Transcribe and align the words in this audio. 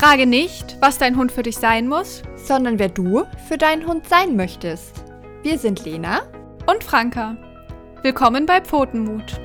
Frage 0.00 0.24
nicht, 0.24 0.78
was 0.80 0.96
dein 0.96 1.14
Hund 1.14 1.30
für 1.30 1.42
dich 1.42 1.58
sein 1.58 1.86
muss, 1.86 2.22
sondern 2.34 2.78
wer 2.78 2.88
du 2.88 3.26
für 3.48 3.58
deinen 3.58 3.86
Hund 3.86 4.08
sein 4.08 4.34
möchtest. 4.34 5.04
Wir 5.42 5.58
sind 5.58 5.84
Lena 5.84 6.22
und 6.66 6.82
Franka. 6.82 7.36
Willkommen 8.00 8.46
bei 8.46 8.62
Pfotenmut. 8.62 9.38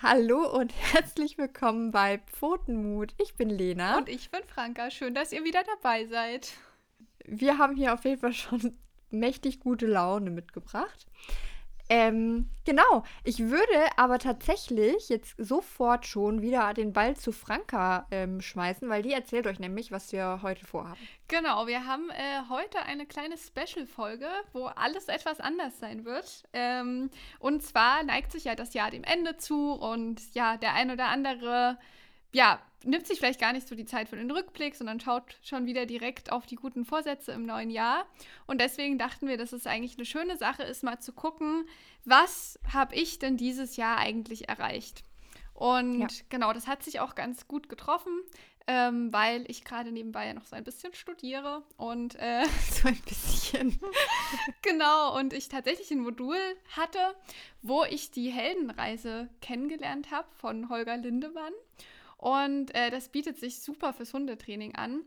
Hallo 0.00 0.48
und 0.56 0.72
herzlich 0.92 1.38
willkommen 1.38 1.90
bei 1.90 2.18
Pfotenmut. 2.18 3.14
Ich 3.20 3.34
bin 3.34 3.50
Lena. 3.50 3.98
Und 3.98 4.08
ich 4.08 4.30
bin 4.30 4.44
Franka. 4.44 4.92
Schön, 4.92 5.12
dass 5.12 5.32
ihr 5.32 5.42
wieder 5.42 5.64
dabei 5.64 6.06
seid 6.06 6.52
wir 7.24 7.58
haben 7.58 7.76
hier 7.76 7.94
auf 7.94 8.04
jeden 8.04 8.20
Fall 8.20 8.32
schon 8.32 8.78
mächtig 9.10 9.60
gute 9.60 9.86
Laune 9.86 10.30
mitgebracht. 10.30 11.06
Ähm, 11.90 12.48
genau, 12.64 13.04
ich 13.24 13.40
würde 13.40 13.98
aber 13.98 14.18
tatsächlich 14.18 15.10
jetzt 15.10 15.34
sofort 15.36 16.06
schon 16.06 16.40
wieder 16.40 16.72
den 16.72 16.94
Ball 16.94 17.14
zu 17.14 17.30
Franka 17.30 18.06
ähm, 18.10 18.40
schmeißen, 18.40 18.88
weil 18.88 19.02
die 19.02 19.12
erzählt 19.12 19.46
euch 19.46 19.58
nämlich, 19.58 19.92
was 19.92 20.10
wir 20.10 20.40
heute 20.42 20.64
vorhaben. 20.64 20.98
Genau, 21.28 21.66
wir 21.66 21.86
haben 21.86 22.08
äh, 22.08 22.48
heute 22.48 22.78
eine 22.80 23.04
kleine 23.04 23.36
Special-Folge, 23.36 24.28
wo 24.54 24.64
alles 24.64 25.08
etwas 25.08 25.40
anders 25.40 25.78
sein 25.78 26.06
wird. 26.06 26.44
Ähm, 26.54 27.10
und 27.38 27.62
zwar 27.62 28.02
neigt 28.02 28.32
sich 28.32 28.44
ja 28.44 28.54
das 28.54 28.72
Jahr 28.72 28.90
dem 28.90 29.04
Ende 29.04 29.36
zu 29.36 29.72
und 29.72 30.22
ja, 30.34 30.56
der 30.56 30.72
ein 30.72 30.90
oder 30.90 31.08
andere 31.08 31.76
ja, 32.34 32.58
nimmt 32.84 33.06
sich 33.06 33.18
vielleicht 33.18 33.40
gar 33.40 33.52
nicht 33.52 33.68
so 33.68 33.74
die 33.74 33.84
Zeit 33.84 34.08
für 34.08 34.16
den 34.16 34.30
Rückblick, 34.30 34.74
sondern 34.74 35.00
schaut 35.00 35.36
schon 35.42 35.66
wieder 35.66 35.86
direkt 35.86 36.32
auf 36.32 36.46
die 36.46 36.56
guten 36.56 36.84
Vorsätze 36.84 37.32
im 37.32 37.44
neuen 37.46 37.70
Jahr. 37.70 38.06
Und 38.46 38.60
deswegen 38.60 38.98
dachten 38.98 39.28
wir, 39.28 39.36
dass 39.36 39.52
es 39.52 39.66
eigentlich 39.66 39.96
eine 39.96 40.06
schöne 40.06 40.36
Sache 40.36 40.62
ist, 40.62 40.82
mal 40.82 40.98
zu 41.00 41.12
gucken, 41.12 41.66
was 42.04 42.58
habe 42.72 42.94
ich 42.94 43.18
denn 43.18 43.36
dieses 43.36 43.76
Jahr 43.76 43.98
eigentlich 43.98 44.48
erreicht? 44.48 45.02
Und 45.54 46.00
ja. 46.00 46.08
genau, 46.28 46.52
das 46.52 46.66
hat 46.66 46.82
sich 46.82 47.00
auch 47.00 47.14
ganz 47.14 47.46
gut 47.46 47.68
getroffen, 47.68 48.12
ähm, 48.66 49.12
weil 49.12 49.48
ich 49.48 49.64
gerade 49.64 49.92
nebenbei 49.92 50.26
ja 50.26 50.34
noch 50.34 50.46
so 50.46 50.56
ein 50.56 50.64
bisschen 50.64 50.94
studiere 50.94 51.62
und 51.76 52.16
äh, 52.16 52.44
so 52.70 52.88
ein 52.88 53.00
bisschen. 53.06 53.78
genau, 54.62 55.16
und 55.16 55.32
ich 55.32 55.48
tatsächlich 55.48 55.90
ein 55.90 56.00
Modul 56.00 56.38
hatte, 56.76 56.98
wo 57.62 57.84
ich 57.84 58.10
die 58.10 58.30
Heldenreise 58.30 59.28
kennengelernt 59.40 60.10
habe 60.10 60.28
von 60.34 60.68
Holger 60.68 60.96
Lindemann. 60.96 61.52
Und 62.24 62.74
äh, 62.74 62.90
das 62.90 63.10
bietet 63.10 63.38
sich 63.38 63.60
super 63.60 63.92
fürs 63.92 64.14
Hundetraining 64.14 64.74
an. 64.76 65.02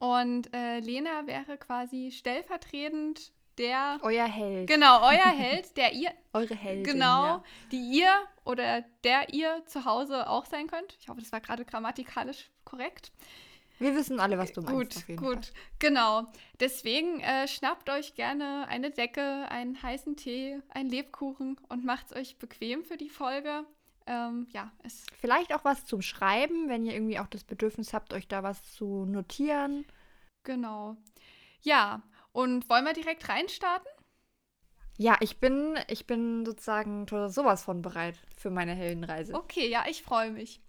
Und 0.00 0.52
äh, 0.52 0.80
Lena 0.80 1.28
wäre 1.28 1.56
quasi 1.56 2.10
stellvertretend 2.10 3.30
der. 3.58 4.00
Euer 4.02 4.26
Held. 4.26 4.68
Genau, 4.68 5.02
euer 5.08 5.28
Held, 5.28 5.76
der 5.76 5.92
ihr. 5.92 6.10
Eure 6.32 6.56
Heldin. 6.56 6.82
Genau, 6.82 7.24
ja. 7.24 7.44
die 7.70 8.00
ihr 8.00 8.12
oder 8.44 8.82
der 9.04 9.32
ihr 9.32 9.62
zu 9.66 9.84
Hause 9.84 10.28
auch 10.28 10.44
sein 10.44 10.66
könnt. 10.66 10.96
Ich 10.98 11.08
hoffe, 11.08 11.20
das 11.20 11.30
war 11.30 11.40
gerade 11.40 11.64
grammatikalisch 11.64 12.50
korrekt. 12.64 13.12
Wir 13.78 13.94
wissen 13.94 14.18
alle, 14.18 14.36
was 14.36 14.52
du 14.52 14.62
meinst. 14.62 15.06
Gut, 15.06 15.16
gut, 15.18 15.46
Fall. 15.46 15.54
genau. 15.78 16.26
Deswegen 16.58 17.20
äh, 17.20 17.46
schnappt 17.46 17.88
euch 17.88 18.16
gerne 18.16 18.66
eine 18.66 18.90
Decke, 18.90 19.48
einen 19.48 19.80
heißen 19.80 20.16
Tee, 20.16 20.60
einen 20.70 20.90
Lebkuchen 20.90 21.60
und 21.68 21.84
macht 21.84 22.06
es 22.06 22.16
euch 22.16 22.38
bequem 22.40 22.84
für 22.84 22.96
die 22.96 23.10
Folge. 23.10 23.64
Ähm, 24.06 24.46
ja, 24.50 24.72
es. 24.82 25.06
Vielleicht 25.20 25.54
auch 25.54 25.64
was 25.64 25.84
zum 25.84 26.02
Schreiben, 26.02 26.68
wenn 26.68 26.84
ihr 26.84 26.94
irgendwie 26.94 27.18
auch 27.18 27.28
das 27.28 27.44
Bedürfnis 27.44 27.92
habt, 27.92 28.12
euch 28.12 28.28
da 28.28 28.42
was 28.42 28.72
zu 28.72 29.04
notieren. 29.04 29.84
Genau. 30.42 30.96
Ja, 31.62 32.02
und 32.32 32.68
wollen 32.68 32.84
wir 32.84 32.92
direkt 32.92 33.28
reinstarten? 33.28 33.88
Ja, 34.98 35.16
ich 35.20 35.38
bin, 35.38 35.78
ich 35.88 36.06
bin 36.06 36.44
sozusagen 36.44 37.06
sowas 37.08 37.64
von 37.64 37.82
bereit 37.82 38.18
für 38.36 38.50
meine 38.50 38.74
Heldenreise. 38.74 39.34
Okay, 39.34 39.68
ja, 39.68 39.84
ich 39.88 40.02
freue 40.02 40.30
mich. 40.30 40.60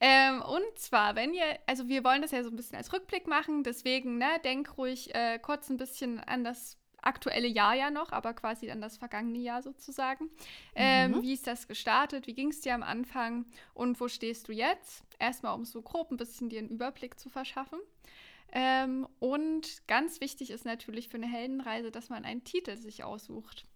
Ähm, 0.00 0.42
und 0.42 0.78
zwar, 0.78 1.14
wenn 1.14 1.32
ihr, 1.32 1.58
also 1.66 1.88
wir 1.88 2.04
wollen 2.04 2.22
das 2.22 2.32
ja 2.32 2.42
so 2.42 2.50
ein 2.50 2.56
bisschen 2.56 2.76
als 2.76 2.92
Rückblick 2.92 3.26
machen, 3.26 3.62
deswegen, 3.62 4.18
ne, 4.18 4.40
denk 4.44 4.76
ruhig 4.76 5.14
äh, 5.14 5.38
kurz 5.38 5.70
ein 5.70 5.76
bisschen 5.76 6.18
an 6.20 6.44
das 6.44 6.76
aktuelle 7.02 7.48
Jahr 7.48 7.74
ja 7.74 7.90
noch, 7.90 8.12
aber 8.12 8.34
quasi 8.34 8.66
dann 8.66 8.80
das 8.80 8.96
vergangene 8.96 9.38
Jahr 9.38 9.62
sozusagen. 9.62 10.28
Ähm, 10.74 11.12
mhm. 11.12 11.22
Wie 11.22 11.32
ist 11.32 11.46
das 11.46 11.68
gestartet? 11.68 12.26
Wie 12.26 12.34
ging 12.34 12.50
es 12.50 12.60
dir 12.60 12.74
am 12.74 12.82
Anfang? 12.82 13.46
Und 13.74 14.00
wo 14.00 14.08
stehst 14.08 14.48
du 14.48 14.52
jetzt? 14.52 15.04
Erstmal, 15.18 15.54
um 15.54 15.64
so 15.64 15.82
grob 15.82 16.10
ein 16.10 16.16
bisschen 16.16 16.48
dir 16.48 16.58
einen 16.60 16.68
Überblick 16.68 17.18
zu 17.18 17.28
verschaffen. 17.28 17.78
Ähm, 18.52 19.06
und 19.18 19.86
ganz 19.86 20.20
wichtig 20.20 20.50
ist 20.50 20.64
natürlich 20.64 21.08
für 21.08 21.18
eine 21.18 21.28
Heldenreise, 21.28 21.90
dass 21.90 22.08
man 22.08 22.24
einen 22.24 22.44
Titel 22.44 22.76
sich 22.76 23.04
aussucht. 23.04 23.66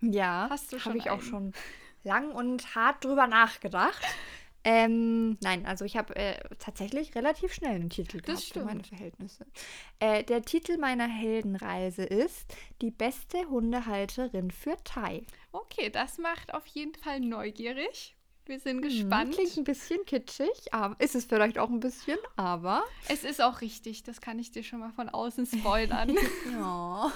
Ja, 0.00 0.48
hast 0.50 0.72
du 0.72 0.78
schon. 0.78 0.90
Habe 0.90 0.98
ich 0.98 1.10
einen? 1.10 1.20
auch 1.20 1.22
schon 1.22 1.52
lang 2.04 2.30
und 2.32 2.74
hart 2.74 3.04
drüber 3.04 3.26
nachgedacht. 3.26 4.02
Ähm, 4.64 5.38
nein, 5.40 5.66
also 5.66 5.84
ich 5.84 5.96
habe 5.96 6.14
äh, 6.16 6.38
tatsächlich 6.58 7.14
relativ 7.14 7.54
schnell 7.54 7.76
einen 7.76 7.90
Titel 7.90 8.20
gehabt 8.20 8.42
für 8.42 8.64
meine 8.64 8.84
Verhältnisse. 8.84 9.46
Äh, 10.00 10.24
der 10.24 10.42
Titel 10.42 10.78
meiner 10.78 11.06
Heldenreise 11.06 12.04
ist 12.04 12.54
Die 12.82 12.90
beste 12.90 13.48
Hundehalterin 13.48 14.50
für 14.50 14.76
Thai. 14.84 15.24
Okay, 15.52 15.90
das 15.90 16.18
macht 16.18 16.52
auf 16.54 16.66
jeden 16.66 16.94
Fall 16.94 17.20
neugierig. 17.20 18.17
Wir 18.48 18.58
sind 18.58 18.80
gespannt. 18.80 19.34
Klingt 19.34 19.58
ein 19.58 19.64
bisschen 19.64 20.06
kitschig, 20.06 20.72
aber 20.72 20.98
ist 21.00 21.14
es 21.14 21.26
vielleicht 21.26 21.58
auch 21.58 21.68
ein 21.68 21.80
bisschen, 21.80 22.16
aber. 22.36 22.82
Es 23.06 23.22
ist 23.22 23.42
auch 23.42 23.60
richtig, 23.60 24.04
das 24.04 24.22
kann 24.22 24.38
ich 24.38 24.50
dir 24.50 24.62
schon 24.62 24.78
mal 24.78 24.90
von 24.90 25.10
außen 25.10 25.44
spoilern. 25.44 26.16
ja. 26.52 27.12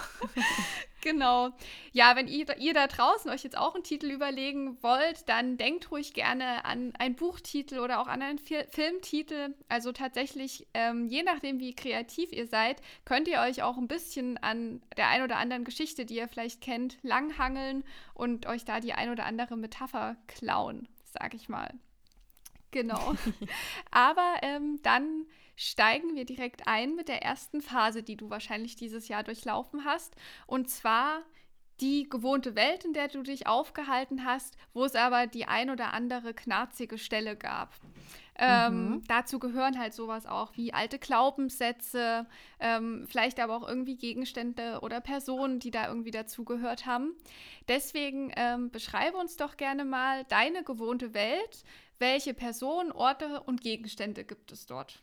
genau. 1.00 1.48
Ja, 1.92 2.16
wenn 2.16 2.28
ihr, 2.28 2.54
ihr 2.58 2.74
da 2.74 2.86
draußen 2.86 3.30
euch 3.30 3.44
jetzt 3.44 3.56
auch 3.56 3.74
einen 3.74 3.82
Titel 3.82 4.10
überlegen 4.10 4.76
wollt, 4.82 5.26
dann 5.26 5.56
denkt 5.56 5.90
ruhig 5.90 6.12
gerne 6.12 6.66
an 6.66 6.94
einen 6.98 7.14
Buchtitel 7.14 7.78
oder 7.78 8.02
auch 8.02 8.08
an 8.08 8.20
einen 8.20 8.38
Fil 8.38 8.66
Filmtitel. 8.70 9.54
Also 9.70 9.92
tatsächlich, 9.92 10.66
ähm, 10.74 11.06
je 11.08 11.22
nachdem, 11.22 11.60
wie 11.60 11.74
kreativ 11.74 12.30
ihr 12.32 12.46
seid, 12.46 12.82
könnt 13.06 13.26
ihr 13.26 13.40
euch 13.40 13.62
auch 13.62 13.78
ein 13.78 13.88
bisschen 13.88 14.36
an 14.36 14.82
der 14.98 15.08
ein 15.08 15.22
oder 15.22 15.38
anderen 15.38 15.64
Geschichte, 15.64 16.04
die 16.04 16.16
ihr 16.16 16.28
vielleicht 16.28 16.60
kennt, 16.60 16.98
langhangeln 17.02 17.84
und 18.12 18.44
euch 18.44 18.66
da 18.66 18.80
die 18.80 18.92
ein 18.92 19.08
oder 19.08 19.24
andere 19.24 19.56
Metapher 19.56 20.16
klauen 20.26 20.88
sag 21.12 21.34
ich 21.34 21.48
mal. 21.48 21.72
Genau. 22.70 23.14
Aber 23.90 24.36
ähm, 24.42 24.80
dann 24.82 25.26
steigen 25.56 26.16
wir 26.16 26.24
direkt 26.24 26.66
ein 26.66 26.96
mit 26.96 27.08
der 27.08 27.22
ersten 27.22 27.60
Phase, 27.60 28.02
die 28.02 28.16
du 28.16 28.30
wahrscheinlich 28.30 28.76
dieses 28.76 29.08
Jahr 29.08 29.22
durchlaufen 29.22 29.84
hast. 29.84 30.16
Und 30.46 30.70
zwar 30.70 31.22
die 31.80 32.08
gewohnte 32.08 32.54
Welt, 32.54 32.84
in 32.84 32.92
der 32.92 33.08
du 33.08 33.22
dich 33.22 33.46
aufgehalten 33.46 34.24
hast, 34.24 34.56
wo 34.72 34.84
es 34.84 34.94
aber 34.94 35.26
die 35.26 35.46
ein 35.46 35.68
oder 35.70 35.92
andere 35.92 36.32
knarzige 36.32 36.96
Stelle 36.96 37.36
gab. 37.36 37.74
Ähm, 38.38 38.88
mhm. 38.88 39.02
Dazu 39.08 39.38
gehören 39.38 39.78
halt 39.78 39.92
sowas 39.92 40.26
auch 40.26 40.56
wie 40.56 40.72
alte 40.72 40.98
Glaubenssätze, 40.98 42.26
ähm, 42.60 43.06
vielleicht 43.08 43.38
aber 43.40 43.56
auch 43.56 43.68
irgendwie 43.68 43.96
Gegenstände 43.96 44.80
oder 44.80 45.00
Personen, 45.00 45.58
die 45.58 45.70
da 45.70 45.88
irgendwie 45.88 46.10
dazugehört 46.10 46.86
haben. 46.86 47.14
Deswegen 47.68 48.32
ähm, 48.36 48.70
beschreibe 48.70 49.18
uns 49.18 49.36
doch 49.36 49.56
gerne 49.56 49.84
mal 49.84 50.24
deine 50.24 50.64
gewohnte 50.64 51.12
Welt. 51.14 51.64
Welche 51.98 52.34
Personen, 52.34 52.90
Orte 52.90 53.42
und 53.42 53.60
Gegenstände 53.60 54.24
gibt 54.24 54.50
es 54.50 54.66
dort? 54.66 55.02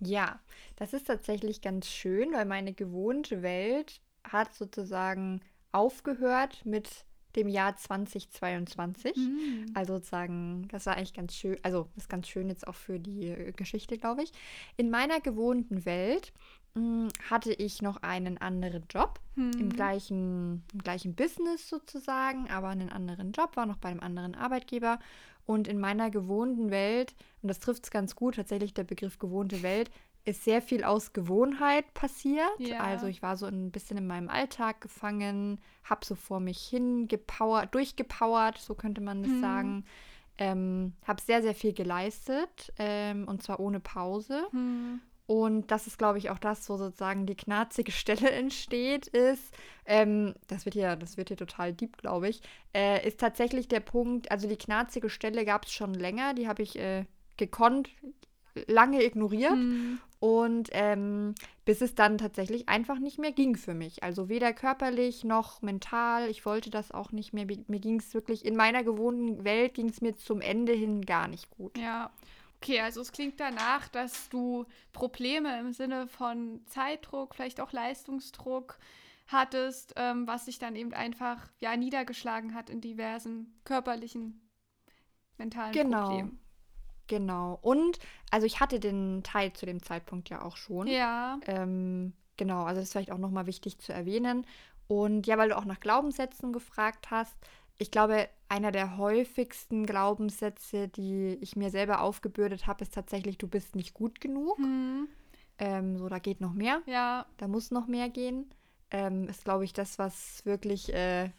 Ja, 0.00 0.40
das 0.76 0.92
ist 0.92 1.06
tatsächlich 1.06 1.62
ganz 1.62 1.88
schön, 1.88 2.32
weil 2.32 2.44
meine 2.44 2.74
gewohnte 2.74 3.42
Welt 3.42 4.00
hat 4.22 4.54
sozusagen 4.54 5.40
aufgehört 5.72 6.64
mit 6.64 7.04
dem 7.36 7.48
Jahr 7.48 7.76
2022. 7.76 9.16
Mhm. 9.16 9.66
Also 9.74 9.94
sozusagen, 9.94 10.68
das 10.68 10.86
war 10.86 10.96
eigentlich 10.96 11.14
ganz 11.14 11.34
schön, 11.34 11.58
also 11.62 11.88
ist 11.96 12.08
ganz 12.08 12.28
schön 12.28 12.48
jetzt 12.48 12.66
auch 12.66 12.74
für 12.74 12.98
die 12.98 13.28
äh, 13.28 13.52
Geschichte, 13.52 13.98
glaube 13.98 14.22
ich. 14.22 14.32
In 14.76 14.90
meiner 14.90 15.20
gewohnten 15.20 15.84
Welt 15.84 16.32
mh, 16.74 16.80
hm, 16.80 17.08
hatte 17.30 17.52
ich 17.52 17.82
noch 17.82 18.02
einen 18.02 18.38
anderen 18.38 18.84
Job 18.88 19.20
mhm. 19.34 19.52
im, 19.58 19.70
gleichen, 19.70 20.64
im 20.72 20.78
gleichen 20.80 21.14
Business 21.14 21.68
sozusagen, 21.68 22.48
aber 22.50 22.68
einen 22.68 22.90
anderen 22.90 23.32
Job, 23.32 23.56
war 23.56 23.66
noch 23.66 23.78
bei 23.78 23.88
einem 23.88 24.00
anderen 24.00 24.34
Arbeitgeber. 24.34 24.98
Und 25.46 25.68
in 25.68 25.78
meiner 25.78 26.10
gewohnten 26.10 26.70
Welt, 26.70 27.14
und 27.42 27.48
das 27.48 27.58
trifft 27.58 27.84
es 27.84 27.90
ganz 27.90 28.16
gut, 28.16 28.36
tatsächlich 28.36 28.72
der 28.72 28.84
Begriff 28.84 29.18
gewohnte 29.18 29.62
Welt, 29.62 29.90
ist 30.24 30.44
sehr 30.44 30.62
viel 30.62 30.84
aus 30.84 31.12
Gewohnheit 31.12 31.92
passiert. 31.92 32.58
Ja. 32.58 32.80
Also 32.80 33.06
ich 33.06 33.22
war 33.22 33.36
so 33.36 33.46
ein 33.46 33.70
bisschen 33.70 33.98
in 33.98 34.06
meinem 34.06 34.28
Alltag 34.28 34.80
gefangen, 34.80 35.60
habe 35.84 36.04
so 36.04 36.14
vor 36.14 36.40
mich 36.40 36.58
hin 36.60 37.08
gepowert, 37.08 37.74
durchgepowert, 37.74 38.58
so 38.58 38.74
könnte 38.74 39.00
man 39.00 39.22
das 39.22 39.32
hm. 39.32 39.40
sagen. 39.40 39.84
Ähm, 40.36 40.94
habe 41.06 41.22
sehr, 41.22 41.42
sehr 41.42 41.54
viel 41.54 41.72
geleistet 41.72 42.72
ähm, 42.78 43.28
und 43.28 43.42
zwar 43.42 43.60
ohne 43.60 43.80
Pause. 43.80 44.46
Hm. 44.50 45.00
Und 45.26 45.70
das 45.70 45.86
ist, 45.86 45.96
glaube 45.96 46.18
ich, 46.18 46.28
auch 46.28 46.38
das, 46.38 46.68
wo 46.68 46.76
sozusagen 46.76 47.26
die 47.26 47.36
knarzige 47.36 47.92
Stelle 47.92 48.30
entsteht, 48.30 49.06
ist, 49.08 49.54
ähm, 49.86 50.34
das 50.48 50.64
wird 50.64 50.74
hier, 50.74 50.96
das 50.96 51.16
wird 51.16 51.28
hier 51.28 51.36
total 51.36 51.72
deep, 51.72 51.98
glaube 51.98 52.28
ich, 52.28 52.40
äh, 52.74 53.06
ist 53.06 53.20
tatsächlich 53.20 53.68
der 53.68 53.80
Punkt, 53.80 54.30
also 54.30 54.48
die 54.48 54.56
knarzige 54.56 55.10
Stelle 55.10 55.44
gab 55.44 55.66
es 55.66 55.72
schon 55.72 55.94
länger, 55.94 56.34
die 56.34 56.48
habe 56.48 56.62
ich 56.62 56.78
äh, 56.78 57.04
gekonnt 57.36 57.90
lange 58.66 59.02
ignoriert. 59.02 59.56
Mhm. 59.56 60.00
Und 60.24 60.70
ähm, 60.72 61.34
bis 61.66 61.82
es 61.82 61.94
dann 61.94 62.16
tatsächlich 62.16 62.66
einfach 62.66 62.98
nicht 62.98 63.18
mehr 63.18 63.32
ging 63.32 63.56
für 63.56 63.74
mich. 63.74 64.02
Also 64.02 64.30
weder 64.30 64.54
körperlich 64.54 65.22
noch 65.22 65.60
mental. 65.60 66.30
Ich 66.30 66.46
wollte 66.46 66.70
das 66.70 66.92
auch 66.92 67.12
nicht 67.12 67.34
mehr. 67.34 67.44
Mir 67.44 67.78
ging 67.78 68.00
es 68.00 68.14
wirklich, 68.14 68.46
in 68.46 68.56
meiner 68.56 68.82
gewohnten 68.82 69.44
Welt 69.44 69.74
ging 69.74 69.90
es 69.90 70.00
mir 70.00 70.16
zum 70.16 70.40
Ende 70.40 70.72
hin 70.72 71.02
gar 71.02 71.28
nicht 71.28 71.50
gut. 71.50 71.76
Ja. 71.76 72.10
Okay, 72.56 72.80
also 72.80 73.02
es 73.02 73.12
klingt 73.12 73.38
danach, 73.38 73.88
dass 73.88 74.30
du 74.30 74.64
Probleme 74.94 75.60
im 75.60 75.74
Sinne 75.74 76.08
von 76.08 76.62
Zeitdruck, 76.68 77.34
vielleicht 77.34 77.60
auch 77.60 77.72
Leistungsdruck 77.72 78.78
hattest, 79.26 79.92
ähm, 79.96 80.26
was 80.26 80.46
sich 80.46 80.58
dann 80.58 80.74
eben 80.74 80.94
einfach 80.94 81.50
ja 81.60 81.76
niedergeschlagen 81.76 82.54
hat 82.54 82.70
in 82.70 82.80
diversen 82.80 83.60
körperlichen, 83.64 84.40
mentalen 85.36 85.72
genau. 85.74 86.06
Problemen. 86.06 86.43
Genau. 87.06 87.58
Und, 87.62 87.98
also 88.30 88.46
ich 88.46 88.60
hatte 88.60 88.80
den 88.80 89.22
Teil 89.22 89.52
zu 89.52 89.66
dem 89.66 89.82
Zeitpunkt 89.82 90.30
ja 90.30 90.42
auch 90.42 90.56
schon. 90.56 90.86
Ja. 90.86 91.38
Ähm, 91.46 92.12
genau, 92.36 92.64
also 92.64 92.80
das 92.80 92.84
ist 92.88 92.92
vielleicht 92.92 93.12
auch 93.12 93.18
nochmal 93.18 93.46
wichtig 93.46 93.78
zu 93.78 93.92
erwähnen. 93.92 94.46
Und 94.86 95.26
ja, 95.26 95.38
weil 95.38 95.50
du 95.50 95.56
auch 95.56 95.64
nach 95.64 95.80
Glaubenssätzen 95.80 96.52
gefragt 96.52 97.10
hast, 97.10 97.36
ich 97.78 97.90
glaube, 97.90 98.28
einer 98.48 98.70
der 98.70 98.96
häufigsten 98.96 99.84
Glaubenssätze, 99.84 100.88
die 100.88 101.38
ich 101.40 101.56
mir 101.56 101.70
selber 101.70 102.00
aufgebürdet 102.02 102.66
habe, 102.66 102.84
ist 102.84 102.94
tatsächlich, 102.94 103.36
du 103.36 103.48
bist 103.48 103.74
nicht 103.74 103.94
gut 103.94 104.20
genug. 104.20 104.58
Hm. 104.58 105.08
Ähm, 105.58 105.96
so, 105.98 106.08
da 106.08 106.18
geht 106.18 106.40
noch 106.40 106.52
mehr. 106.52 106.82
Ja. 106.86 107.26
Da 107.36 107.48
muss 107.48 107.70
noch 107.70 107.86
mehr 107.86 108.08
gehen. 108.08 108.50
Ähm, 108.90 109.28
ist, 109.28 109.44
glaube 109.44 109.64
ich, 109.64 109.72
das, 109.72 109.98
was 109.98 110.44
wirklich 110.46 110.92
äh, 110.94 111.30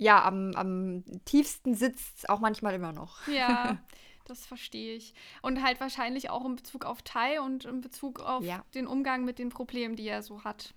ja, 0.00 0.24
am, 0.24 0.52
am 0.54 1.04
tiefsten 1.26 1.74
sitzt, 1.74 2.28
auch 2.30 2.40
manchmal 2.40 2.74
immer 2.74 2.92
noch. 2.92 3.26
Ja, 3.28 3.78
das 4.24 4.46
verstehe 4.46 4.96
ich. 4.96 5.14
Und 5.42 5.62
halt 5.62 5.78
wahrscheinlich 5.80 6.30
auch 6.30 6.44
in 6.46 6.56
Bezug 6.56 6.84
auf 6.86 7.02
Tai 7.02 7.40
und 7.42 7.66
in 7.66 7.80
Bezug 7.82 8.20
auf 8.20 8.42
Ja. 8.42 8.64
den 8.74 8.86
Umgang 8.86 9.24
mit 9.26 9.38
den 9.38 9.50
Problemen, 9.50 9.96
die 9.96 10.08
er 10.08 10.22
so 10.22 10.42
hat. 10.44 10.72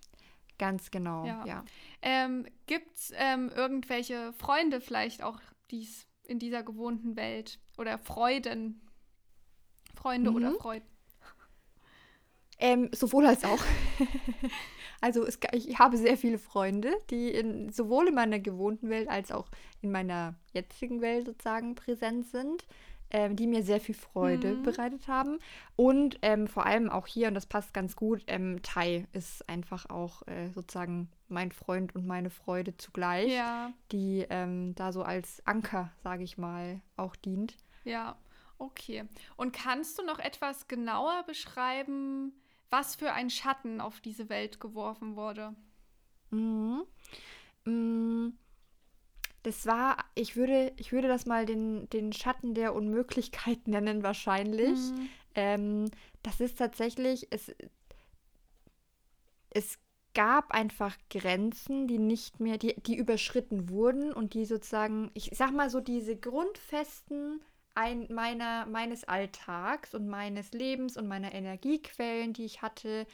Ganz 0.60 0.92
genau, 0.92 1.26
Ja. 1.26 1.46
ja. 1.46 1.66
Ähm, 2.02 2.46
Gibt 2.68 2.98
es 2.98 3.14
ähm, 3.16 3.50
irgendwelche 3.56 4.34
Freunde 4.34 4.82
vielleicht 4.82 5.24
auch 5.24 5.40
dies 5.72 6.06
in 6.26 6.38
dieser 6.40 6.62
gewohnten 6.64 7.16
Welt? 7.16 7.60
Oder 7.78 7.98
Freuden? 7.98 8.82
Freunde 9.96 10.30
Mhm. 10.32 10.36
oder 10.36 10.52
Freuden? 10.56 10.86
Ähm, 12.60 12.90
sowohl 12.94 13.26
als 13.26 13.44
auch. 13.46 13.62
also 15.04 15.26
es, 15.26 15.38
ich 15.52 15.78
habe 15.80 15.98
sehr 15.98 16.18
viele 16.18 16.38
Freunde, 16.40 16.94
die 17.10 17.30
in, 17.30 17.72
sowohl 17.72 18.08
in 18.08 18.16
meiner 18.16 18.40
gewohnten 18.40 18.90
Welt 18.90 19.10
als 19.10 19.32
auch 19.32 19.48
in 19.82 19.92
meiner 19.92 20.36
jetzigen 20.54 21.02
Welt 21.02 21.26
sozusagen 21.26 21.76
präsent 21.76 22.26
sind, 22.28 22.66
ähm, 23.12 23.36
die 23.36 23.46
mir 23.48 23.64
sehr 23.64 23.80
viel 23.80 23.96
Freude 23.96 24.56
Mhm. 24.56 24.64
bereitet 24.64 25.08
haben. 25.08 25.40
Und 25.76 26.18
ähm, 26.22 26.48
vor 26.48 26.66
allem 26.66 26.90
auch 26.90 27.06
hier, 27.06 27.28
und 27.28 27.34
das 27.36 27.46
passt 27.46 27.74
ganz 27.74 27.96
gut, 27.96 28.24
ähm, 28.28 28.62
Tai 28.64 29.06
ist 29.14 29.48
einfach 29.50 29.90
auch 29.90 30.26
äh, 30.28 30.50
sozusagen 30.56 31.10
mein 31.28 31.52
Freund 31.52 31.94
und 31.96 32.08
meine 32.08 32.30
Freude 32.30 32.76
zugleich, 32.78 33.32
Ja, 33.32 33.72
die 33.92 34.26
ähm, 34.30 34.74
da 34.76 34.92
so 34.94 35.04
als 35.04 35.42
Anker, 35.46 35.92
sage 36.02 36.24
ich 36.24 36.38
mal, 36.38 36.82
auch 36.98 37.16
dient. 37.18 37.58
ja, 37.84 38.16
okay. 38.58 39.04
Und 39.36 39.52
kannst 39.52 40.00
du 40.00 40.04
noch 40.06 40.20
etwas 40.20 40.68
genauer 40.70 41.24
beschreiben, 41.28 42.32
was 42.74 42.96
für 42.98 43.14
ein 43.14 43.30
Schatten 43.30 43.80
auf 43.82 44.02
diese 44.02 44.28
Welt 44.30 44.60
geworfen 44.60 45.16
wurde? 45.16 45.56
Mhm. 46.32 46.84
Mm, 47.66 48.34
Das 49.44 49.66
war, 49.66 49.98
ich 50.16 50.36
würde, 50.36 50.72
ich 50.78 50.92
würde 50.94 51.08
das 51.10 51.26
mal 51.26 51.46
den, 51.46 51.90
den 51.90 52.14
Schatten 52.14 52.54
der 52.54 52.74
Unmöglichkeit 52.76 53.68
nennen, 53.68 54.04
wahrscheinlich. 54.04 54.94
Mhm. 54.94 55.10
Ähm, 55.36 55.92
das 56.24 56.40
ist 56.40 56.58
tatsächlich, 56.58 57.28
es, 57.32 57.54
es 59.52 59.80
gab 60.14 60.52
einfach 60.52 60.96
Grenzen, 61.10 61.88
die 61.88 61.98
nicht 61.98 62.40
mehr, 62.40 62.58
die, 62.58 62.76
die 62.82 62.96
überschritten 62.98 63.70
wurden 63.70 64.14
und 64.14 64.34
die 64.34 64.46
sozusagen, 64.46 65.10
ich 65.14 65.32
sag 65.34 65.52
mal 65.52 65.70
so, 65.70 65.80
diese 65.80 66.16
grundfesten 66.16 67.42
ein, 67.76 68.08
meiner, 68.14 68.66
meines 68.68 69.04
Alltags 69.06 69.94
und 69.96 70.08
meines 70.08 70.52
Lebens 70.54 70.98
und 70.98 71.08
meiner 71.08 71.34
Energiequellen, 71.34 72.34
die 72.34 72.46
ich 72.46 72.62
hatte, 72.62 73.08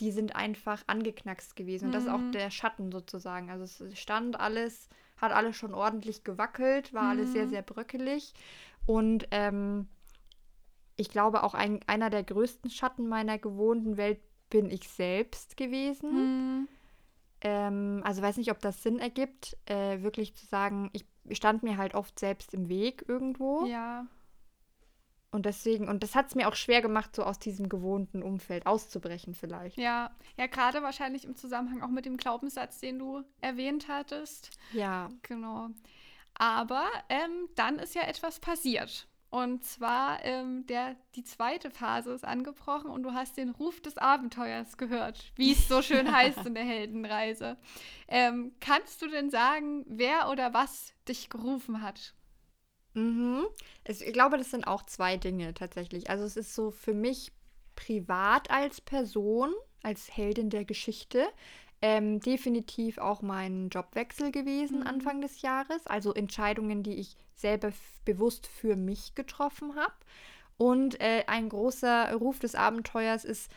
die 0.00 0.12
sind 0.12 0.34
einfach 0.36 0.82
angeknackst 0.86 1.56
gewesen. 1.56 1.86
Und 1.86 1.92
das 1.92 2.04
ist 2.06 2.10
auch 2.12 2.24
Mhm. 2.24 2.32
der 2.32 2.50
Schatten 2.50 2.90
sozusagen. 2.92 3.50
Also 3.50 3.64
es 3.86 3.98
stand 3.98 4.40
alles, 4.40 4.88
hat 5.18 5.32
alles 5.32 5.56
schon 5.56 5.74
ordentlich 5.74 6.24
gewackelt, 6.24 6.92
war 6.94 7.10
alles 7.10 7.32
sehr, 7.32 7.46
Mhm. 7.46 7.48
sehr 7.48 7.62
bröckelig. 7.62 8.34
Und 8.86 9.28
ähm, 9.30 9.88
ich 10.96 11.08
glaube, 11.10 11.42
auch 11.42 11.54
ein, 11.54 11.80
einer 11.86 12.10
der 12.10 12.22
größten 12.22 12.70
Schatten 12.70 13.08
meiner 13.08 13.38
gewohnten 13.38 13.96
Welt 13.96 14.20
bin 14.50 14.70
ich 14.70 14.88
selbst 14.88 15.56
gewesen. 15.56 16.30
Mhm. 16.62 16.68
Ähm, 17.40 18.02
also 18.04 18.22
weiß 18.22 18.36
nicht, 18.36 18.50
ob 18.50 18.60
das 18.60 18.82
Sinn 18.82 18.98
ergibt, 18.98 19.56
äh, 19.66 20.02
wirklich 20.02 20.34
zu 20.34 20.46
sagen, 20.46 20.90
ich 20.92 21.04
stand 21.34 21.62
mir 21.62 21.76
halt 21.76 21.94
oft 21.94 22.18
selbst 22.18 22.54
im 22.54 22.68
Weg 22.68 23.04
irgendwo. 23.08 23.64
Ja, 23.66 24.06
Und 25.32 25.46
deswegen, 25.46 25.88
und 25.88 26.02
das 26.02 26.14
hat 26.16 26.26
es 26.28 26.34
mir 26.34 26.48
auch 26.48 26.56
schwer 26.56 26.82
gemacht, 26.82 27.14
so 27.14 27.22
aus 27.22 27.38
diesem 27.38 27.68
gewohnten 27.68 28.22
Umfeld 28.22 28.66
auszubrechen 28.66 29.34
vielleicht. 29.34 29.78
ja, 29.78 30.10
ja, 30.36 30.46
gerade 30.46 30.82
wahrscheinlich 30.82 31.24
im 31.24 31.36
Zusammenhang 31.36 31.82
auch 31.82 31.88
mit 31.90 32.04
dem 32.04 32.16
Glaubenssatz, 32.16 32.80
den 32.80 32.98
du 32.98 33.22
erwähnt 33.40 33.86
hattest. 33.88 34.50
Ja. 34.72 35.08
Genau. 35.22 35.68
Aber 36.34 36.86
ähm, 37.08 37.48
dann 37.54 37.78
ist 37.78 37.94
ja 37.94 38.02
etwas 38.02 38.40
passiert. 38.40 39.06
Und 39.30 39.64
zwar 39.64 40.24
ähm, 40.24 40.66
der, 40.66 40.96
die 41.14 41.22
zweite 41.22 41.70
Phase 41.70 42.12
ist 42.12 42.24
angebrochen 42.24 42.90
und 42.90 43.04
du 43.04 43.12
hast 43.12 43.36
den 43.36 43.50
Ruf 43.50 43.80
des 43.80 43.96
Abenteuers 43.96 44.76
gehört, 44.76 45.32
wie 45.36 45.52
es 45.52 45.68
so 45.68 45.82
schön 45.82 46.12
heißt 46.16 46.44
in 46.46 46.54
der 46.54 46.64
Heldenreise. 46.64 47.56
Ähm, 48.08 48.52
kannst 48.58 49.02
du 49.02 49.08
denn 49.08 49.30
sagen, 49.30 49.84
wer 49.86 50.30
oder 50.30 50.52
was 50.52 50.94
dich 51.06 51.30
gerufen 51.30 51.80
hat? 51.80 52.14
Mhm. 52.94 53.46
Ich 53.86 54.12
glaube, 54.12 54.36
das 54.36 54.50
sind 54.50 54.66
auch 54.66 54.82
zwei 54.84 55.16
Dinge 55.16 55.54
tatsächlich. 55.54 56.10
Also 56.10 56.24
es 56.24 56.36
ist 56.36 56.54
so 56.56 56.72
für 56.72 56.94
mich 56.94 57.30
privat 57.76 58.50
als 58.50 58.80
Person, 58.80 59.54
als 59.84 60.16
Heldin 60.16 60.50
der 60.50 60.64
Geschichte, 60.64 61.24
ähm, 61.82 62.20
definitiv 62.20 62.98
auch 62.98 63.22
mein 63.22 63.68
Jobwechsel 63.70 64.30
gewesen 64.32 64.80
Mhm. 64.80 64.86
Anfang 64.86 65.20
des 65.20 65.42
Jahres. 65.42 65.86
Also 65.86 66.12
Entscheidungen, 66.14 66.82
die 66.82 66.94
ich 66.94 67.16
selber 67.34 67.72
bewusst 68.04 68.46
für 68.46 68.76
mich 68.76 69.14
getroffen 69.14 69.76
habe. 69.76 69.94
Und 70.58 71.00
äh, 71.00 71.24
ein 71.26 71.48
großer 71.48 72.12
Ruf 72.14 72.38
des 72.38 72.54
Abenteuers 72.54 73.24
ist 73.24 73.50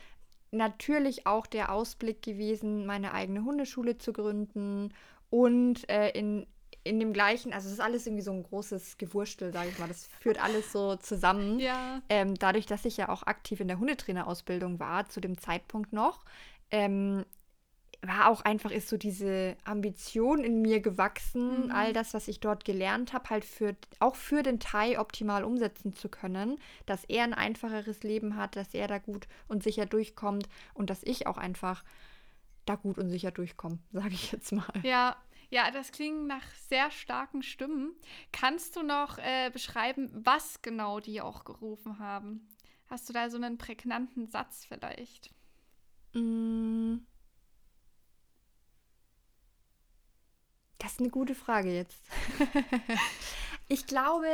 natürlich 0.50 1.26
auch 1.26 1.46
der 1.46 1.72
Ausblick 1.72 2.22
gewesen, 2.22 2.86
meine 2.86 3.12
eigene 3.12 3.44
Hundeschule 3.44 3.98
zu 3.98 4.12
gründen 4.12 4.94
und 5.28 5.88
äh, 5.90 6.10
in, 6.10 6.46
in 6.84 7.00
dem 7.00 7.12
gleichen, 7.12 7.52
also 7.52 7.66
es 7.66 7.74
ist 7.74 7.80
alles 7.80 8.06
irgendwie 8.06 8.22
so 8.22 8.30
ein 8.32 8.42
großes 8.44 8.96
Gewurstel, 8.98 9.52
sage 9.52 9.70
ich 9.70 9.78
mal. 9.78 9.88
Das 9.88 10.06
führt 10.20 10.42
alles 10.42 10.72
so 10.72 10.96
zusammen. 10.96 11.58
Ja. 11.64 12.00
Ähm, 12.08 12.36
dadurch, 12.36 12.66
dass 12.66 12.84
ich 12.84 12.96
ja 12.96 13.08
auch 13.08 13.24
aktiv 13.24 13.60
in 13.60 13.68
der 13.68 13.78
Hundetrainerausbildung 13.78 14.78
war, 14.78 15.08
zu 15.08 15.20
dem 15.20 15.36
Zeitpunkt 15.38 15.92
noch, 15.92 16.24
ähm, 16.70 17.24
war 18.06 18.28
auch 18.28 18.42
einfach, 18.42 18.70
ist 18.70 18.88
so 18.88 18.96
diese 18.96 19.56
Ambition 19.64 20.42
in 20.44 20.60
mir 20.62 20.80
gewachsen, 20.80 21.64
Mhm. 21.66 21.70
all 21.70 21.92
das, 21.92 22.14
was 22.14 22.28
ich 22.28 22.40
dort 22.40 22.64
gelernt 22.64 23.12
habe, 23.12 23.30
halt 23.30 23.44
für, 23.44 23.76
auch 24.00 24.14
für 24.16 24.42
den 24.42 24.60
Thai 24.60 24.98
optimal 24.98 25.44
umsetzen 25.44 25.92
zu 25.92 26.08
können, 26.08 26.58
dass 26.86 27.04
er 27.04 27.24
ein 27.24 27.34
einfacheres 27.34 28.02
Leben 28.02 28.36
hat, 28.36 28.56
dass 28.56 28.74
er 28.74 28.88
da 28.88 28.98
gut 28.98 29.26
und 29.48 29.62
sicher 29.62 29.86
durchkommt 29.86 30.48
und 30.74 30.90
dass 30.90 31.02
ich 31.02 31.26
auch 31.26 31.36
einfach 31.38 31.84
da 32.66 32.76
gut 32.76 32.98
und 32.98 33.10
sicher 33.10 33.30
durchkomme, 33.30 33.78
sage 33.92 34.14
ich 34.14 34.32
jetzt 34.32 34.52
mal. 34.52 34.66
Ja, 34.82 35.16
ja, 35.50 35.70
das 35.70 35.92
klingt 35.92 36.26
nach 36.26 36.44
sehr 36.68 36.90
starken 36.90 37.42
Stimmen. 37.42 37.92
Kannst 38.32 38.74
du 38.76 38.82
noch 38.82 39.18
äh, 39.18 39.50
beschreiben, 39.50 40.10
was 40.12 40.62
genau 40.62 40.98
die 41.00 41.20
auch 41.20 41.44
gerufen 41.44 41.98
haben? 41.98 42.48
Hast 42.88 43.08
du 43.08 43.12
da 43.12 43.30
so 43.30 43.36
einen 43.36 43.56
prägnanten 43.58 44.26
Satz 44.26 44.64
vielleicht? 44.66 45.30
Mm. 46.14 46.96
Das 50.84 50.92
ist 50.92 51.00
eine 51.00 51.08
gute 51.08 51.34
Frage 51.34 51.74
jetzt. 51.74 51.96
ich 53.68 53.86
glaube, 53.86 54.26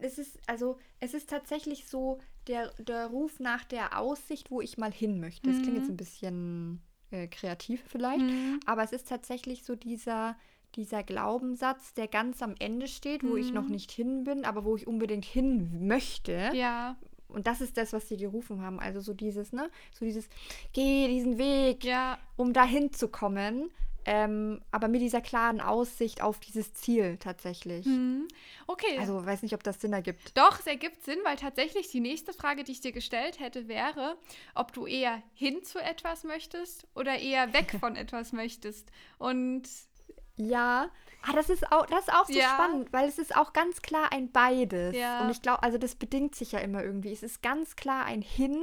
es 0.00 0.18
ist, 0.18 0.38
also, 0.48 0.76
es 1.00 1.14
ist 1.14 1.30
tatsächlich 1.30 1.86
so 1.86 2.18
der, 2.48 2.72
der 2.78 3.06
Ruf 3.06 3.38
nach 3.38 3.64
der 3.64 3.98
Aussicht, 3.98 4.50
wo 4.50 4.60
ich 4.60 4.76
mal 4.76 4.92
hin 4.92 5.20
möchte. 5.20 5.48
Das 5.50 5.62
klingt 5.62 5.76
Mhm. 5.76 5.82
jetzt 5.82 5.88
ein 5.90 5.96
bisschen 5.96 6.82
äh, 7.12 7.28
kreativ 7.28 7.80
vielleicht, 7.86 8.22
Mhm. 8.22 8.58
aber 8.66 8.82
es 8.82 8.90
ist 8.92 9.08
tatsächlich 9.08 9.62
so 9.64 9.76
dieser, 9.76 10.36
dieser 10.74 11.04
Glaubenssatz, 11.04 11.94
der 11.94 12.08
ganz 12.08 12.42
am 12.42 12.56
Ende 12.58 12.88
steht, 12.88 13.22
wo 13.22 13.36
ich 13.36 13.52
noch 13.52 13.66
Mhm. 13.66 13.72
nicht 13.72 13.92
hin 13.92 14.24
bin, 14.24 14.44
aber 14.44 14.64
wo 14.64 14.74
ich 14.76 14.88
unbedingt 14.88 15.24
hin 15.24 15.86
möchte. 15.86 16.50
Ja, 16.54 16.96
Und 17.28 17.46
das 17.46 17.60
ist 17.60 17.76
das, 17.76 17.92
was 17.92 18.08
sie 18.08 18.16
gerufen 18.16 18.62
haben. 18.62 18.78
Also 18.80 19.00
so 19.00 19.12
dieses, 19.14 19.52
ne? 19.52 19.70
So 19.92 20.04
dieses, 20.04 20.28
geh 20.72 21.08
diesen 21.08 21.38
Weg, 21.38 21.84
ja, 21.84 22.18
um 22.36 22.52
dahin 22.52 22.92
zu 22.92 23.08
kommen. 23.08 23.70
Ähm, 24.06 24.60
aber 24.70 24.86
mit 24.86 25.00
dieser 25.02 25.20
klaren 25.20 25.60
Aussicht 25.60 26.22
auf 26.22 26.38
dieses 26.38 26.72
Ziel 26.74 27.18
tatsächlich. 27.18 27.84
Mhm. 27.86 28.28
Okay. 28.68 28.98
Also 28.98 29.26
weiß 29.26 29.42
nicht, 29.42 29.54
ob 29.54 29.64
das 29.64 29.80
Sinn 29.80 29.92
ergibt. 29.92 30.38
Doch, 30.38 30.60
es 30.60 30.66
ergibt 30.66 31.02
Sinn, 31.02 31.18
weil 31.24 31.34
tatsächlich 31.34 31.90
die 31.90 31.98
nächste 31.98 32.32
Frage, 32.32 32.62
die 32.62 32.72
ich 32.72 32.80
dir 32.80 32.92
gestellt 32.92 33.40
hätte, 33.40 33.66
wäre, 33.66 34.16
ob 34.54 34.72
du 34.72 34.86
eher 34.86 35.20
hin 35.34 35.64
zu 35.64 35.80
etwas 35.80 36.22
möchtest 36.22 36.86
oder 36.94 37.18
eher 37.18 37.52
weg 37.52 37.76
von 37.80 37.96
etwas 37.96 38.32
möchtest. 38.32 38.92
Und 39.18 39.64
ja, 40.36 40.88
ah, 41.22 41.32
das 41.32 41.50
ist 41.50 41.72
auch, 41.72 41.86
das 41.86 42.06
ist 42.06 42.12
auch 42.12 42.26
so 42.26 42.38
ja. 42.38 42.50
spannend, 42.50 42.92
weil 42.92 43.08
es 43.08 43.18
ist 43.18 43.34
auch 43.36 43.52
ganz 43.52 43.82
klar 43.82 44.12
ein 44.12 44.30
beides. 44.30 44.94
Ja. 44.94 45.22
Und 45.22 45.30
ich 45.30 45.42
glaube, 45.42 45.64
also 45.64 45.78
das 45.78 45.96
bedingt 45.96 46.36
sich 46.36 46.52
ja 46.52 46.60
immer 46.60 46.84
irgendwie. 46.84 47.12
Es 47.12 47.24
ist 47.24 47.42
ganz 47.42 47.74
klar 47.74 48.04
ein 48.04 48.22
Hin 48.22 48.62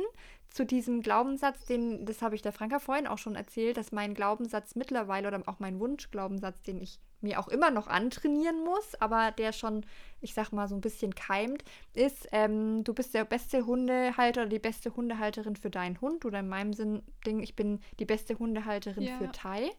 zu 0.54 0.68
diesem 0.68 1.02
Glaubenssatz, 1.02 1.66
den, 1.66 2.06
das 2.06 2.22
habe 2.22 2.36
ich 2.36 2.44
der 2.44 2.52
Franka 2.52 2.78
vorhin 2.78 3.08
auch 3.08 3.18
schon 3.18 3.36
erzählt, 3.36 3.76
dass 3.76 3.92
mein 3.92 4.14
Glaubenssatz 4.14 4.76
mittlerweile 4.76 5.28
oder 5.28 5.42
auch 5.48 5.60
mein 5.60 5.80
Wunschglaubenssatz, 5.80 6.62
den 6.62 6.80
ich 6.80 7.00
mir 7.22 7.40
auch 7.40 7.48
immer 7.48 7.72
noch 7.72 7.88
antrainieren 7.88 8.64
muss, 8.64 8.94
aber 9.00 9.32
der 9.32 9.52
schon, 9.52 9.84
ich 10.22 10.36
sag 10.36 10.52
mal, 10.52 10.68
so 10.68 10.76
ein 10.76 10.82
bisschen 10.82 11.16
keimt, 11.16 11.64
ist, 11.96 12.28
ähm, 12.32 12.84
du 12.84 12.94
bist 12.94 13.16
der 13.16 13.26
beste 13.26 13.66
Hundehalter 13.66 14.42
oder 14.42 14.50
die 14.50 14.60
beste 14.60 14.96
Hundehalterin 14.96 15.56
für 15.56 15.72
deinen 15.72 16.00
Hund 16.02 16.24
oder 16.24 16.42
in 16.42 16.50
meinem 16.50 16.74
Sinn, 16.74 17.02
Ding, 17.26 17.40
ich 17.40 17.56
bin 17.56 17.80
die 17.98 18.06
beste 18.06 18.38
Hundehalterin 18.38 19.04
ja. 19.04 19.18
für 19.18 19.32
Tai. 19.32 19.72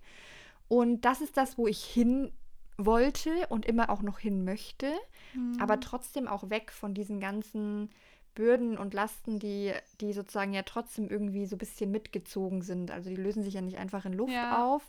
Und 0.66 1.04
das 1.04 1.20
ist 1.20 1.36
das, 1.36 1.56
wo 1.56 1.68
ich 1.68 1.84
hin 1.84 2.32
wollte 2.76 3.30
und 3.48 3.64
immer 3.64 3.90
auch 3.90 4.02
noch 4.02 4.18
hin 4.18 4.44
möchte, 4.44 4.92
mhm. 5.34 5.56
aber 5.60 5.78
trotzdem 5.78 6.26
auch 6.26 6.50
weg 6.50 6.72
von 6.72 6.94
diesen 6.94 7.20
ganzen 7.20 7.90
Bürden 8.34 8.76
und 8.78 8.94
Lasten, 8.94 9.38
die, 9.38 9.72
die 10.00 10.12
sozusagen 10.12 10.52
ja 10.52 10.62
trotzdem 10.62 11.08
irgendwie 11.08 11.46
so 11.46 11.56
ein 11.56 11.58
bisschen 11.58 11.90
mitgezogen 11.90 12.62
sind. 12.62 12.90
Also 12.90 13.10
die 13.10 13.16
lösen 13.16 13.42
sich 13.42 13.54
ja 13.54 13.60
nicht 13.60 13.78
einfach 13.78 14.04
in 14.04 14.12
Luft 14.12 14.32
ja. 14.32 14.64
auf. 14.64 14.88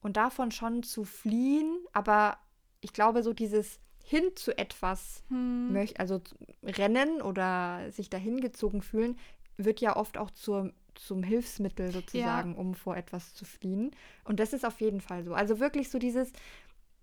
Und 0.00 0.16
davon 0.16 0.52
schon 0.52 0.82
zu 0.82 1.04
fliehen, 1.04 1.78
aber 1.92 2.38
ich 2.80 2.92
glaube, 2.92 3.22
so 3.22 3.32
dieses 3.32 3.80
hin 4.04 4.30
zu 4.36 4.56
etwas, 4.56 5.22
hm. 5.28 5.72
möcht, 5.72 6.00
also 6.00 6.20
rennen 6.62 7.20
oder 7.20 7.90
sich 7.90 8.08
dahin 8.08 8.40
gezogen 8.40 8.80
fühlen, 8.80 9.18
wird 9.58 9.80
ja 9.80 9.96
oft 9.96 10.16
auch 10.16 10.30
zur, 10.30 10.72
zum 10.94 11.22
Hilfsmittel 11.22 11.92
sozusagen, 11.92 12.52
ja. 12.52 12.58
um 12.58 12.74
vor 12.74 12.96
etwas 12.96 13.34
zu 13.34 13.44
fliehen. 13.44 13.90
Und 14.24 14.40
das 14.40 14.52
ist 14.52 14.64
auf 14.64 14.80
jeden 14.80 15.00
Fall 15.00 15.24
so. 15.24 15.34
Also 15.34 15.60
wirklich 15.60 15.90
so 15.90 15.98
dieses, 15.98 16.32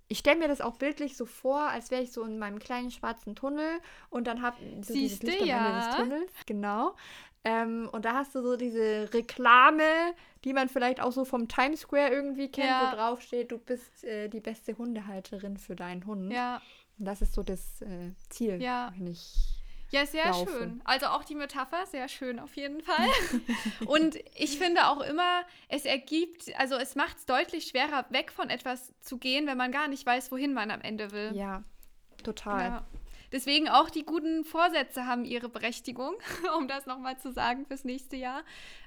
ich 0.07 0.19
stelle 0.19 0.37
mir 0.37 0.47
das 0.47 0.61
auch 0.61 0.75
bildlich 0.75 1.17
so 1.17 1.25
vor, 1.25 1.61
als 1.61 1.91
wäre 1.91 2.01
ich 2.01 2.11
so 2.11 2.23
in 2.23 2.37
meinem 2.37 2.59
kleinen 2.59 2.91
schwarzen 2.91 3.35
Tunnel 3.35 3.79
und 4.09 4.27
dann 4.27 4.41
habe 4.41 4.57
so 4.81 4.93
Siehst 4.93 5.23
dieses 5.23 5.39
Licht 5.39 5.45
ja. 5.45 5.87
des 5.87 5.95
Tunnels, 5.95 6.31
genau. 6.45 6.95
Ähm, 7.43 7.89
und 7.91 8.05
da 8.05 8.13
hast 8.13 8.33
du 8.33 8.41
so 8.41 8.57
diese 8.57 9.13
Reklame, 9.13 9.83
die 10.43 10.53
man 10.53 10.67
vielleicht 10.67 10.99
auch 10.99 11.11
so 11.11 11.25
vom 11.25 11.47
Times 11.47 11.81
Square 11.81 12.09
irgendwie 12.09 12.51
kennt, 12.51 12.67
ja. 12.67 12.91
wo 12.91 12.95
drauf 12.95 13.21
steht, 13.21 13.51
du 13.51 13.59
bist 13.59 14.03
äh, 14.03 14.29
die 14.29 14.39
beste 14.39 14.77
Hundehalterin 14.77 15.57
für 15.57 15.75
deinen 15.75 16.05
Hund. 16.05 16.31
Ja. 16.31 16.61
Und 16.97 17.05
das 17.05 17.21
ist 17.21 17.33
so 17.33 17.43
das 17.43 17.81
äh, 17.81 18.11
Ziel, 18.29 18.61
ja. 18.61 18.91
wenn 18.97 19.07
ich 19.07 19.54
ja, 19.91 20.05
sehr 20.05 20.25
laufe. 20.25 20.51
schön. 20.51 20.81
Also 20.83 21.07
auch 21.07 21.23
die 21.23 21.35
Metapher, 21.35 21.85
sehr 21.85 22.07
schön 22.07 22.39
auf 22.39 22.55
jeden 22.55 22.81
Fall. 22.81 23.07
und 23.85 24.17
ich 24.35 24.57
finde 24.57 24.87
auch 24.87 25.01
immer, 25.01 25.43
es 25.69 25.85
ergibt, 25.85 26.53
also 26.57 26.75
es 26.75 26.95
macht 26.95 27.17
es 27.17 27.25
deutlich 27.25 27.67
schwerer, 27.67 28.05
weg 28.09 28.31
von 28.31 28.49
etwas 28.49 28.93
zu 29.01 29.17
gehen, 29.17 29.47
wenn 29.47 29.57
man 29.57 29.71
gar 29.71 29.87
nicht 29.87 30.05
weiß, 30.05 30.31
wohin 30.31 30.53
man 30.53 30.71
am 30.71 30.81
Ende 30.81 31.11
will. 31.11 31.31
Ja, 31.33 31.63
total. 32.23 32.63
Ja. 32.63 32.85
Deswegen 33.31 33.67
auch 33.69 33.89
die 33.89 34.05
guten 34.05 34.45
Vorsätze 34.45 35.05
haben 35.05 35.25
ihre 35.25 35.49
Berechtigung, 35.49 36.15
um 36.57 36.67
das 36.67 36.85
nochmal 36.85 37.17
zu 37.19 37.31
sagen 37.31 37.65
fürs 37.65 37.83
nächste 37.83 38.15
Jahr. 38.15 38.43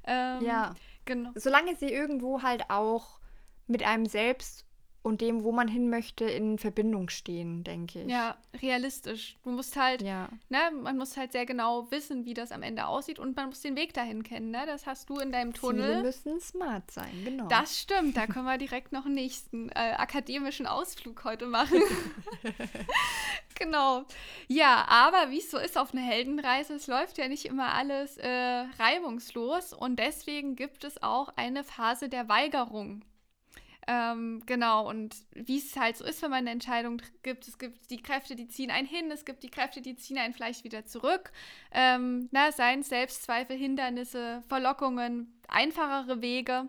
Ähm, 0.07 0.43
ja, 0.43 0.75
genau. 1.05 1.31
Solange 1.35 1.77
sie 1.77 1.93
irgendwo 1.93 2.43
halt 2.43 2.71
auch 2.71 3.19
mit 3.67 3.83
einem 3.83 4.07
selbst 4.07 4.65
und 5.03 5.21
dem, 5.21 5.45
wo 5.45 5.53
man 5.53 5.69
hin 5.69 5.91
möchte, 5.91 6.25
in 6.25 6.59
Verbindung 6.59 7.09
stehen, 7.09 7.63
denke 7.65 8.03
ich. 8.03 8.11
Ja, 8.11 8.37
realistisch. 8.61 9.37
Du 9.45 9.51
musst 9.51 9.77
halt, 9.77 10.03
ja. 10.03 10.29
ne, 10.49 10.59
man 10.83 10.99
muss 10.99 11.17
halt 11.17 11.33
sehr 11.33 11.47
genau 11.47 11.91
wissen, 11.91 12.25
wie 12.25 12.35
das 12.35 12.53
am 12.53 12.63
Ende 12.63 12.87
aussieht 12.87 13.19
und 13.19 13.37
man 13.37 13.47
muss 13.47 13.61
den 13.61 13.77
Weg 13.77 13.95
dahin 13.95 14.23
kennen, 14.23 14.51
ne? 14.51 14.65
Das 14.67 14.87
hast 14.87 15.09
du 15.09 15.19
in 15.19 15.31
deinem 15.33 15.55
Tunnel. 15.55 15.89
Ziele 15.89 16.03
müssen 16.03 16.41
smart 16.41 16.91
sein, 16.91 17.13
genau. 17.25 17.47
Das 17.47 17.79
stimmt, 17.79 18.17
da 18.17 18.27
können 18.27 18.45
wir 18.45 18.59
direkt 18.59 18.93
noch 18.93 19.07
einen 19.07 19.15
nächsten 19.15 19.69
äh, 19.71 19.95
akademischen 19.97 20.67
Ausflug 20.67 21.25
heute 21.25 21.47
machen. 21.47 21.81
genau. 23.55 24.05
Ja, 24.49 24.85
aber 24.89 25.31
wie 25.31 25.39
es 25.39 25.51
so 25.51 25.59
ist 25.59 25.79
auf 25.79 25.93
einer 25.93 26.03
Heldenreise, 26.03 26.75
es 26.75 26.87
läuft 26.87 27.19
ja 27.19 27.29
nicht 27.29 27.45
immer 27.45 27.73
alles 27.73 28.17
äh, 28.19 28.29
reibungslos 28.79 29.73
und 29.73 29.99
deswegen 29.99 30.57
gibt 30.57 30.85
es 30.85 31.03
auch 31.03 31.31
eine 31.37 31.65
Phase 31.65 32.09
der 32.09 32.29
Weigerung. 32.29 33.03
Ähm, 33.91 34.43
genau, 34.45 34.87
und 34.87 35.17
wie 35.33 35.57
es 35.57 35.75
halt 35.75 35.97
so 35.97 36.05
ist, 36.05 36.21
wenn 36.21 36.29
man 36.29 36.41
eine 36.41 36.51
Entscheidung 36.51 37.01
gibt, 37.23 37.49
es 37.49 37.57
gibt 37.57 37.89
die 37.89 38.03
Kräfte, 38.03 38.37
die 38.37 38.47
ziehen 38.47 38.71
einen 38.71 38.87
hin, 38.87 39.11
es 39.11 39.25
gibt 39.25 39.43
die 39.43 39.49
Kräfte, 39.49 39.81
die 39.81 39.97
ziehen 39.97 40.19
einen 40.19 40.35
vielleicht 40.35 40.63
wieder 40.63 40.85
zurück. 40.85 41.33
Ähm, 41.73 42.29
na, 42.31 42.53
seien 42.53 42.83
Selbstzweifel, 42.83 43.57
Hindernisse, 43.57 44.43
Verlockungen, 44.47 45.41
einfachere 45.49 46.21
Wege. 46.21 46.69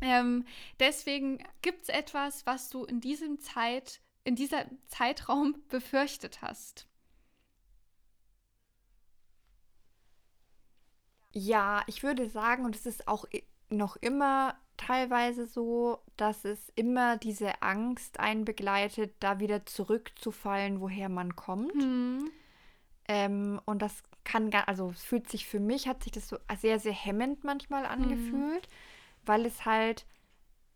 Ähm, 0.00 0.44
deswegen 0.78 1.42
gibt 1.62 1.82
es 1.82 1.88
etwas, 1.88 2.46
was 2.46 2.70
du 2.70 2.84
in 2.84 3.00
diesem 3.00 3.40
Zeit, 3.40 4.00
in 4.22 4.36
dieser 4.36 4.66
Zeitraum 4.86 5.56
befürchtet 5.68 6.42
hast. 6.42 6.86
Ja, 11.32 11.82
ich 11.88 12.04
würde 12.04 12.30
sagen, 12.30 12.64
und 12.64 12.76
es 12.76 12.86
ist 12.86 13.08
auch 13.08 13.24
noch 13.68 13.96
immer 13.96 14.54
teilweise 14.76 15.46
so, 15.46 15.98
dass 16.16 16.44
es 16.44 16.72
immer 16.74 17.16
diese 17.16 17.62
Angst 17.62 18.20
einbegleitet, 18.20 19.14
da 19.20 19.40
wieder 19.40 19.66
zurückzufallen, 19.66 20.80
woher 20.80 21.08
man 21.08 21.36
kommt. 21.36 21.74
Mhm. 21.74 22.30
Ähm, 23.08 23.60
und 23.64 23.82
das 23.82 24.02
kann, 24.24 24.52
also 24.66 24.90
es 24.90 25.02
fühlt 25.02 25.28
sich 25.30 25.46
für 25.46 25.60
mich, 25.60 25.88
hat 25.88 26.02
sich 26.02 26.12
das 26.12 26.28
so 26.28 26.38
sehr, 26.58 26.78
sehr 26.78 26.92
hemmend 26.92 27.44
manchmal 27.44 27.84
mhm. 27.84 27.90
angefühlt, 27.90 28.66
mhm. 28.66 29.26
weil 29.26 29.46
es 29.46 29.64
halt, 29.64 30.06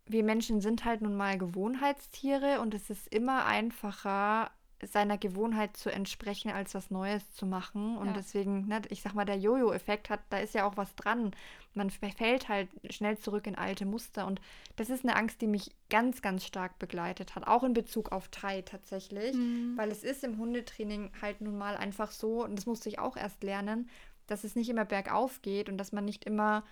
wir 0.05 0.23
Menschen 0.23 0.61
sind 0.61 0.85
halt 0.85 1.01
nun 1.01 1.15
mal 1.15 1.37
Gewohnheitstiere 1.37 2.61
und 2.61 2.73
es 2.73 2.89
ist 2.89 3.07
immer 3.13 3.45
einfacher, 3.45 4.51
seiner 4.87 5.17
Gewohnheit 5.17 5.77
zu 5.77 5.91
entsprechen, 5.91 6.51
als 6.51 6.73
was 6.73 6.91
Neues 6.91 7.31
zu 7.33 7.45
machen. 7.45 7.97
Und 7.97 8.07
ja. 8.07 8.13
deswegen, 8.13 8.67
ne, 8.67 8.81
ich 8.89 9.01
sag 9.01 9.13
mal, 9.13 9.25
der 9.25 9.37
Jojo-Effekt 9.37 10.09
hat, 10.09 10.21
da 10.29 10.37
ist 10.37 10.53
ja 10.53 10.65
auch 10.65 10.77
was 10.77 10.95
dran. 10.95 11.31
Man 11.73 11.89
fällt 11.89 12.49
halt 12.49 12.69
schnell 12.89 13.17
zurück 13.17 13.47
in 13.47 13.55
alte 13.55 13.85
Muster. 13.85 14.25
Und 14.25 14.41
das 14.75 14.89
ist 14.89 15.03
eine 15.03 15.15
Angst, 15.15 15.41
die 15.41 15.47
mich 15.47 15.71
ganz, 15.89 16.21
ganz 16.21 16.45
stark 16.45 16.79
begleitet 16.79 17.35
hat. 17.35 17.47
Auch 17.47 17.63
in 17.63 17.73
Bezug 17.73 18.11
auf 18.11 18.27
Thai 18.29 18.61
tatsächlich. 18.61 19.35
Mhm. 19.35 19.77
Weil 19.77 19.91
es 19.91 20.03
ist 20.03 20.23
im 20.23 20.37
Hundetraining 20.37 21.11
halt 21.21 21.41
nun 21.41 21.57
mal 21.57 21.77
einfach 21.77 22.11
so, 22.11 22.43
und 22.43 22.55
das 22.57 22.65
musste 22.65 22.89
ich 22.89 22.99
auch 22.99 23.17
erst 23.17 23.43
lernen, 23.43 23.89
dass 24.27 24.43
es 24.43 24.55
nicht 24.55 24.69
immer 24.69 24.85
bergauf 24.85 25.41
geht 25.41 25.69
und 25.69 25.77
dass 25.77 25.91
man 25.91 26.05
nicht 26.05 26.25
immer 26.25 26.63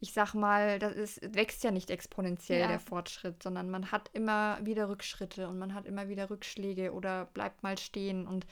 ich 0.00 0.12
sag 0.12 0.34
mal, 0.34 0.78
das 0.78 0.94
ist, 0.94 1.34
wächst 1.34 1.64
ja 1.64 1.70
nicht 1.70 1.90
exponentiell 1.90 2.60
ja. 2.60 2.68
der 2.68 2.78
Fortschritt, 2.78 3.42
sondern 3.42 3.68
man 3.70 3.90
hat 3.90 4.10
immer 4.12 4.58
wieder 4.62 4.88
Rückschritte 4.88 5.48
und 5.48 5.58
man 5.58 5.74
hat 5.74 5.86
immer 5.86 6.08
wieder 6.08 6.30
Rückschläge 6.30 6.92
oder 6.92 7.26
bleibt 7.26 7.62
mal 7.62 7.76
stehen. 7.78 8.26
Und 8.26 8.46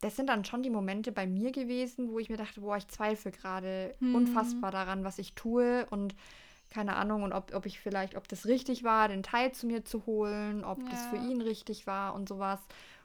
das 0.00 0.16
sind 0.16 0.28
dann 0.28 0.44
schon 0.44 0.62
die 0.62 0.70
Momente 0.70 1.12
bei 1.12 1.26
mir 1.26 1.52
gewesen, 1.52 2.10
wo 2.10 2.18
ich 2.18 2.30
mir 2.30 2.36
dachte, 2.36 2.60
boah, 2.60 2.76
ich 2.76 2.88
zweifle 2.88 3.30
gerade 3.30 3.94
hm. 4.00 4.14
unfassbar 4.14 4.72
daran, 4.72 5.04
was 5.04 5.18
ich 5.18 5.34
tue 5.34 5.86
und 5.90 6.14
keine 6.70 6.96
Ahnung 6.96 7.22
und 7.22 7.32
ob, 7.32 7.54
ob 7.54 7.64
ich 7.64 7.80
vielleicht, 7.80 8.14
ob 8.14 8.28
das 8.28 8.46
richtig 8.46 8.84
war, 8.84 9.08
den 9.08 9.22
Teil 9.22 9.52
zu 9.52 9.66
mir 9.66 9.84
zu 9.84 10.04
holen, 10.04 10.64
ob 10.64 10.78
ja. 10.80 10.90
das 10.90 11.06
für 11.06 11.16
ihn 11.16 11.40
richtig 11.40 11.86
war 11.86 12.14
und 12.14 12.28
sowas. 12.28 12.60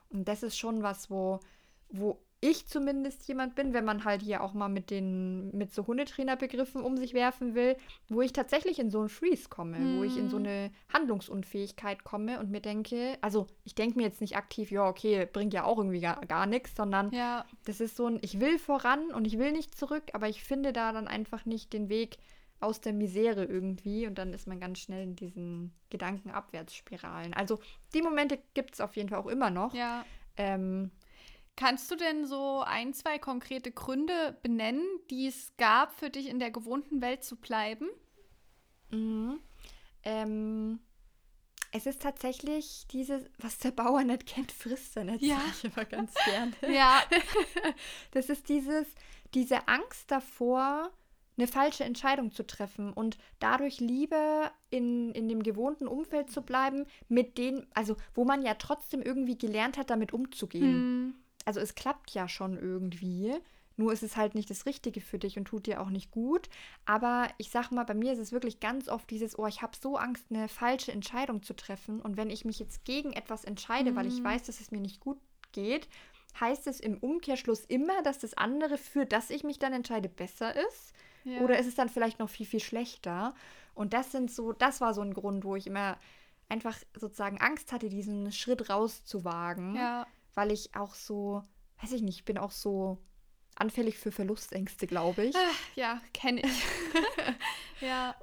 Und 0.09 0.27
das 0.27 0.43
ist 0.43 0.57
schon 0.57 0.83
was, 0.83 1.09
wo, 1.09 1.39
wo 1.89 2.19
ich 2.43 2.67
zumindest 2.67 3.25
jemand 3.29 3.55
bin, 3.55 3.73
wenn 3.73 3.85
man 3.85 4.03
halt 4.03 4.21
hier 4.21 4.43
auch 4.43 4.53
mal 4.53 4.67
mit 4.67 4.89
den, 4.89 5.55
mit 5.55 5.73
so 5.73 5.87
Hundetrainerbegriffen 5.87 6.83
um 6.83 6.97
sich 6.97 7.13
werfen 7.13 7.55
will, 7.55 7.77
wo 8.09 8.21
ich 8.21 8.33
tatsächlich 8.33 8.79
in 8.79 8.89
so 8.89 8.99
einen 8.99 9.07
Freeze 9.07 9.47
komme, 9.47 9.77
hm. 9.77 9.97
wo 9.97 10.03
ich 10.03 10.17
in 10.17 10.29
so 10.29 10.37
mhm. 10.37 10.45
eine 10.45 10.71
Handlungsunfähigkeit 10.91 12.03
komme 12.03 12.41
und 12.41 12.51
mir 12.51 12.59
denke, 12.59 13.17
also 13.21 13.47
ich 13.63 13.75
denke 13.75 13.97
mir 13.97 14.03
jetzt 14.03 14.19
nicht 14.19 14.35
aktiv, 14.35 14.71
ja, 14.71 14.89
okay, 14.89 15.25
bringt 15.31 15.53
ja 15.53 15.63
auch 15.63 15.77
irgendwie 15.77 16.01
gar, 16.01 16.19
gar 16.25 16.45
nichts, 16.45 16.75
sondern 16.75 17.11
ja. 17.11 17.45
das 17.63 17.79
ist 17.79 17.95
so 17.95 18.07
ein, 18.07 18.19
ich 18.21 18.41
will 18.41 18.59
voran 18.59 19.11
und 19.13 19.25
ich 19.25 19.39
will 19.39 19.53
nicht 19.53 19.77
zurück, 19.77 20.03
aber 20.11 20.27
ich 20.27 20.43
finde 20.43 20.73
da 20.73 20.91
dann 20.91 21.07
einfach 21.07 21.45
nicht 21.45 21.71
den 21.71 21.87
Weg 21.87 22.17
aus 22.59 22.81
der 22.81 22.91
Misere 22.91 23.45
irgendwie 23.45 24.05
und 24.05 24.17
dann 24.17 24.33
ist 24.33 24.47
man 24.47 24.59
ganz 24.59 24.79
schnell 24.79 25.03
in 25.03 25.15
diesen 25.15 25.73
Gedankenabwärtsspiralen. 25.91 27.33
Also 27.33 27.59
die 27.93 28.01
Momente 28.01 28.37
gibt 28.53 28.73
es 28.73 28.81
auf 28.81 28.97
jeden 28.97 29.07
Fall 29.07 29.19
auch 29.19 29.27
immer 29.27 29.49
noch. 29.49 29.73
Ja. 29.73 30.03
Ähm, 30.35 30.91
Kannst 31.55 31.91
du 31.91 31.95
denn 31.95 32.25
so 32.25 32.61
ein, 32.65 32.93
zwei 32.93 33.19
konkrete 33.19 33.71
Gründe 33.71 34.37
benennen, 34.41 34.85
die 35.11 35.27
es 35.27 35.53
gab, 35.57 35.93
für 35.93 36.09
dich 36.09 36.27
in 36.27 36.39
der 36.39 36.51
gewohnten 36.51 37.01
Welt 37.01 37.23
zu 37.23 37.35
bleiben? 37.35 37.87
Mhm. 38.89 39.39
Ähm, 40.03 40.79
es 41.71 41.85
ist 41.85 42.01
tatsächlich 42.01 42.85
dieses, 42.91 43.23
was 43.37 43.57
der 43.59 43.71
Bauer 43.71 44.03
nicht 44.03 44.25
kennt, 44.25 44.51
frisst 44.51 44.97
er 44.97 45.05
nicht. 45.05 45.23
Ja. 45.23 45.41
Ich 45.51 45.63
immer 45.63 45.85
ganz 45.85 46.13
gerne. 46.25 46.53
Ja. 46.73 47.01
das 48.11 48.29
ist 48.29 48.49
dieses, 48.49 48.87
diese 49.33 49.67
Angst 49.67 50.09
davor, 50.09 50.91
eine 51.35 51.47
falsche 51.47 51.83
Entscheidung 51.83 52.31
zu 52.31 52.45
treffen 52.45 52.93
und 52.93 53.17
dadurch 53.39 53.79
lieber 53.79 54.51
in, 54.69 55.11
in 55.13 55.27
dem 55.27 55.41
gewohnten 55.41 55.87
Umfeld 55.87 56.29
zu 56.29 56.43
bleiben, 56.43 56.85
mit 57.09 57.39
denen, 57.39 57.65
also 57.73 57.95
wo 58.13 58.23
man 58.23 58.43
ja 58.43 58.53
trotzdem 58.53 59.01
irgendwie 59.01 59.37
gelernt 59.37 59.77
hat, 59.77 59.89
damit 59.89 60.13
umzugehen. 60.13 60.73
Hm. 60.73 61.22
Also 61.45 61.59
es 61.59 61.75
klappt 61.75 62.11
ja 62.11 62.27
schon 62.27 62.57
irgendwie. 62.57 63.33
Nur 63.75 63.91
ist 63.91 64.03
es 64.03 64.17
halt 64.17 64.35
nicht 64.35 64.49
das 64.51 64.67
Richtige 64.67 65.01
für 65.01 65.17
dich 65.17 65.37
und 65.37 65.45
tut 65.45 65.65
dir 65.65 65.81
auch 65.81 65.89
nicht 65.89 66.11
gut. 66.11 66.49
Aber 66.85 67.27
ich 67.37 67.49
sag 67.49 67.71
mal, 67.71 67.83
bei 67.83 67.95
mir 67.95 68.13
ist 68.13 68.19
es 68.19 68.31
wirklich 68.31 68.59
ganz 68.59 68.87
oft 68.87 69.09
dieses, 69.09 69.37
oh, 69.39 69.47
ich 69.47 69.61
habe 69.61 69.75
so 69.75 69.97
Angst, 69.97 70.25
eine 70.29 70.47
falsche 70.47 70.91
Entscheidung 70.91 71.41
zu 71.41 71.55
treffen. 71.55 71.99
Und 71.99 72.15
wenn 72.15 72.29
ich 72.29 72.45
mich 72.45 72.59
jetzt 72.59 72.85
gegen 72.85 73.13
etwas 73.13 73.43
entscheide, 73.43 73.91
mhm. 73.91 73.95
weil 73.95 74.07
ich 74.07 74.17
hm. 74.17 74.25
weiß, 74.25 74.43
dass 74.43 74.61
es 74.61 74.71
mir 74.71 74.79
nicht 74.79 74.99
gut 74.99 75.17
geht, 75.51 75.87
heißt 76.39 76.67
es 76.67 76.79
im 76.79 76.97
Umkehrschluss 76.97 77.65
immer, 77.65 78.01
dass 78.03 78.19
das 78.19 78.35
andere, 78.35 78.77
für 78.77 79.05
das 79.05 79.29
ich 79.29 79.43
mich 79.43 79.59
dann 79.59 79.73
entscheide, 79.73 80.09
besser 80.09 80.55
ist. 80.67 80.93
Ja. 81.23 81.39
Oder 81.41 81.57
ist 81.57 81.67
es 81.67 81.75
dann 81.75 81.89
vielleicht 81.89 82.19
noch 82.19 82.29
viel, 82.29 82.45
viel 82.45 82.59
schlechter? 82.59 83.33
Und 83.73 83.93
das 83.93 84.11
sind 84.11 84.31
so, 84.31 84.51
das 84.51 84.81
war 84.81 84.93
so 84.93 85.01
ein 85.01 85.13
Grund, 85.13 85.43
wo 85.45 85.55
ich 85.55 85.67
immer 85.67 85.97
einfach 86.49 86.77
sozusagen 86.95 87.39
Angst 87.39 87.71
hatte, 87.71 87.89
diesen 87.89 88.31
Schritt 88.31 88.69
rauszuwagen. 88.69 89.75
Ja. 89.75 90.05
Weil 90.35 90.51
ich 90.51 90.75
auch 90.75 90.93
so, 90.95 91.43
weiß 91.81 91.91
ich 91.91 92.01
nicht, 92.01 92.19
ich 92.19 92.25
bin 92.25 92.37
auch 92.37 92.51
so 92.51 92.97
anfällig 93.55 93.97
für 93.97 94.11
Verlustängste, 94.11 94.87
glaube 94.87 95.25
ich. 95.25 95.35
Ach, 95.37 95.75
ja, 95.75 96.01
kenne 96.13 96.41
ich. 96.41 96.63
ja. 97.81 98.15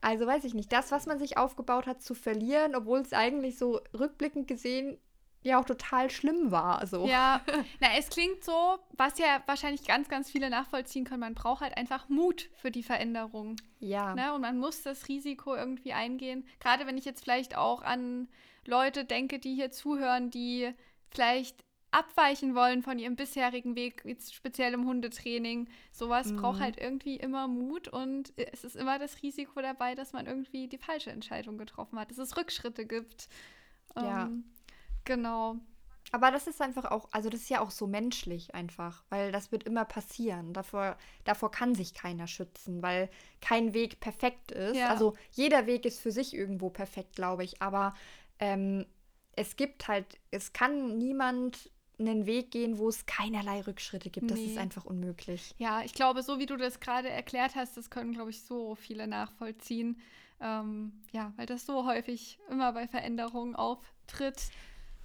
Also 0.00 0.26
weiß 0.26 0.44
ich 0.44 0.54
nicht, 0.54 0.72
das, 0.72 0.92
was 0.92 1.06
man 1.06 1.18
sich 1.18 1.36
aufgebaut 1.36 1.86
hat, 1.86 2.02
zu 2.02 2.14
verlieren, 2.14 2.74
obwohl 2.74 3.00
es 3.00 3.12
eigentlich 3.12 3.58
so 3.58 3.80
rückblickend 3.92 4.48
gesehen 4.48 4.98
ja 5.42 5.58
auch 5.58 5.64
total 5.64 6.10
schlimm 6.10 6.50
war. 6.50 6.86
So. 6.86 7.06
Ja, 7.06 7.42
na, 7.80 7.88
es 7.98 8.10
klingt 8.10 8.44
so, 8.44 8.78
was 8.96 9.18
ja 9.18 9.42
wahrscheinlich 9.46 9.86
ganz, 9.86 10.08
ganz 10.08 10.30
viele 10.30 10.50
nachvollziehen 10.50 11.04
können. 11.04 11.20
Man 11.20 11.34
braucht 11.34 11.62
halt 11.62 11.76
einfach 11.76 12.08
Mut 12.08 12.50
für 12.54 12.70
die 12.70 12.82
Veränderung. 12.82 13.56
Ja. 13.78 14.14
Ne? 14.14 14.34
Und 14.34 14.42
man 14.42 14.58
muss 14.58 14.82
das 14.82 15.08
Risiko 15.08 15.54
irgendwie 15.54 15.92
eingehen. 15.92 16.46
Gerade 16.60 16.86
wenn 16.86 16.98
ich 16.98 17.04
jetzt 17.04 17.22
vielleicht 17.22 17.56
auch 17.56 17.82
an 17.82 18.28
Leute 18.66 19.04
denke, 19.04 19.38
die 19.38 19.54
hier 19.54 19.70
zuhören, 19.70 20.30
die 20.30 20.72
vielleicht 21.10 21.64
abweichen 21.92 22.54
wollen 22.54 22.82
von 22.82 23.00
ihrem 23.00 23.16
bisherigen 23.16 23.74
Weg, 23.74 24.02
jetzt 24.04 24.32
speziell 24.34 24.74
im 24.74 24.86
Hundetraining. 24.86 25.68
Sowas 25.90 26.28
mhm. 26.28 26.36
braucht 26.36 26.60
halt 26.60 26.78
irgendwie 26.78 27.16
immer 27.16 27.48
Mut 27.48 27.88
und 27.88 28.32
es 28.36 28.62
ist 28.62 28.76
immer 28.76 28.98
das 28.98 29.22
Risiko 29.22 29.60
dabei, 29.60 29.96
dass 29.96 30.12
man 30.12 30.26
irgendwie 30.26 30.68
die 30.68 30.78
falsche 30.78 31.10
Entscheidung 31.10 31.58
getroffen 31.58 31.98
hat, 31.98 32.10
dass 32.10 32.18
es 32.18 32.36
Rückschritte 32.36 32.86
gibt. 32.86 33.28
Ja. 33.96 34.26
Ähm, 34.26 34.44
Genau. 35.04 35.56
Aber 36.12 36.30
das 36.30 36.46
ist 36.46 36.60
einfach 36.60 36.86
auch, 36.86 37.08
also 37.12 37.28
das 37.28 37.40
ist 37.40 37.50
ja 37.50 37.60
auch 37.60 37.70
so 37.70 37.86
menschlich 37.86 38.54
einfach, 38.54 39.04
weil 39.10 39.30
das 39.30 39.52
wird 39.52 39.64
immer 39.64 39.84
passieren. 39.84 40.52
Davor, 40.52 40.96
davor 41.24 41.50
kann 41.50 41.74
sich 41.74 41.94
keiner 41.94 42.26
schützen, 42.26 42.82
weil 42.82 43.08
kein 43.40 43.74
Weg 43.74 44.00
perfekt 44.00 44.50
ist. 44.50 44.76
Ja. 44.76 44.88
Also 44.88 45.14
jeder 45.30 45.66
Weg 45.66 45.84
ist 45.84 46.00
für 46.00 46.10
sich 46.10 46.34
irgendwo 46.34 46.68
perfekt, 46.70 47.14
glaube 47.14 47.44
ich. 47.44 47.62
Aber 47.62 47.94
ähm, 48.40 48.86
es 49.36 49.56
gibt 49.56 49.88
halt, 49.88 50.18
es 50.30 50.52
kann 50.52 50.98
niemand 50.98 51.70
einen 51.98 52.26
Weg 52.26 52.50
gehen, 52.50 52.78
wo 52.78 52.88
es 52.88 53.06
keinerlei 53.06 53.60
Rückschritte 53.60 54.10
gibt. 54.10 54.30
Das 54.30 54.38
nee. 54.38 54.46
ist 54.46 54.58
einfach 54.58 54.84
unmöglich. 54.84 55.54
Ja, 55.58 55.82
ich 55.82 55.92
glaube, 55.92 56.22
so 56.22 56.38
wie 56.38 56.46
du 56.46 56.56
das 56.56 56.80
gerade 56.80 57.10
erklärt 57.10 57.54
hast, 57.54 57.76
das 57.76 57.90
können, 57.90 58.12
glaube 58.12 58.30
ich, 58.30 58.42
so 58.42 58.74
viele 58.74 59.06
nachvollziehen. 59.06 60.00
Ähm, 60.40 60.92
ja, 61.12 61.32
weil 61.36 61.46
das 61.46 61.66
so 61.66 61.86
häufig 61.86 62.38
immer 62.50 62.72
bei 62.72 62.88
Veränderungen 62.88 63.54
auftritt. 63.54 64.50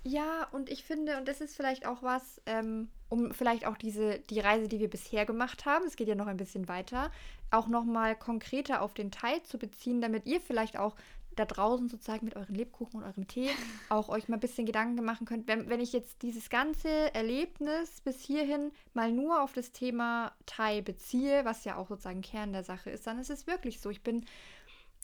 Ja, 0.03 0.47
und 0.51 0.69
ich 0.69 0.83
finde, 0.83 1.17
und 1.17 1.27
das 1.27 1.41
ist 1.41 1.55
vielleicht 1.55 1.85
auch 1.85 2.03
was, 2.03 2.41
ähm, 2.45 2.89
um 3.09 3.33
vielleicht 3.33 3.65
auch 3.65 3.75
diese, 3.75 4.19
die 4.19 4.39
Reise, 4.39 4.67
die 4.67 4.79
wir 4.79 4.89
bisher 4.89 5.25
gemacht 5.25 5.65
haben, 5.65 5.85
es 5.85 5.95
geht 5.95 6.07
ja 6.07 6.15
noch 6.15 6.27
ein 6.27 6.37
bisschen 6.37 6.67
weiter, 6.67 7.11
auch 7.49 7.67
nochmal 7.67 8.15
konkreter 8.15 8.81
auf 8.81 8.93
den 8.93 9.11
Teil 9.11 9.41
zu 9.43 9.57
beziehen, 9.57 10.01
damit 10.01 10.27
ihr 10.27 10.39
vielleicht 10.39 10.77
auch 10.77 10.95
da 11.35 11.45
draußen 11.45 11.89
sozusagen 11.89 12.25
mit 12.25 12.35
euren 12.35 12.55
Lebkuchen 12.55 13.01
und 13.01 13.07
eurem 13.07 13.27
Tee 13.27 13.49
auch 13.89 14.09
euch 14.09 14.27
mal 14.27 14.37
ein 14.37 14.41
bisschen 14.41 14.65
Gedanken 14.65 15.03
machen 15.03 15.25
könnt. 15.25 15.47
Wenn, 15.47 15.69
wenn 15.69 15.79
ich 15.79 15.93
jetzt 15.93 16.21
dieses 16.21 16.49
ganze 16.49 17.13
Erlebnis 17.13 18.01
bis 18.01 18.21
hierhin 18.21 18.71
mal 18.93 19.11
nur 19.11 19.41
auf 19.41 19.53
das 19.53 19.71
Thema 19.71 20.33
Thai 20.45 20.81
beziehe, 20.81 21.45
was 21.45 21.65
ja 21.65 21.77
auch 21.77 21.89
sozusagen 21.89 22.21
Kern 22.21 22.53
der 22.53 22.63
Sache 22.63 22.89
ist, 22.89 23.07
dann 23.07 23.19
ist 23.19 23.29
es 23.29 23.47
wirklich 23.47 23.79
so. 23.79 23.89
Ich 23.89 24.03
bin 24.03 24.25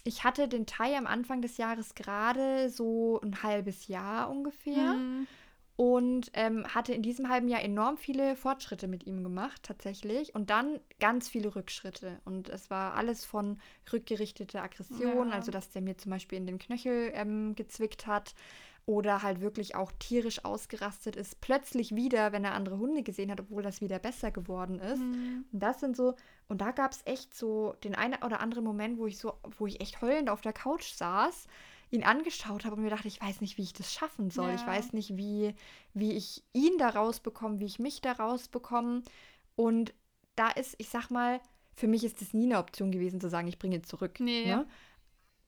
ich 0.04 0.24
hatte 0.24 0.48
den 0.48 0.65
Thai 0.65 0.98
am 0.98 1.06
Anfang 1.06 1.41
des 1.41 1.58
Jahres 1.58 1.94
gerade 1.96 2.70
so 2.70 3.20
ein 3.22 3.44
halbes 3.44 3.88
Jahr 3.88 4.30
ungefähr. 4.30 4.94
Mhm. 4.94 5.28
Und 5.82 6.30
ähm, 6.36 6.63
hatte 6.67 6.94
in 6.94 7.02
diesem 7.02 7.28
halben 7.28 7.48
Jahr 7.48 7.63
enorm 7.63 7.98
viele 7.98 8.36
Fortschritte 8.36 8.88
mit 8.88 9.08
ihm 9.08 9.24
gemacht, 9.24 9.63
tatsächlich. 9.63 10.36
Und 10.36 10.52
dann 10.52 10.80
ganz 11.00 11.28
viele 11.28 11.56
Rückschritte. 11.56 12.20
Und 12.24 12.50
es 12.50 12.70
war 12.70 12.94
alles 12.94 13.26
von 13.26 13.58
rückgerichteter 13.91 14.62
Aggression, 14.62 15.30
ja. 15.30 15.34
also 15.34 15.50
dass 15.50 15.72
der 15.72 15.82
mir 15.82 15.98
zum 15.98 16.12
Beispiel 16.12 16.38
in 16.38 16.46
den 16.46 16.60
Knöchel 16.60 17.10
ähm, 17.15 17.56
gezwickt 17.56 18.06
hat, 18.06 18.36
oder 18.86 19.22
halt 19.24 19.41
wirklich 19.41 19.76
auch 19.76 19.91
tierisch 20.00 20.44
ausgerastet 20.44 21.15
ist, 21.15 21.39
plötzlich 21.41 21.96
wieder, 21.96 22.32
wenn 22.32 22.44
er 22.44 22.54
andere 22.54 22.78
Hunde 22.78 23.04
gesehen 23.04 23.32
hat, 23.32 23.39
obwohl 23.39 23.63
das 23.63 23.82
wieder 23.82 24.00
besser 24.00 24.32
geworden 24.32 24.80
ist. 24.80 25.00
Mhm. 25.00 25.46
Und 25.52 25.60
das 25.60 25.80
sind 25.80 25.96
so, 25.96 26.15
und 26.48 26.62
da 26.62 26.72
gab 26.72 26.91
es 26.91 27.02
echt 27.06 27.36
so 27.36 27.76
den 27.84 27.96
einen 27.96 28.22
oder 28.24 28.39
anderen 28.39 28.63
Moment, 28.63 28.98
wo 28.98 29.06
ich 29.06 29.17
so, 29.17 29.34
wo 29.58 29.67
ich 29.67 29.82
echt 29.82 30.02
heulend 30.02 30.30
auf 30.30 30.41
der 30.41 30.54
Couch 30.54 30.94
saß, 30.94 31.48
ihn 31.91 32.04
angeschaut 32.04 32.65
habe 32.65 32.75
und 32.75 32.84
mir 32.84 32.89
dachte, 32.89 33.08
ich 33.08 33.21
weiß 33.21 33.41
nicht, 33.41 33.58
wie 33.58 33.63
ich 33.63 33.73
das 33.73 33.93
schaffen 33.93 34.32
soll. 34.32 34.49
Ja. 34.49 34.56
Ich 34.56 34.65
weiß 34.65 34.93
nicht, 34.93 35.17
wie, 35.17 35.54
wie 35.93 36.13
ich 36.13 36.43
ihn 36.54 36.77
da 36.77 36.89
rausbekomme, 36.89 37.60
wie 37.60 37.65
ich 37.65 37.80
mich 37.80 38.01
da 38.01 38.13
rausbekomme. 38.13 39.04
Und 39.56 39.93
da 40.36 40.49
ist, 40.49 40.75
ich 40.77 40.89
sag 40.89 41.10
mal, 41.10 41.41
für 41.73 41.88
mich 41.88 42.04
ist 42.04 42.21
es 42.21 42.34
nie 42.34 42.45
eine 42.45 42.60
Option 42.60 42.91
gewesen 42.91 43.19
zu 43.19 43.30
sagen, 43.30 43.47
ich 43.47 43.60
bringe 43.60 43.75
ihn 43.75 43.84
zurück. 43.84 44.19
Nee. 44.19 44.45
Ne? 44.45 44.65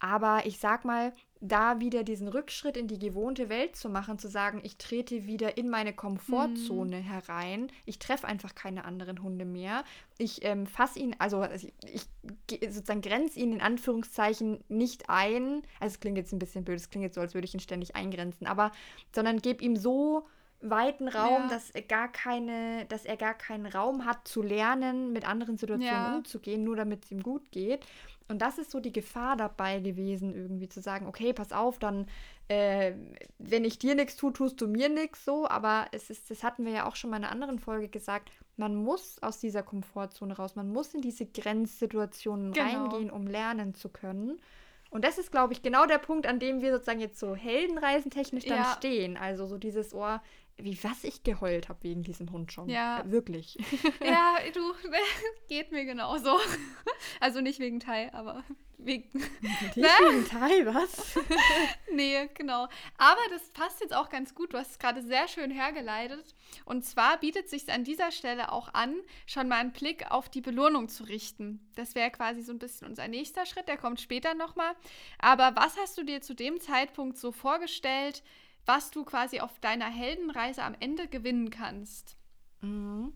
Aber 0.03 0.45
ich 0.45 0.59
sag 0.59 0.83
mal, 0.83 1.13
da 1.39 1.79
wieder 1.79 2.03
diesen 2.03 2.27
Rückschritt 2.27 2.75
in 2.75 2.89
die 2.89 2.99
gewohnte 2.99 3.47
Welt 3.47 3.77
zu 3.77 3.87
machen, 3.87 4.19
zu 4.19 4.27
sagen, 4.27 4.59
ich 4.61 4.77
trete 4.77 5.27
wieder 5.27 5.57
in 5.57 5.69
meine 5.69 5.93
Komfortzone 5.93 6.97
mhm. 6.97 7.03
herein, 7.03 7.71
ich 7.85 7.99
treffe 7.99 8.27
einfach 8.27 8.53
keine 8.53 8.83
anderen 8.83 9.23
Hunde 9.23 9.45
mehr, 9.45 9.85
ich 10.17 10.43
ähm, 10.43 10.67
fasse 10.67 10.99
ihn, 10.99 11.15
also 11.19 11.45
ich, 11.55 11.71
ich 11.85 12.73
sozusagen 12.73 12.99
grenze 12.99 13.39
ihn 13.39 13.53
in 13.53 13.61
Anführungszeichen 13.61 14.61
nicht 14.67 15.09
ein, 15.09 15.61
also 15.79 15.93
es 15.93 15.99
klingt 16.01 16.17
jetzt 16.17 16.33
ein 16.33 16.39
bisschen 16.39 16.65
blöd, 16.65 16.79
es 16.79 16.89
klingt 16.89 17.03
jetzt 17.03 17.15
so, 17.15 17.21
als 17.21 17.33
würde 17.33 17.45
ich 17.45 17.53
ihn 17.53 17.61
ständig 17.61 17.95
eingrenzen, 17.95 18.45
aber, 18.45 18.73
sondern 19.13 19.39
gebe 19.39 19.63
ihm 19.63 19.77
so 19.77 20.27
weiten 20.63 21.07
Raum, 21.07 21.43
ja. 21.43 21.47
dass 21.49 21.69
er 21.69 21.81
gar 21.81 22.11
keine, 22.11 22.85
dass 22.85 23.05
er 23.05 23.17
gar 23.17 23.33
keinen 23.33 23.65
Raum 23.65 24.05
hat 24.05 24.27
zu 24.27 24.41
lernen, 24.41 25.11
mit 25.11 25.27
anderen 25.27 25.57
Situationen 25.57 26.05
ja. 26.05 26.15
umzugehen, 26.15 26.63
nur 26.63 26.75
damit 26.75 27.05
es 27.05 27.11
ihm 27.11 27.21
gut 27.21 27.51
geht. 27.51 27.85
Und 28.27 28.41
das 28.41 28.57
ist 28.57 28.71
so 28.71 28.79
die 28.79 28.91
Gefahr 28.91 29.35
dabei 29.35 29.79
gewesen, 29.79 30.33
irgendwie 30.33 30.69
zu 30.69 30.81
sagen, 30.81 31.07
okay, 31.07 31.33
pass 31.33 31.51
auf, 31.51 31.79
dann, 31.79 32.07
äh, 32.47 32.93
wenn 33.37 33.65
ich 33.65 33.79
dir 33.79 33.95
nichts 33.95 34.15
tue, 34.15 34.33
tust 34.33 34.61
du 34.61 34.67
mir 34.67 34.89
nichts 34.89 35.25
so. 35.25 35.47
Aber 35.47 35.87
es 35.91 36.09
ist, 36.09 36.31
das 36.31 36.43
hatten 36.43 36.65
wir 36.65 36.71
ja 36.71 36.85
auch 36.87 36.95
schon 36.95 37.09
mal 37.09 37.17
in 37.17 37.23
einer 37.23 37.31
anderen 37.31 37.59
Folge 37.59 37.89
gesagt, 37.89 38.31
man 38.57 38.75
muss 38.75 39.21
aus 39.21 39.39
dieser 39.39 39.63
Komfortzone 39.63 40.35
raus, 40.35 40.55
man 40.55 40.71
muss 40.71 40.93
in 40.93 41.01
diese 41.01 41.25
Grenzsituationen 41.25 42.53
genau. 42.53 42.85
reingehen, 42.85 43.09
um 43.09 43.27
lernen 43.27 43.73
zu 43.73 43.89
können. 43.89 44.39
Und 44.93 45.03
das 45.03 45.17
ist, 45.17 45.31
glaube 45.31 45.53
ich, 45.53 45.63
genau 45.63 45.87
der 45.87 45.97
Punkt, 45.97 46.27
an 46.27 46.37
dem 46.37 46.61
wir 46.61 46.71
sozusagen 46.71 46.99
jetzt 46.99 47.19
so 47.19 47.35
heldenreisentechnisch 47.35 48.45
dann 48.45 48.59
ja. 48.59 48.75
stehen. 48.77 49.17
Also 49.17 49.47
so 49.47 49.57
dieses 49.57 49.91
Ohr, 49.91 50.21
wie 50.57 50.77
was 50.83 51.03
ich 51.03 51.23
geheult 51.23 51.67
habe 51.67 51.81
wegen 51.81 52.03
diesem 52.03 52.31
Hund 52.31 52.53
schon. 52.53 52.69
Ja. 52.69 52.99
Äh, 52.99 53.09
wirklich. 53.09 53.57
Ja, 54.05 54.35
du, 54.53 54.61
geht 55.49 55.71
mir 55.71 55.85
genauso. 55.85 56.37
Also 57.19 57.41
nicht 57.41 57.57
wegen 57.57 57.79
Thai, 57.79 58.13
aber 58.13 58.43
wegen. 58.85 59.19
Nicht 59.41 59.41
ne? 59.77 59.83
wegen 59.83 60.25
Thai, 60.25 60.65
was? 60.65 61.15
nee, 61.91 62.29
genau. 62.33 62.67
Aber 62.97 63.21
das 63.29 63.49
passt 63.51 63.81
jetzt 63.81 63.95
auch 63.95 64.09
ganz 64.09 64.35
gut. 64.35 64.53
Du 64.53 64.57
hast 64.57 64.71
es 64.71 64.79
gerade 64.79 65.01
sehr 65.01 65.27
schön 65.27 65.51
hergeleitet. 65.51 66.35
Und 66.65 66.83
zwar 66.83 67.17
bietet 67.17 67.49
sich 67.49 67.71
an 67.71 67.83
dieser 67.83 68.11
Stelle 68.11 68.51
auch 68.51 68.73
an, 68.73 68.95
schon 69.25 69.47
mal 69.47 69.57
einen 69.57 69.73
Blick 69.73 70.11
auf 70.11 70.29
die 70.29 70.41
Belohnung 70.41 70.89
zu 70.89 71.03
richten. 71.03 71.71
Das 71.75 71.95
wäre 71.95 72.11
quasi 72.11 72.41
so 72.41 72.51
ein 72.51 72.59
bisschen 72.59 72.87
unser 72.87 73.07
nächster 73.07 73.45
Schritt, 73.45 73.67
der 73.67 73.77
kommt 73.77 74.01
später 74.01 74.33
nochmal. 74.33 74.73
Aber 75.19 75.55
was 75.55 75.77
hast 75.77 75.97
du 75.97 76.03
dir 76.03 76.21
zu 76.21 76.33
dem 76.33 76.59
Zeitpunkt 76.59 77.17
so 77.17 77.31
vorgestellt? 77.31 78.23
was 78.65 78.91
du 78.91 79.03
quasi 79.03 79.39
auf 79.39 79.59
deiner 79.59 79.89
Heldenreise 79.89 80.63
am 80.63 80.75
Ende 80.79 81.07
gewinnen 81.07 81.49
kannst. 81.49 82.17
Mhm. 82.61 83.13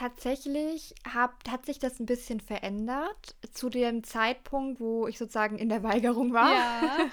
Tatsächlich 0.00 0.94
hab, 1.12 1.46
hat 1.46 1.66
sich 1.66 1.78
das 1.78 2.00
ein 2.00 2.06
bisschen 2.06 2.40
verändert 2.40 3.36
zu 3.52 3.68
dem 3.68 4.02
Zeitpunkt, 4.02 4.80
wo 4.80 5.06
ich 5.06 5.18
sozusagen 5.18 5.58
in 5.58 5.68
der 5.68 5.82
Weigerung 5.82 6.32
war. 6.32 6.54
Ja. 6.54 7.10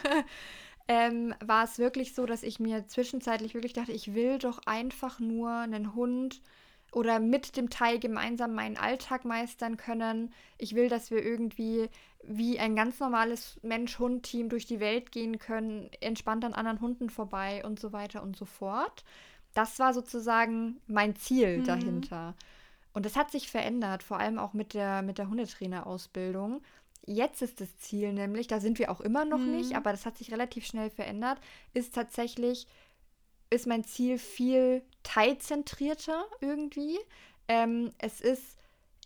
ähm, 0.88 1.36
war 1.44 1.66
es 1.66 1.80
wirklich 1.80 2.16
so, 2.16 2.26
dass 2.26 2.44
ich 2.44 2.62
mir 2.62 2.88
zwischenzeitlich 2.88 3.56
wirklich 3.56 3.74
dachte, 3.74 3.92
ich 3.92 4.14
will 4.14 4.38
doch 4.38 4.60
einfach 4.66 5.20
nur 5.20 5.52
einen 5.52 5.96
Hund 5.96 6.42
oder 6.94 7.20
mit 7.20 7.58
dem 7.58 7.70
Teil 7.70 8.00
gemeinsam 8.00 8.56
meinen 8.56 8.78
Alltag 8.78 9.26
meistern 9.26 9.76
können. 9.76 10.32
Ich 10.58 10.74
will, 10.74 10.88
dass 10.88 11.12
wir 11.12 11.22
irgendwie 11.22 11.90
wie 12.24 12.58
ein 12.58 12.78
ganz 12.78 13.02
normales 13.02 13.60
Mensch-Hund-Team 13.64 14.48
durch 14.48 14.66
die 14.66 14.80
Welt 14.80 15.12
gehen 15.12 15.40
können, 15.40 15.90
entspannt 16.00 16.46
an 16.46 16.54
anderen 16.54 16.80
Hunden 16.80 17.10
vorbei 17.10 17.66
und 17.66 17.82
so 17.82 17.92
weiter 17.92 18.24
und 18.24 18.38
so 18.38 18.46
fort. 18.46 19.04
Das 19.54 19.78
war 19.78 19.94
sozusagen 19.94 20.80
mein 20.88 21.18
Ziel 21.18 21.58
mhm. 21.58 21.64
dahinter. 21.66 22.34
Und 22.98 23.06
das 23.06 23.16
hat 23.16 23.30
sich 23.30 23.52
verändert, 23.52 24.02
vor 24.02 24.20
allem 24.20 24.40
auch 24.40 24.54
mit 24.54 24.74
der, 24.74 25.04
mit 25.04 25.20
der 25.20 25.30
Hundetrainerausbildung. 25.30 26.64
Jetzt 27.06 27.44
ist 27.44 27.62
das 27.62 27.78
Ziel 27.78 28.12
nämlich, 28.12 28.48
da 28.48 28.60
sind 28.60 28.80
wir 28.80 28.90
auch 28.90 29.02
immer 29.02 29.24
noch 29.24 29.38
mhm. 29.38 29.52
nicht, 29.52 29.76
aber 29.76 29.92
das 29.92 30.08
hat 30.08 30.18
sich 30.18 30.32
relativ 30.32 30.66
schnell 30.66 30.90
verändert, 30.90 31.40
ist 31.76 31.94
tatsächlich, 31.94 32.66
ist 33.52 33.68
mein 33.68 33.84
Ziel 33.84 34.18
viel 34.18 34.82
teilzentrierter 35.04 36.26
irgendwie. 36.42 36.98
Ähm, 37.48 37.92
es 38.00 38.20
ist, 38.20 38.58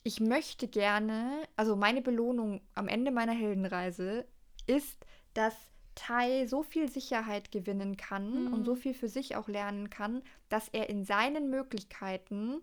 ich 0.04 0.22
möchte 0.22 0.70
gerne, 0.70 1.30
also 1.58 1.76
meine 1.76 2.02
Belohnung 2.02 2.62
am 2.76 2.88
Ende 2.88 3.12
meiner 3.12 3.34
Heldenreise 3.34 4.26
ist, 4.68 5.06
dass 5.34 5.54
Tai 5.96 6.48
so 6.48 6.64
viel 6.64 6.90
Sicherheit 6.90 7.52
gewinnen 7.52 7.98
kann 7.98 8.46
mhm. 8.46 8.54
und 8.54 8.64
so 8.64 8.76
viel 8.76 8.94
für 8.94 9.10
sich 9.10 9.36
auch 9.36 9.50
lernen 9.50 9.90
kann, 9.90 10.24
dass 10.48 10.70
er 10.70 10.90
in 10.90 11.04
seinen 11.04 11.50
Möglichkeiten 11.50 12.62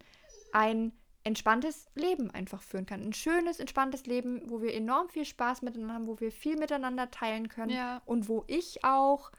ein 0.53 0.93
entspanntes 1.25 1.89
Leben 1.95 2.31
einfach 2.31 2.63
führen 2.63 2.87
kann. 2.87 3.03
Ein 3.03 3.13
schönes, 3.13 3.61
entspanntes 3.61 4.07
Leben, 4.07 4.43
wo 4.47 4.63
wir 4.63 4.75
enorm 4.75 5.09
viel 5.09 5.25
Spaß 5.25 5.63
miteinander 5.63 5.95
haben, 5.95 6.07
wo 6.07 6.21
wir 6.21 6.33
viel 6.33 6.57
miteinander 6.57 7.11
teilen 7.11 7.49
können 7.49 7.71
ja. 7.71 8.01
und 8.05 8.29
wo 8.29 8.45
ich 8.47 8.85
auch 8.85 9.31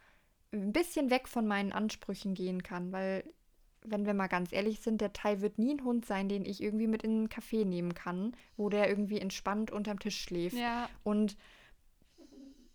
ein 0.52 0.74
bisschen 0.74 1.10
weg 1.10 1.28
von 1.28 1.48
meinen 1.48 1.72
Ansprüchen 1.72 2.34
gehen 2.34 2.64
kann, 2.64 2.92
weil 2.92 3.24
wenn 3.84 4.06
wir 4.06 4.14
mal 4.14 4.28
ganz 4.28 4.52
ehrlich 4.52 4.82
sind, 4.82 5.00
der 5.02 5.14
Tai 5.14 5.42
wird 5.42 5.58
nie 5.58 5.74
ein 5.74 5.84
Hund 5.84 6.06
sein, 6.06 6.28
den 6.28 6.46
ich 6.46 6.62
irgendwie 6.62 6.88
mit 6.88 7.04
in 7.04 7.12
einen 7.12 7.30
Café 7.30 7.66
nehmen 7.66 7.94
kann, 7.94 8.36
wo 8.58 8.70
der 8.70 8.90
irgendwie 8.90 9.20
entspannt 9.20 9.72
unterm 9.72 10.00
Tisch 10.00 10.22
schläft. 10.22 10.58
Ja. 10.58 10.90
Und 11.04 11.38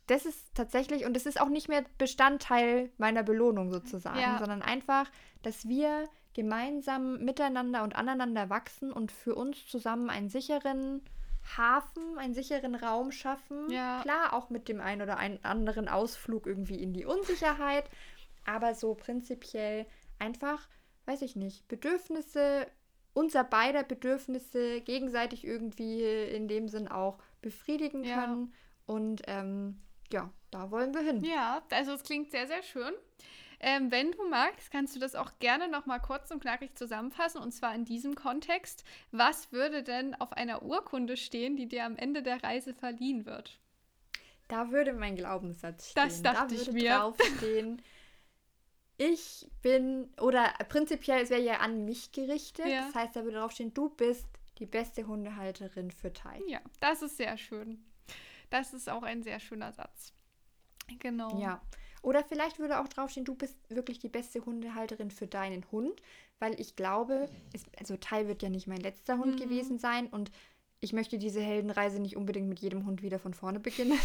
das 0.06 0.26
ist 0.26 0.54
tatsächlich, 0.54 1.04
und 1.04 1.14
das 1.14 1.26
ist 1.26 1.40
auch 1.40 1.48
nicht 1.48 1.68
mehr 1.68 1.84
Bestandteil 1.98 2.90
meiner 2.98 3.22
Belohnung 3.22 3.70
sozusagen, 3.70 4.20
ja. 4.20 4.38
sondern 4.38 4.62
einfach, 4.62 5.10
dass 5.42 5.68
wir 5.68 6.08
gemeinsam 6.34 7.24
miteinander 7.24 7.82
und 7.82 7.96
aneinander 7.96 8.50
wachsen 8.50 8.92
und 8.92 9.12
für 9.12 9.34
uns 9.34 9.66
zusammen 9.66 10.10
einen 10.10 10.28
sicheren 10.28 11.00
Hafen, 11.56 12.18
einen 12.18 12.34
sicheren 12.34 12.74
Raum 12.74 13.12
schaffen. 13.12 13.70
Ja. 13.70 14.00
Klar, 14.02 14.32
auch 14.32 14.50
mit 14.50 14.68
dem 14.68 14.80
einen 14.80 15.02
oder 15.02 15.18
anderen 15.18 15.88
Ausflug 15.88 16.46
irgendwie 16.46 16.82
in 16.82 16.92
die 16.92 17.04
Unsicherheit, 17.04 17.88
aber 18.44 18.74
so 18.74 18.94
prinzipiell 18.94 19.86
einfach, 20.18 20.68
weiß 21.06 21.22
ich 21.22 21.36
nicht, 21.36 21.68
Bedürfnisse, 21.68 22.66
unser 23.12 23.44
beider 23.44 23.84
Bedürfnisse 23.84 24.80
gegenseitig 24.80 25.44
irgendwie 25.44 26.02
in 26.02 26.48
dem 26.48 26.68
Sinn 26.68 26.88
auch 26.88 27.18
befriedigen 27.42 28.02
können. 28.02 28.52
Ja. 28.52 28.94
Und 28.94 29.22
ähm, 29.26 29.80
ja, 30.12 30.30
da 30.50 30.70
wollen 30.70 30.92
wir 30.94 31.02
hin. 31.02 31.22
Ja, 31.24 31.62
also 31.70 31.92
es 31.92 32.02
klingt 32.02 32.30
sehr, 32.30 32.46
sehr 32.46 32.62
schön. 32.62 32.92
Ähm, 33.60 33.90
wenn 33.90 34.12
du 34.12 34.28
magst, 34.28 34.70
kannst 34.70 34.94
du 34.94 35.00
das 35.00 35.14
auch 35.14 35.32
gerne 35.38 35.68
noch 35.68 35.86
mal 35.86 35.98
kurz 35.98 36.30
und 36.30 36.40
knackig 36.40 36.76
zusammenfassen 36.76 37.40
und 37.40 37.52
zwar 37.52 37.74
in 37.74 37.84
diesem 37.84 38.14
Kontext. 38.14 38.84
Was 39.10 39.52
würde 39.52 39.82
denn 39.82 40.14
auf 40.14 40.32
einer 40.32 40.62
Urkunde 40.62 41.16
stehen, 41.16 41.56
die 41.56 41.66
dir 41.68 41.84
am 41.84 41.96
Ende 41.96 42.22
der 42.22 42.42
Reise 42.42 42.74
verliehen 42.74 43.26
wird? 43.26 43.58
Da 44.48 44.70
würde 44.70 44.92
mein 44.92 45.16
Glaubenssatz 45.16 45.90
stehen. 45.90 46.04
Das 46.04 46.22
dachte 46.22 46.54
da 46.54 46.60
ich 46.60 46.70
mir. 46.70 46.96
Draufstehen, 46.96 47.82
ich 48.96 49.48
bin, 49.62 50.08
oder 50.20 50.52
prinzipiell, 50.68 51.22
es 51.22 51.30
wäre 51.30 51.42
ja 51.42 51.58
an 51.58 51.84
mich 51.84 52.12
gerichtet. 52.12 52.66
Ja. 52.66 52.86
Das 52.86 52.94
heißt, 52.94 53.16
da 53.16 53.24
würde 53.24 53.38
draufstehen, 53.38 53.74
du 53.74 53.88
bist 53.88 54.26
die 54.58 54.66
beste 54.66 55.06
Hundehalterin 55.06 55.90
für 55.90 56.12
Tai. 56.12 56.40
Ja, 56.46 56.60
das 56.80 57.02
ist 57.02 57.16
sehr 57.16 57.36
schön. 57.36 57.84
Das 58.50 58.72
ist 58.72 58.88
auch 58.88 59.02
ein 59.02 59.22
sehr 59.22 59.40
schöner 59.40 59.72
Satz. 59.72 60.12
Genau. 61.00 61.40
Ja. 61.40 61.60
Oder 62.04 62.22
vielleicht 62.22 62.58
würde 62.58 62.80
auch 62.80 62.88
draufstehen, 62.88 63.24
du 63.24 63.34
bist 63.34 63.56
wirklich 63.70 63.98
die 63.98 64.10
beste 64.10 64.44
Hundehalterin 64.44 65.10
für 65.10 65.26
deinen 65.26 65.64
Hund, 65.72 66.02
weil 66.38 66.60
ich 66.60 66.76
glaube, 66.76 67.30
es, 67.54 67.64
also 67.78 67.96
Tai 67.96 68.28
wird 68.28 68.42
ja 68.42 68.50
nicht 68.50 68.66
mein 68.66 68.80
letzter 68.80 69.16
Hund 69.16 69.36
mhm. 69.36 69.42
gewesen 69.42 69.78
sein 69.78 70.08
und 70.08 70.30
ich 70.80 70.92
möchte 70.92 71.16
diese 71.16 71.40
Heldenreise 71.40 71.98
nicht 71.98 72.14
unbedingt 72.14 72.46
mit 72.46 72.60
jedem 72.60 72.84
Hund 72.84 73.02
wieder 73.02 73.18
von 73.18 73.32
vorne 73.32 73.58
beginnen. 73.58 73.98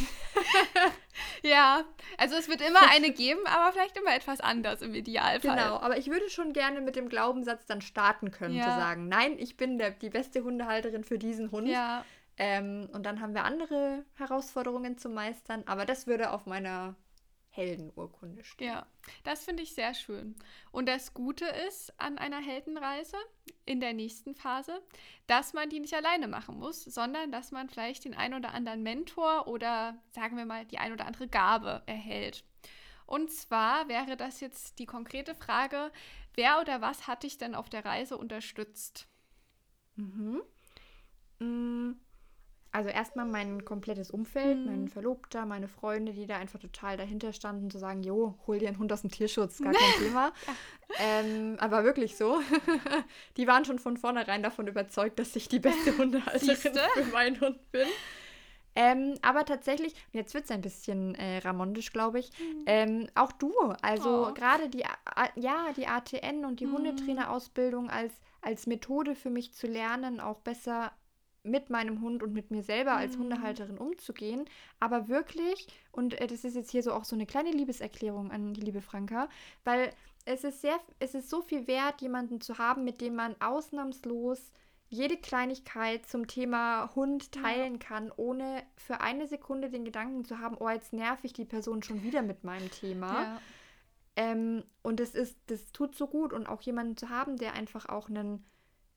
ja, 1.43 1.83
also 2.17 2.37
es 2.37 2.47
wird 2.47 2.61
immer 2.61 2.79
eine 2.89 3.11
geben, 3.11 3.41
aber 3.45 3.73
vielleicht 3.73 3.97
immer 3.97 4.15
etwas 4.15 4.39
anders 4.39 4.81
im 4.81 4.95
Idealfall. 4.95 5.57
Genau, 5.57 5.75
aber 5.75 5.97
ich 5.97 6.07
würde 6.07 6.29
schon 6.29 6.53
gerne 6.53 6.79
mit 6.79 6.95
dem 6.95 7.09
Glaubenssatz 7.09 7.65
dann 7.65 7.81
starten 7.81 8.31
können, 8.31 8.55
ja. 8.55 8.63
zu 8.63 8.69
sagen, 8.69 9.09
nein, 9.09 9.35
ich 9.37 9.57
bin 9.57 9.77
der, 9.77 9.91
die 9.91 10.09
beste 10.09 10.45
Hundehalterin 10.45 11.03
für 11.03 11.19
diesen 11.19 11.51
Hund. 11.51 11.67
Ja. 11.67 12.05
Ähm, 12.37 12.87
und 12.93 13.05
dann 13.05 13.19
haben 13.19 13.33
wir 13.33 13.43
andere 13.43 14.05
Herausforderungen 14.13 14.97
zu 14.97 15.09
meistern, 15.09 15.63
aber 15.65 15.85
das 15.85 16.07
würde 16.07 16.31
auf 16.31 16.45
meiner 16.45 16.95
Heldenurkunde 17.59 18.43
stehen. 18.43 18.67
Ja, 18.67 18.87
das 19.23 19.43
finde 19.43 19.63
ich 19.63 19.73
sehr 19.73 19.93
schön. 19.93 20.35
Und 20.71 20.87
das 20.87 21.13
Gute 21.13 21.45
ist 21.67 21.93
an 21.99 22.17
einer 22.17 22.39
Heldenreise 22.39 23.17
in 23.65 23.79
der 23.79 23.93
nächsten 23.93 24.33
Phase, 24.33 24.81
dass 25.27 25.53
man 25.53 25.69
die 25.69 25.79
nicht 25.79 25.93
alleine 25.93 26.27
machen 26.27 26.57
muss, 26.57 26.83
sondern 26.83 27.31
dass 27.31 27.51
man 27.51 27.69
vielleicht 27.69 28.05
den 28.05 28.15
ein 28.15 28.33
oder 28.33 28.53
anderen 28.53 28.81
Mentor 28.81 29.47
oder 29.47 30.01
sagen 30.11 30.37
wir 30.37 30.45
mal 30.45 30.65
die 30.65 30.77
ein 30.77 30.93
oder 30.93 31.05
andere 31.05 31.27
Gabe 31.27 31.83
erhält. 31.85 32.43
Und 33.05 33.31
zwar 33.31 33.89
wäre 33.89 34.15
das 34.17 34.39
jetzt 34.39 34.79
die 34.79 34.85
konkrete 34.85 35.35
Frage, 35.35 35.91
wer 36.35 36.61
oder 36.61 36.81
was 36.81 37.07
hat 37.07 37.23
dich 37.23 37.37
denn 37.37 37.55
auf 37.55 37.69
der 37.69 37.83
Reise 37.83 38.17
unterstützt? 38.17 39.07
Mhm. 39.95 40.41
Mhm. 41.39 41.99
Also 42.71 42.89
erstmal 42.89 43.25
mein 43.25 43.65
komplettes 43.65 44.11
Umfeld, 44.11 44.59
mhm. 44.59 44.65
mein 44.65 44.87
Verlobter, 44.89 45.45
meine 45.45 45.67
Freunde, 45.67 46.13
die 46.13 46.27
da 46.27 46.37
einfach 46.37 46.59
total 46.59 46.97
dahinter 46.97 47.33
standen, 47.33 47.71
zu 47.71 47.79
sagen, 47.79 48.03
jo, 48.03 48.35
hol 48.45 48.59
dir 48.59 48.67
einen 48.67 48.77
Hund 48.77 48.93
aus 48.93 49.01
dem 49.01 49.09
Tierschutz, 49.09 49.59
gar 49.59 49.73
kein 49.73 49.93
Thema. 50.03 50.31
Ähm, 50.99 51.57
aber 51.59 51.83
wirklich 51.83 52.15
so. 52.15 52.39
die 53.37 53.47
waren 53.47 53.65
schon 53.65 53.79
von 53.79 53.97
vornherein 53.97 54.43
davon 54.43 54.67
überzeugt, 54.67 55.17
dass 55.17 55.35
ich 55.35 55.47
die 55.47 55.59
beste 55.59 55.97
Hundehalterin 55.97 56.57
für 56.93 57.11
meinen 57.11 57.41
Hund 57.41 57.71
bin. 57.71 57.87
Ähm, 58.75 59.15
aber 59.21 59.45
tatsächlich, 59.45 59.95
jetzt 60.11 60.33
wird 60.33 60.45
es 60.45 60.51
ein 60.51 60.61
bisschen 60.61 61.15
äh, 61.15 61.39
ramondisch, 61.39 61.91
glaube 61.91 62.19
ich, 62.19 62.31
mhm. 62.39 62.63
ähm, 62.65 63.07
auch 63.15 63.31
du, 63.31 63.51
also 63.81 64.27
oh. 64.27 64.33
gerade 64.33 64.69
die, 64.69 64.83
ja, 65.35 65.73
die 65.75 65.87
ATN 65.87 66.45
und 66.45 66.59
die 66.59 66.67
mhm. 66.67 66.75
Hundetrainerausbildung 66.75 67.89
als, 67.89 68.13
als 68.41 68.67
Methode 68.67 69.15
für 69.15 69.31
mich 69.31 69.53
zu 69.53 69.67
lernen, 69.67 70.19
auch 70.19 70.39
besser 70.39 70.91
mit 71.49 71.69
meinem 71.69 72.01
Hund 72.01 72.23
und 72.23 72.33
mit 72.33 72.51
mir 72.51 72.63
selber 72.63 72.93
als 72.93 73.15
mhm. 73.15 73.23
Hundehalterin 73.23 73.77
umzugehen. 73.77 74.45
Aber 74.79 75.07
wirklich, 75.07 75.67
und 75.91 76.19
äh, 76.19 76.27
das 76.27 76.43
ist 76.43 76.55
jetzt 76.55 76.71
hier 76.71 76.83
so 76.83 76.93
auch 76.93 77.05
so 77.05 77.15
eine 77.15 77.25
kleine 77.25 77.51
Liebeserklärung 77.51 78.31
an 78.31 78.53
die 78.53 78.61
liebe 78.61 78.81
Franka, 78.81 79.29
weil 79.63 79.93
es 80.25 80.43
ist 80.43 80.61
sehr, 80.61 80.79
es 80.99 81.15
ist 81.15 81.29
so 81.29 81.41
viel 81.41 81.67
wert, 81.67 82.01
jemanden 82.01 82.41
zu 82.41 82.57
haben, 82.57 82.83
mit 82.83 83.01
dem 83.01 83.15
man 83.15 83.35
ausnahmslos 83.39 84.51
jede 84.89 85.17
Kleinigkeit 85.17 86.07
zum 86.07 86.27
Thema 86.27 86.89
Hund 86.95 87.31
teilen 87.31 87.73
ja. 87.73 87.79
kann, 87.79 88.11
ohne 88.15 88.63
für 88.75 89.01
eine 89.01 89.27
Sekunde 89.27 89.69
den 89.69 89.85
Gedanken 89.85 90.25
zu 90.25 90.39
haben, 90.39 90.57
oh, 90.59 90.69
jetzt 90.69 90.93
nerv 90.93 91.23
ich 91.23 91.33
die 91.33 91.45
Person 91.45 91.83
schon 91.83 92.03
wieder 92.03 92.23
mit 92.23 92.43
meinem 92.43 92.71
Thema. 92.71 93.21
Ja. 93.21 93.41
Ähm, 94.15 94.63
und 94.81 94.99
das 94.99 95.15
ist, 95.15 95.37
das 95.47 95.71
tut 95.71 95.95
so 95.95 96.07
gut 96.07 96.33
und 96.33 96.47
auch 96.47 96.61
jemanden 96.61 96.97
zu 96.97 97.09
haben, 97.09 97.37
der 97.37 97.53
einfach 97.53 97.87
auch 97.87 98.09
einen 98.09 98.43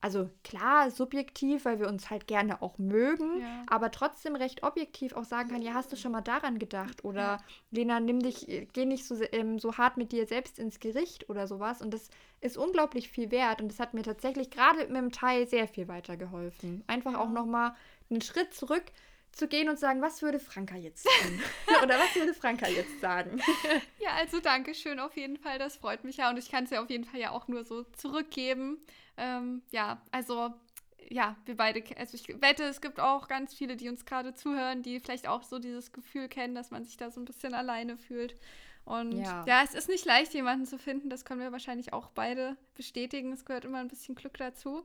also 0.02 0.28
klar, 0.42 0.90
subjektiv, 0.90 1.64
weil 1.64 1.78
wir 1.78 1.86
uns 1.86 2.10
halt 2.10 2.26
gerne 2.26 2.60
auch 2.60 2.76
mögen, 2.76 3.40
ja. 3.40 3.62
aber 3.68 3.92
trotzdem 3.92 4.34
recht 4.34 4.64
objektiv 4.64 5.14
auch 5.14 5.24
sagen 5.24 5.48
kann, 5.48 5.62
ja, 5.62 5.74
hast 5.74 5.92
du 5.92 5.96
schon 5.96 6.10
mal 6.10 6.20
daran 6.20 6.58
gedacht? 6.58 7.04
Oder 7.04 7.20
ja. 7.20 7.40
Lena, 7.70 8.00
nimm 8.00 8.20
dich, 8.20 8.66
geh 8.72 8.84
nicht 8.84 9.06
so, 9.06 9.16
ähm, 9.30 9.60
so 9.60 9.78
hart 9.78 9.96
mit 9.96 10.10
dir 10.10 10.26
selbst 10.26 10.58
ins 10.58 10.80
Gericht 10.80 11.30
oder 11.30 11.46
sowas. 11.46 11.80
Und 11.80 11.94
das 11.94 12.10
ist 12.40 12.58
unglaublich 12.58 13.10
viel 13.10 13.30
wert 13.30 13.62
und 13.62 13.68
das 13.70 13.78
hat 13.78 13.94
mir 13.94 14.02
tatsächlich 14.02 14.50
gerade 14.50 14.80
mit 14.80 14.96
dem 14.96 15.12
Teil 15.12 15.46
sehr 15.46 15.68
viel 15.68 15.86
weitergeholfen. 15.86 16.82
Einfach 16.88 17.12
ja. 17.12 17.20
auch 17.20 17.30
nochmal 17.30 17.76
einen 18.10 18.22
Schritt 18.22 18.52
zurück 18.52 18.84
zu 19.30 19.46
gehen 19.46 19.68
und 19.68 19.78
sagen, 19.78 20.02
was 20.02 20.20
würde 20.20 20.40
Franka 20.40 20.76
jetzt 20.76 21.04
tun? 21.04 21.40
Oder 21.82 21.98
was 22.00 22.14
würde 22.16 22.34
Franka 22.34 22.68
jetzt 22.68 23.00
sagen? 23.00 23.40
ja, 24.00 24.10
also 24.18 24.40
danke 24.40 24.74
schön 24.74 24.98
auf 24.98 25.16
jeden 25.16 25.36
Fall, 25.36 25.60
das 25.60 25.76
freut 25.76 26.02
mich 26.02 26.16
ja 26.16 26.28
und 26.28 26.38
ich 26.38 26.50
kann 26.50 26.64
es 26.64 26.70
ja 26.70 26.82
auf 26.82 26.90
jeden 26.90 27.04
Fall 27.04 27.20
ja 27.20 27.30
auch 27.30 27.46
nur 27.46 27.62
so 27.62 27.84
zurückgeben. 27.96 28.78
Ähm, 29.22 29.62
ja, 29.70 30.02
also 30.10 30.52
ja, 31.08 31.36
wir 31.44 31.56
beide, 31.56 31.82
also 31.96 32.16
ich 32.16 32.28
wette, 32.40 32.64
es 32.64 32.80
gibt 32.80 32.98
auch 32.98 33.28
ganz 33.28 33.54
viele, 33.54 33.76
die 33.76 33.88
uns 33.88 34.04
gerade 34.04 34.34
zuhören, 34.34 34.82
die 34.82 34.98
vielleicht 34.98 35.28
auch 35.28 35.42
so 35.42 35.58
dieses 35.58 35.92
Gefühl 35.92 36.28
kennen, 36.28 36.54
dass 36.54 36.70
man 36.70 36.84
sich 36.84 36.96
da 36.96 37.10
so 37.10 37.20
ein 37.20 37.24
bisschen 37.24 37.54
alleine 37.54 37.96
fühlt. 37.96 38.34
Und 38.84 39.12
ja. 39.12 39.44
ja. 39.46 39.62
es 39.62 39.74
ist 39.74 39.88
nicht 39.88 40.04
leicht, 40.06 40.34
jemanden 40.34 40.66
zu 40.66 40.78
finden. 40.78 41.08
Das 41.08 41.24
können 41.24 41.40
wir 41.40 41.52
wahrscheinlich 41.52 41.92
auch 41.92 42.08
beide 42.08 42.56
bestätigen. 42.74 43.32
Es 43.32 43.44
gehört 43.44 43.64
immer 43.64 43.78
ein 43.78 43.88
bisschen 43.88 44.16
Glück 44.16 44.36
dazu. 44.38 44.84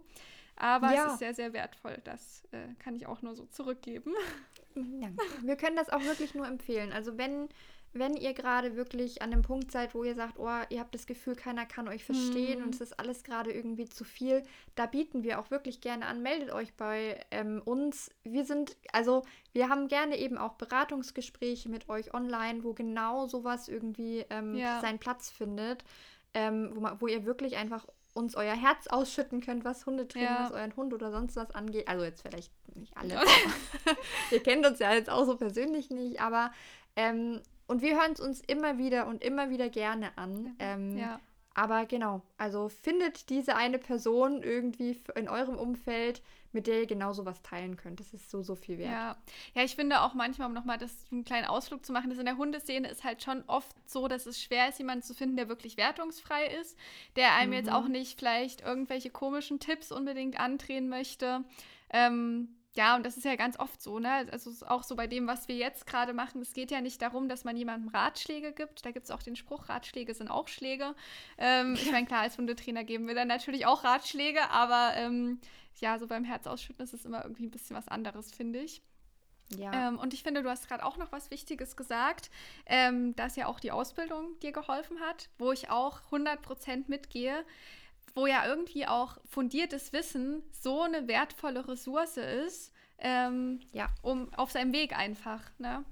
Aber 0.55 0.93
ja. 0.93 1.07
es 1.07 1.13
ist 1.13 1.19
sehr, 1.19 1.33
sehr 1.33 1.53
wertvoll. 1.53 1.97
Das 2.03 2.43
äh, 2.51 2.73
kann 2.79 2.95
ich 2.95 3.07
auch 3.07 3.21
nur 3.21 3.35
so 3.35 3.45
zurückgeben. 3.45 4.13
Danke. 5.01 5.23
Wir 5.43 5.55
können 5.55 5.75
das 5.75 5.89
auch 5.89 6.03
wirklich 6.03 6.35
nur 6.35 6.47
empfehlen. 6.47 6.91
Also 6.91 7.17
wenn 7.17 7.49
wenn 7.93 8.15
ihr 8.15 8.33
gerade 8.33 8.75
wirklich 8.75 9.21
an 9.21 9.31
dem 9.31 9.41
Punkt 9.41 9.71
seid, 9.71 9.95
wo 9.95 10.03
ihr 10.03 10.15
sagt, 10.15 10.37
oh, 10.37 10.49
ihr 10.69 10.79
habt 10.79 10.93
das 10.93 11.07
Gefühl, 11.07 11.35
keiner 11.35 11.65
kann 11.65 11.87
euch 11.87 12.03
verstehen 12.03 12.59
mhm. 12.59 12.65
und 12.65 12.75
es 12.75 12.81
ist 12.81 12.99
alles 12.99 13.23
gerade 13.23 13.51
irgendwie 13.51 13.87
zu 13.87 14.03
viel, 14.03 14.43
da 14.75 14.85
bieten 14.85 15.23
wir 15.23 15.39
auch 15.39 15.51
wirklich 15.51 15.81
gerne 15.81 16.05
an. 16.05 16.21
Meldet 16.21 16.51
euch 16.51 16.73
bei 16.75 17.19
ähm, 17.31 17.61
uns. 17.63 18.11
Wir 18.23 18.45
sind, 18.45 18.77
also 18.91 19.23
wir 19.53 19.69
haben 19.69 19.87
gerne 19.87 20.17
eben 20.17 20.37
auch 20.37 20.53
Beratungsgespräche 20.53 21.69
mit 21.69 21.89
euch 21.89 22.13
online, 22.13 22.63
wo 22.63 22.73
genau 22.73 23.27
sowas 23.27 23.67
irgendwie 23.67 24.25
ähm, 24.29 24.55
ja. 24.55 24.79
seinen 24.81 24.99
Platz 24.99 25.29
findet, 25.29 25.83
ähm, 26.33 26.71
wo, 26.75 26.87
wo 26.99 27.07
ihr 27.07 27.25
wirklich 27.25 27.57
einfach 27.57 27.87
uns 28.17 28.35
euer 28.35 28.55
Herz 28.55 28.87
ausschütten 28.87 29.41
könnt, 29.41 29.63
was 29.63 29.85
Hundetraining, 29.85 30.27
ja. 30.27 30.43
was 30.45 30.51
euren 30.51 30.75
Hund 30.75 30.93
oder 30.93 31.11
sonst 31.11 31.35
was 31.35 31.51
angeht. 31.51 31.87
Also 31.87 32.03
jetzt 32.03 32.21
vielleicht 32.21 32.51
nicht 32.75 32.97
alle. 32.97 33.21
ihr 34.31 34.43
kennt 34.43 34.65
uns 34.65 34.79
ja 34.79 34.93
jetzt 34.93 35.09
auch 35.09 35.25
so 35.25 35.37
persönlich 35.37 35.89
nicht, 35.89 36.19
aber 36.19 36.51
ähm, 36.95 37.41
und 37.67 37.81
wir 37.81 37.99
hören 37.99 38.13
es 38.13 38.19
uns 38.19 38.41
immer 38.41 38.77
wieder 38.77 39.07
und 39.07 39.23
immer 39.23 39.49
wieder 39.49 39.69
gerne 39.69 40.17
an. 40.17 40.55
Ähm, 40.59 40.97
ja. 40.97 41.19
Aber 41.57 41.87
genau, 41.87 42.21
also 42.37 42.69
findet 42.69 43.31
diese 43.31 43.55
eine 43.55 43.79
Person 43.79 44.43
irgendwie 44.43 45.01
in 45.15 45.27
eurem 45.27 45.57
Umfeld, 45.57 46.21
mit 46.51 46.67
der 46.67 46.81
ihr 46.81 46.85
genauso 46.85 47.25
was 47.25 47.41
teilen 47.41 47.77
könnt. 47.77 47.99
Das 47.99 48.13
ist 48.13 48.29
so, 48.29 48.43
so 48.43 48.53
viel 48.53 48.77
wert. 48.77 48.91
Ja, 48.91 49.17
ja 49.55 49.63
ich 49.63 49.75
finde 49.75 50.01
auch 50.01 50.13
manchmal, 50.13 50.49
um 50.49 50.53
nochmal 50.53 50.77
einen 51.11 51.25
kleinen 51.25 51.47
Ausflug 51.47 51.83
zu 51.83 51.91
machen, 51.91 52.11
dass 52.11 52.19
in 52.19 52.25
der 52.25 52.37
Hundeszene 52.37 52.87
ist 52.87 53.03
halt 53.03 53.23
schon 53.23 53.43
oft 53.47 53.75
so, 53.89 54.07
dass 54.07 54.27
es 54.27 54.39
schwer 54.39 54.69
ist, 54.69 54.77
jemanden 54.77 55.01
zu 55.01 55.15
finden, 55.15 55.35
der 55.35 55.49
wirklich 55.49 55.77
wertungsfrei 55.77 56.45
ist, 56.45 56.77
der 57.15 57.33
einem 57.33 57.49
mhm. 57.49 57.57
jetzt 57.57 57.71
auch 57.71 57.87
nicht 57.87 58.19
vielleicht 58.19 58.61
irgendwelche 58.61 59.09
komischen 59.09 59.59
Tipps 59.59 59.91
unbedingt 59.91 60.39
andrehen 60.39 60.89
möchte. 60.89 61.43
Ähm, 61.89 62.49
ja, 62.77 62.95
und 62.95 63.05
das 63.05 63.17
ist 63.17 63.25
ja 63.25 63.35
ganz 63.35 63.59
oft 63.59 63.81
so, 63.81 63.99
ne? 63.99 64.27
Also 64.31 64.51
auch 64.67 64.83
so 64.83 64.95
bei 64.95 65.07
dem, 65.07 65.27
was 65.27 65.47
wir 65.47 65.55
jetzt 65.55 65.87
gerade 65.87 66.13
machen. 66.13 66.41
Es 66.41 66.53
geht 66.53 66.71
ja 66.71 66.79
nicht 66.79 67.01
darum, 67.01 67.27
dass 67.27 67.43
man 67.43 67.57
jemandem 67.57 67.89
Ratschläge 67.89 68.53
gibt. 68.53 68.85
Da 68.85 68.91
gibt 68.91 69.05
es 69.05 69.11
auch 69.11 69.23
den 69.23 69.35
Spruch, 69.35 69.67
Ratschläge 69.67 70.13
sind 70.13 70.29
auch 70.29 70.47
Schläge. 70.47 70.95
Ähm, 71.37 71.73
ich 71.73 71.91
meine, 71.91 72.05
klar, 72.05 72.21
als 72.21 72.37
Hundetrainer 72.37 72.83
geben 72.83 73.07
wir 73.07 73.15
dann 73.15 73.27
natürlich 73.27 73.65
auch 73.65 73.83
Ratschläge, 73.83 74.49
aber 74.51 74.91
ähm, 74.95 75.41
ja, 75.79 75.97
so 75.97 76.07
beim 76.07 76.23
Herzausschütten 76.23 76.83
ist 76.83 76.93
es 76.93 77.03
immer 77.03 77.23
irgendwie 77.23 77.47
ein 77.47 77.51
bisschen 77.51 77.75
was 77.75 77.87
anderes, 77.87 78.31
finde 78.31 78.59
ich. 78.59 78.81
Ja. 79.55 79.89
Ähm, 79.89 79.97
und 79.97 80.13
ich 80.13 80.23
finde, 80.23 80.43
du 80.43 80.49
hast 80.49 80.67
gerade 80.67 80.85
auch 80.85 80.97
noch 80.97 81.11
was 81.11 81.31
Wichtiges 81.31 81.75
gesagt, 81.75 82.29
ähm, 82.65 83.15
dass 83.15 83.35
ja 83.35 83.47
auch 83.47 83.59
die 83.59 83.71
Ausbildung 83.71 84.37
dir 84.41 84.51
geholfen 84.51 84.99
hat, 84.99 85.29
wo 85.37 85.51
ich 85.51 85.69
auch 85.69 86.01
100% 86.11 86.85
mitgehe 86.87 87.43
wo 88.15 88.25
ja 88.25 88.45
irgendwie 88.47 88.87
auch 88.87 89.17
fundiertes 89.29 89.93
Wissen 89.93 90.43
so 90.51 90.81
eine 90.81 91.07
wertvolle 91.07 91.67
Ressource 91.67 92.17
ist, 92.17 92.73
ähm, 92.99 93.59
ja. 93.73 93.87
um 94.01 94.33
auf 94.33 94.51
seinem 94.51 94.73
Weg 94.73 94.97
einfach, 94.97 95.41
ne? 95.59 95.83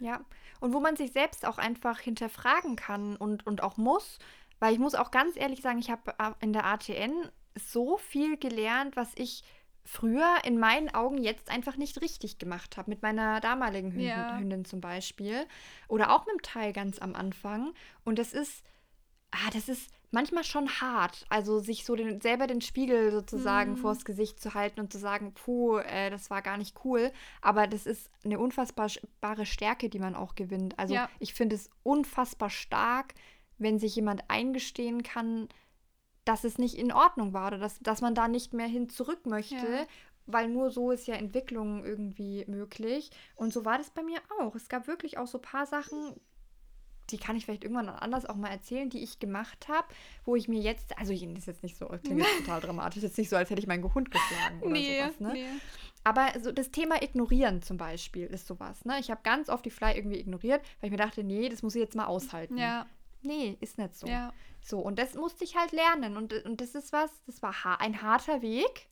Ja, 0.00 0.20
und 0.60 0.72
wo 0.72 0.80
man 0.80 0.96
sich 0.96 1.12
selbst 1.12 1.46
auch 1.46 1.58
einfach 1.58 2.00
hinterfragen 2.00 2.76
kann 2.76 3.16
und, 3.16 3.46
und 3.46 3.62
auch 3.62 3.76
muss, 3.76 4.18
weil 4.58 4.72
ich 4.72 4.78
muss 4.78 4.94
auch 4.94 5.10
ganz 5.10 5.36
ehrlich 5.36 5.62
sagen, 5.62 5.78
ich 5.78 5.90
habe 5.90 6.14
äh, 6.18 6.32
in 6.40 6.52
der 6.52 6.66
ATN 6.66 7.28
so 7.54 7.96
viel 7.98 8.36
gelernt, 8.36 8.96
was 8.96 9.12
ich 9.14 9.44
früher 9.84 10.38
in 10.44 10.58
meinen 10.58 10.92
Augen 10.94 11.18
jetzt 11.18 11.50
einfach 11.50 11.76
nicht 11.76 12.00
richtig 12.00 12.38
gemacht 12.38 12.76
habe. 12.76 12.90
Mit 12.90 13.02
meiner 13.02 13.40
damaligen 13.40 13.92
Hündin, 13.92 14.08
ja. 14.08 14.38
Hündin 14.38 14.64
zum 14.64 14.80
Beispiel. 14.80 15.46
Oder 15.88 16.14
auch 16.14 16.26
mit 16.26 16.34
dem 16.34 16.42
Teil 16.42 16.72
ganz 16.72 16.98
am 16.98 17.14
Anfang. 17.14 17.74
Und 18.04 18.18
das 18.18 18.32
ist, 18.32 18.64
ah, 19.30 19.50
das 19.52 19.68
ist 19.68 19.90
manchmal 20.14 20.44
schon 20.44 20.68
hart. 20.80 21.26
Also 21.28 21.58
sich 21.58 21.84
so 21.84 21.94
den, 21.94 22.20
selber 22.20 22.46
den 22.46 22.62
Spiegel 22.62 23.10
sozusagen 23.10 23.72
mhm. 23.72 23.76
vors 23.76 24.04
Gesicht 24.06 24.40
zu 24.40 24.54
halten 24.54 24.80
und 24.80 24.90
zu 24.90 24.98
sagen, 24.98 25.34
puh, 25.34 25.78
äh, 25.78 26.08
das 26.08 26.30
war 26.30 26.40
gar 26.40 26.56
nicht 26.56 26.84
cool. 26.84 27.12
Aber 27.42 27.66
das 27.66 27.84
ist 27.84 28.10
eine 28.24 28.38
unfassbare 28.38 29.44
Stärke, 29.44 29.90
die 29.90 29.98
man 29.98 30.14
auch 30.14 30.36
gewinnt. 30.36 30.78
Also 30.78 30.94
ja. 30.94 31.10
ich 31.18 31.34
finde 31.34 31.56
es 31.56 31.68
unfassbar 31.82 32.48
stark, 32.48 33.14
wenn 33.58 33.78
sich 33.78 33.96
jemand 33.96 34.30
eingestehen 34.30 35.02
kann, 35.02 35.48
dass 36.24 36.44
es 36.44 36.56
nicht 36.56 36.78
in 36.78 36.92
Ordnung 36.92 37.34
war 37.34 37.48
oder 37.48 37.58
dass, 37.58 37.78
dass 37.80 38.00
man 38.00 38.14
da 38.14 38.28
nicht 38.28 38.54
mehr 38.54 38.68
hin 38.68 38.88
zurück 38.88 39.26
möchte. 39.26 39.56
Ja. 39.56 39.86
Weil 40.26 40.48
nur 40.48 40.70
so 40.70 40.90
ist 40.90 41.06
ja 41.06 41.16
Entwicklung 41.16 41.84
irgendwie 41.84 42.46
möglich. 42.46 43.10
Und 43.34 43.52
so 43.52 43.66
war 43.66 43.76
das 43.76 43.90
bei 43.90 44.02
mir 44.02 44.20
auch. 44.40 44.54
Es 44.54 44.70
gab 44.70 44.86
wirklich 44.86 45.18
auch 45.18 45.26
so 45.26 45.36
ein 45.36 45.42
paar 45.42 45.66
Sachen, 45.66 46.14
die 47.10 47.18
kann 47.18 47.36
ich 47.36 47.44
vielleicht 47.44 47.64
irgendwann 47.64 47.88
anders 47.88 48.26
auch 48.26 48.36
mal 48.36 48.48
erzählen, 48.48 48.88
die 48.90 49.02
ich 49.02 49.18
gemacht 49.18 49.68
habe, 49.68 49.86
wo 50.24 50.36
ich 50.36 50.48
mir 50.48 50.60
jetzt, 50.60 50.98
also 50.98 51.12
das 51.12 51.22
ist 51.22 51.46
jetzt 51.46 51.62
nicht 51.62 51.76
so, 51.76 51.86
klingt 51.86 52.20
jetzt 52.20 52.38
total 52.38 52.60
dramatisch, 52.60 53.02
jetzt 53.02 53.18
nicht 53.18 53.28
so, 53.28 53.36
als 53.36 53.50
hätte 53.50 53.60
ich 53.60 53.66
meinen 53.66 53.94
Hund 53.94 54.10
geschlagen 54.10 54.60
oder 54.62 54.70
nee, 54.70 55.00
sowas, 55.00 55.20
ne? 55.20 55.32
Nee. 55.32 55.46
Aber 56.04 56.28
so 56.40 56.52
das 56.52 56.70
Thema 56.70 57.02
Ignorieren 57.02 57.62
zum 57.62 57.78
Beispiel 57.78 58.26
ist 58.26 58.46
sowas, 58.46 58.84
ne? 58.84 58.98
Ich 59.00 59.10
habe 59.10 59.20
ganz 59.22 59.48
oft 59.48 59.64
die 59.64 59.70
Fly 59.70 59.96
irgendwie 59.96 60.18
ignoriert, 60.18 60.62
weil 60.80 60.88
ich 60.88 60.90
mir 60.90 61.02
dachte, 61.02 61.24
nee, 61.24 61.48
das 61.48 61.62
muss 61.62 61.74
ich 61.74 61.80
jetzt 61.80 61.96
mal 61.96 62.06
aushalten. 62.06 62.58
Ja. 62.58 62.86
Nee, 63.22 63.56
ist 63.60 63.78
nicht 63.78 63.96
so. 63.96 64.06
Ja. 64.06 64.32
So, 64.60 64.80
und 64.80 64.98
das 64.98 65.14
musste 65.14 65.44
ich 65.44 65.56
halt 65.56 65.72
lernen. 65.72 66.16
Und, 66.16 66.32
und 66.44 66.60
das 66.60 66.74
ist 66.74 66.92
was, 66.92 67.10
das 67.26 67.42
war 67.42 67.54
ein 67.80 68.02
harter 68.02 68.42
Weg 68.42 68.88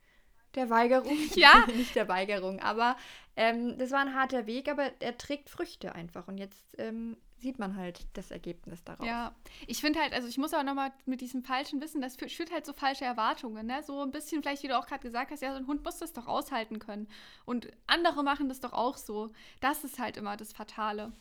der 0.55 0.71
Weigerung. 0.71 1.17
Ja. 1.35 1.67
nicht 1.75 1.95
der 1.95 2.09
Weigerung, 2.09 2.61
aber 2.61 2.97
ähm, 3.37 3.79
das 3.79 3.91
war 3.91 4.01
ein 4.01 4.15
harter 4.15 4.47
Weg, 4.47 4.69
aber 4.69 4.91
er 5.01 5.17
trägt 5.17 5.49
Früchte 5.51 5.95
einfach. 5.95 6.29
Und 6.29 6.39
jetzt 6.39 6.79
ähm, 6.79 7.17
sieht 7.43 7.59
man 7.59 7.77
halt 7.77 8.07
das 8.15 8.31
Ergebnis 8.31 8.83
daraus. 8.85 9.07
Ja, 9.07 9.35
ich 9.67 9.81
finde 9.81 10.01
halt, 10.01 10.13
also 10.13 10.29
ich 10.29 10.39
muss 10.39 10.55
auch 10.55 10.63
nochmal 10.63 10.93
mit 11.05 11.21
diesem 11.21 11.43
falschen 11.43 11.81
Wissen, 11.81 12.01
das 12.01 12.17
führt 12.17 12.53
halt 12.53 12.65
so 12.65 12.73
falsche 12.73 13.05
Erwartungen, 13.05 13.67
ne? 13.67 13.83
So 13.83 14.01
ein 14.03 14.11
bisschen 14.11 14.43
vielleicht, 14.43 14.63
wie 14.63 14.69
du 14.69 14.79
auch 14.79 14.87
gerade 14.87 15.03
gesagt 15.03 15.31
hast, 15.31 15.43
ja, 15.43 15.53
so 15.53 15.59
ein 15.59 15.67
Hund 15.67 15.85
muss 15.85 15.99
das 15.99 16.13
doch 16.13 16.27
aushalten 16.27 16.79
können. 16.79 17.09
Und 17.45 17.69
andere 17.87 18.23
machen 18.23 18.49
das 18.49 18.61
doch 18.61 18.73
auch 18.73 18.97
so. 18.97 19.33
Das 19.61 19.85
ist 19.85 19.99
halt 19.99 20.17
immer 20.17 20.37
das 20.37 20.53
Fatale. 20.53 21.13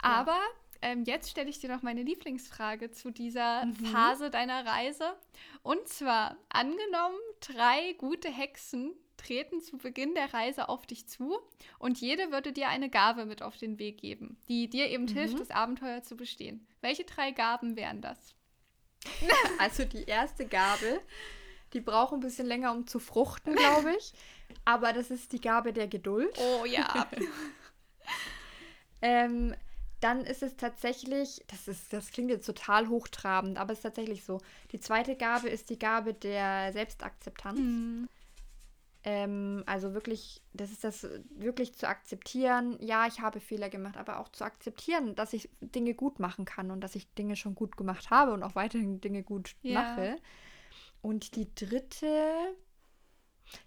Aber 0.00 0.38
ähm, 0.80 1.04
jetzt 1.04 1.30
stelle 1.30 1.48
ich 1.48 1.60
dir 1.60 1.70
noch 1.70 1.82
meine 1.82 2.02
Lieblingsfrage 2.02 2.90
zu 2.90 3.10
dieser 3.10 3.66
mhm. 3.66 3.74
Phase 3.74 4.30
deiner 4.30 4.66
Reise. 4.66 5.14
Und 5.62 5.86
zwar, 5.86 6.36
angenommen, 6.48 7.18
drei 7.40 7.92
gute 7.98 8.28
Hexen 8.28 8.92
treten 9.22 9.60
zu 9.60 9.78
Beginn 9.78 10.14
der 10.14 10.32
Reise 10.34 10.68
auf 10.68 10.86
dich 10.86 11.06
zu 11.08 11.38
und 11.78 12.00
jede 12.00 12.32
würde 12.32 12.52
dir 12.52 12.68
eine 12.68 12.90
Gabe 12.90 13.24
mit 13.24 13.42
auf 13.42 13.56
den 13.56 13.78
Weg 13.78 13.98
geben, 13.98 14.36
die 14.48 14.68
dir 14.68 14.88
eben 14.88 15.04
mhm. 15.04 15.08
hilft, 15.08 15.38
das 15.38 15.50
Abenteuer 15.50 16.02
zu 16.02 16.16
bestehen. 16.16 16.66
Welche 16.80 17.04
drei 17.04 17.30
Gaben 17.30 17.76
wären 17.76 18.00
das? 18.00 18.34
Also 19.58 19.84
die 19.84 20.04
erste 20.04 20.46
Gabe, 20.46 21.00
die 21.72 21.80
braucht 21.80 22.12
ein 22.12 22.20
bisschen 22.20 22.46
länger, 22.46 22.72
um 22.72 22.86
zu 22.86 22.98
fruchten, 22.98 23.54
glaube 23.54 23.94
ich. 23.96 24.12
Aber 24.64 24.92
das 24.92 25.10
ist 25.10 25.32
die 25.32 25.40
Gabe 25.40 25.72
der 25.72 25.88
Geduld. 25.88 26.36
Oh 26.38 26.64
ja. 26.64 27.08
ähm, 29.02 29.54
dann 30.00 30.24
ist 30.24 30.42
es 30.42 30.56
tatsächlich, 30.56 31.44
das, 31.46 31.68
ist, 31.68 31.92
das 31.92 32.10
klingt 32.10 32.30
jetzt 32.30 32.46
total 32.46 32.88
hochtrabend, 32.88 33.56
aber 33.56 33.72
es 33.72 33.78
ist 33.78 33.84
tatsächlich 33.84 34.24
so. 34.24 34.40
Die 34.72 34.80
zweite 34.80 35.16
Gabe 35.16 35.48
ist 35.48 35.70
die 35.70 35.78
Gabe 35.78 36.12
der 36.12 36.72
Selbstakzeptanz. 36.72 37.58
Mhm. 37.58 38.08
Ähm, 39.04 39.64
also 39.66 39.94
wirklich, 39.94 40.42
das 40.52 40.70
ist 40.70 40.84
das 40.84 41.08
wirklich 41.30 41.74
zu 41.74 41.88
akzeptieren, 41.88 42.76
ja, 42.80 43.06
ich 43.06 43.20
habe 43.20 43.40
Fehler 43.40 43.68
gemacht, 43.68 43.96
aber 43.96 44.20
auch 44.20 44.28
zu 44.28 44.44
akzeptieren, 44.44 45.16
dass 45.16 45.32
ich 45.32 45.50
Dinge 45.60 45.94
gut 45.94 46.20
machen 46.20 46.44
kann 46.44 46.70
und 46.70 46.80
dass 46.80 46.94
ich 46.94 47.12
Dinge 47.14 47.34
schon 47.34 47.56
gut 47.56 47.76
gemacht 47.76 48.10
habe 48.10 48.32
und 48.32 48.44
auch 48.44 48.54
weiterhin 48.54 49.00
Dinge 49.00 49.24
gut 49.24 49.56
ja. 49.62 49.82
mache. 49.82 50.16
Und 51.00 51.34
die 51.34 51.52
dritte, 51.52 52.54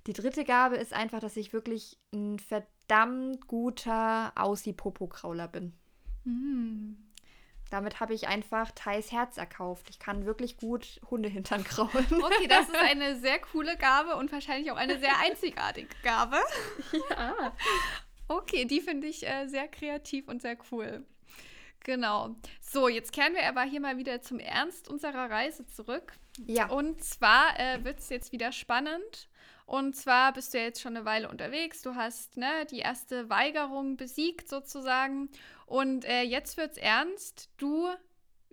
die 0.07 0.13
dritte 0.13 0.45
Gabe 0.45 0.77
ist 0.77 0.93
einfach, 0.93 1.19
dass 1.19 1.35
ich 1.35 1.51
wirklich 1.51 1.97
ein 2.13 2.39
verdammt 2.39 3.45
guter 3.47 4.31
Aussie-Popo-Krauler 4.35 5.49
bin. 5.49 5.73
Mhm. 6.23 6.97
Damit 7.71 7.99
habe 7.99 8.13
ich 8.13 8.27
einfach 8.27 8.71
Thais 8.71 9.11
Herz 9.11 9.37
erkauft. 9.37 9.89
Ich 9.89 9.99
kann 9.99 10.25
wirklich 10.25 10.57
gut 10.57 11.01
Hundehintern 11.09 11.63
kraulen. 11.63 12.05
Okay, 12.11 12.47
das 12.47 12.69
ist 12.69 12.75
eine 12.79 13.17
sehr 13.19 13.39
coole 13.39 13.75
Gabe 13.77 14.15
und 14.15 14.31
wahrscheinlich 14.31 14.71
auch 14.71 14.77
eine 14.77 14.99
sehr 14.99 15.17
einzigartige 15.19 15.89
Gabe. 16.03 16.37
Ja. 17.09 17.53
Okay, 18.27 18.65
die 18.65 18.81
finde 18.81 19.07
ich 19.07 19.27
äh, 19.27 19.47
sehr 19.47 19.67
kreativ 19.67 20.27
und 20.27 20.41
sehr 20.41 20.57
cool. 20.71 21.05
Genau. 21.83 22.35
So, 22.61 22.87
jetzt 22.87 23.13
kehren 23.13 23.35
wir 23.35 23.47
aber 23.47 23.61
hier 23.61 23.79
mal 23.79 23.97
wieder 23.97 24.21
zum 24.21 24.39
Ernst 24.39 24.89
unserer 24.89 25.29
Reise 25.29 25.67
zurück. 25.67 26.13
Ja. 26.45 26.67
Und 26.69 27.03
zwar 27.03 27.59
äh, 27.59 27.83
wird 27.83 27.99
es 27.99 28.09
jetzt 28.09 28.31
wieder 28.31 28.51
spannend. 28.51 29.29
Und 29.67 29.95
zwar 29.95 30.33
bist 30.33 30.53
du 30.53 30.59
jetzt 30.59 30.81
schon 30.81 30.95
eine 30.95 31.05
Weile 31.05 31.29
unterwegs. 31.29 31.81
Du 31.81 31.95
hast 31.95 32.37
ne, 32.37 32.65
die 32.69 32.79
erste 32.79 33.29
Weigerung 33.29 33.97
besiegt 33.97 34.49
sozusagen. 34.49 35.29
Und 35.65 36.05
äh, 36.05 36.21
jetzt 36.21 36.57
wird's 36.57 36.77
ernst. 36.77 37.49
Du 37.57 37.87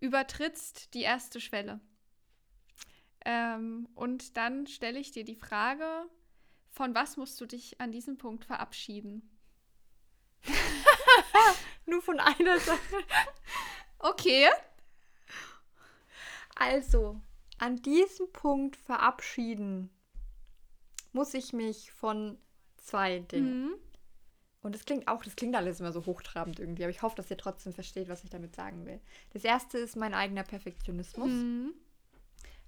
übertrittst 0.01 0.94
die 0.94 1.03
erste 1.03 1.40
Schwelle. 1.40 1.81
Ähm, 3.25 3.88
und 3.94 4.37
dann 4.37 4.66
stelle 4.66 4.98
ich 4.98 5.12
dir 5.12 5.25
die 5.25 5.37
Frage, 5.37 6.07
von 6.70 6.94
was 6.94 7.16
musst 7.16 7.40
du 7.40 7.46
dich 7.46 7.81
an 7.81 7.92
diesem 7.92 8.18
Punkt 8.18 8.44
verabschieden? 8.44 9.29
Nur 11.87 12.03
von 12.03 12.18
einer 12.18 12.59
Sache. 12.59 13.05
Okay. 13.98 14.48
Also, 16.57 17.20
an 17.59 17.77
diesem 17.77 18.33
Punkt 18.33 18.77
verabschieden 18.77 19.90
muss 21.12 21.35
ich 21.35 21.53
mich 21.53 21.92
von 21.92 22.38
zwei 22.77 23.20
Dingen. 23.20 23.66
Mhm. 23.66 23.75
Und 24.62 24.75
das 24.75 24.85
klingt 24.85 25.09
auch, 25.09 25.25
das 25.25 25.35
klingt 25.35 25.57
alles 25.57 25.81
immer 25.81 25.92
so 25.92 26.07
hochtrabend 26.07 26.61
irgendwie, 26.61 26.85
aber 26.85 26.90
ich 26.90 27.03
hoffe, 27.03 27.16
dass 27.16 27.31
ihr 27.31 27.37
trotzdem 27.37 27.72
versteht, 27.72 28.09
was 28.09 28.22
ich 28.22 28.31
damit 28.31 28.55
sagen 28.55 28.87
will. 28.87 29.01
Das 29.33 29.44
erste 29.44 29.79
ist 29.79 29.96
mein 29.96 30.14
eigener 30.14 30.44
Perfektionismus. 30.44 31.31
Mhm. 31.31 31.75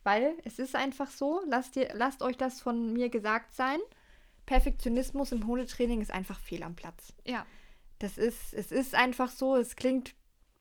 Weil 0.02 0.35
es 0.44 0.59
ist 0.59 0.74
einfach 0.74 1.11
so, 1.11 1.40
lasst, 1.46 1.76
ihr, 1.76 1.88
lasst 1.94 2.22
euch 2.22 2.37
das 2.37 2.61
von 2.61 2.92
mir 2.92 3.09
gesagt 3.09 3.54
sein. 3.54 3.78
Perfektionismus 4.44 5.33
im 5.33 5.46
Hundetraining 5.46 6.02
ist 6.02 6.11
einfach 6.11 6.38
fehl 6.38 6.62
am 6.62 6.74
Platz. 6.74 7.14
Ja. 7.24 7.46
Das 8.00 8.18
ist, 8.18 8.52
es 8.52 8.72
ist 8.72 8.94
einfach 8.94 9.30
so, 9.30 9.57
es 9.57 9.76
klingt 9.76 10.14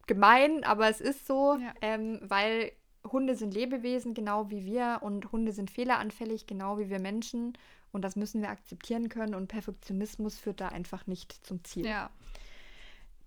gemein, 0.08 0.64
aber 0.64 0.88
es 0.88 1.02
ist 1.02 1.28
so, 1.28 1.58
ja. 1.58 1.74
ähm, 1.82 2.20
weil 2.22 2.72
Hunde 3.12 3.36
sind 3.36 3.54
Lebewesen, 3.54 4.14
genau 4.14 4.50
wie 4.50 4.66
wir, 4.66 5.00
und 5.02 5.32
Hunde 5.32 5.52
sind 5.52 5.72
fehleranfällig, 5.72 6.48
genau 6.48 6.78
wie 6.78 6.90
wir 6.90 7.00
Menschen. 7.00 7.58
Und 7.94 8.02
das 8.02 8.18
müssen 8.18 8.42
wir 8.42 8.50
akzeptieren 8.50 9.08
können. 9.08 9.36
Und 9.36 9.48
Perfektionismus 9.48 10.38
führt 10.38 10.60
da 10.60 10.68
einfach 10.68 11.08
nicht 11.08 11.46
zum 11.46 11.64
Ziel. 11.64 11.86
Ja. 11.86 12.10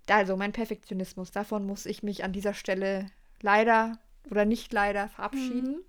Also 0.09 0.37
mein 0.37 0.53
Perfektionismus, 0.53 1.31
davon 1.31 1.65
muss 1.65 1.87
ich 1.87 2.03
mich 2.03 2.23
an 2.23 2.33
dieser 2.33 2.53
Stelle 2.53 3.11
leider 3.41 3.99
oder 4.31 4.45
nicht 4.45 4.73
leider 4.73 5.09
verabschieden. 5.09 5.77
Mhm. 5.77 5.85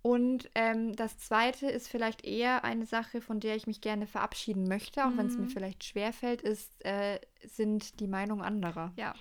Und 0.00 0.50
ähm, 0.54 0.94
das 0.94 1.18
Zweite 1.18 1.66
ist 1.66 1.88
vielleicht 1.88 2.24
eher 2.24 2.64
eine 2.64 2.86
Sache, 2.86 3.20
von 3.20 3.40
der 3.40 3.56
ich 3.56 3.66
mich 3.66 3.80
gerne 3.80 4.06
verabschieden 4.06 4.68
möchte, 4.68 5.04
auch 5.04 5.10
mhm. 5.10 5.18
wenn 5.18 5.26
es 5.26 5.36
mir 5.36 5.48
vielleicht 5.48 5.84
schwerfällt, 5.84 6.40
ist, 6.40 6.84
äh, 6.84 7.18
sind 7.44 8.00
die 8.00 8.06
Meinungen 8.06 8.42
anderer. 8.42 8.92
Ja. 8.96 9.14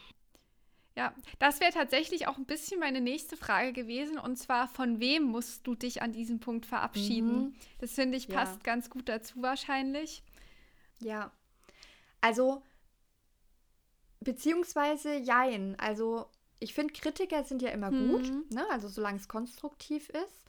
Ja, 0.97 1.13
das 1.37 1.59
wäre 1.59 1.71
tatsächlich 1.71 2.27
auch 2.27 2.37
ein 2.37 2.45
bisschen 2.45 2.79
meine 2.79 3.01
nächste 3.01 3.37
Frage 3.37 3.71
gewesen. 3.71 4.17
Und 4.17 4.35
zwar, 4.37 4.67
von 4.67 4.99
wem 4.99 5.25
musst 5.25 5.67
du 5.67 5.75
dich 5.75 6.01
an 6.01 6.11
diesem 6.11 6.39
Punkt 6.39 6.65
verabschieden? 6.65 7.39
Mhm. 7.39 7.55
Das 7.77 7.91
finde 7.91 8.17
ich 8.17 8.27
passt 8.27 8.55
ja. 8.55 8.63
ganz 8.63 8.89
gut 8.89 9.07
dazu 9.07 9.43
wahrscheinlich. 9.43 10.23
Ja. 10.99 11.31
Also, 12.19 12.63
beziehungsweise 14.21 15.17
jein. 15.17 15.79
Also, 15.79 16.25
ich 16.57 16.73
finde, 16.73 16.93
Kritiker 16.93 17.43
sind 17.43 17.61
ja 17.61 17.69
immer 17.69 17.91
mhm. 17.91 18.09
gut, 18.09 18.51
ne? 18.51 18.65
also 18.71 18.87
solange 18.87 19.19
es 19.19 19.27
konstruktiv 19.27 20.09
ist. 20.09 20.41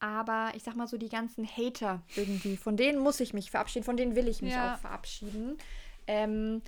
Aber 0.00 0.52
ich 0.54 0.62
sag 0.64 0.76
mal 0.76 0.86
so, 0.86 0.98
die 0.98 1.08
ganzen 1.08 1.48
Hater 1.48 2.02
irgendwie, 2.14 2.58
von 2.58 2.76
denen 2.76 2.98
muss 2.98 3.20
ich 3.20 3.32
mich 3.32 3.50
verabschieden, 3.50 3.86
von 3.86 3.96
denen 3.96 4.16
will 4.16 4.28
ich 4.28 4.42
mich 4.42 4.52
ja. 4.52 4.74
auch 4.74 4.78
verabschieden. 4.78 5.56
Ähm, 6.06 6.60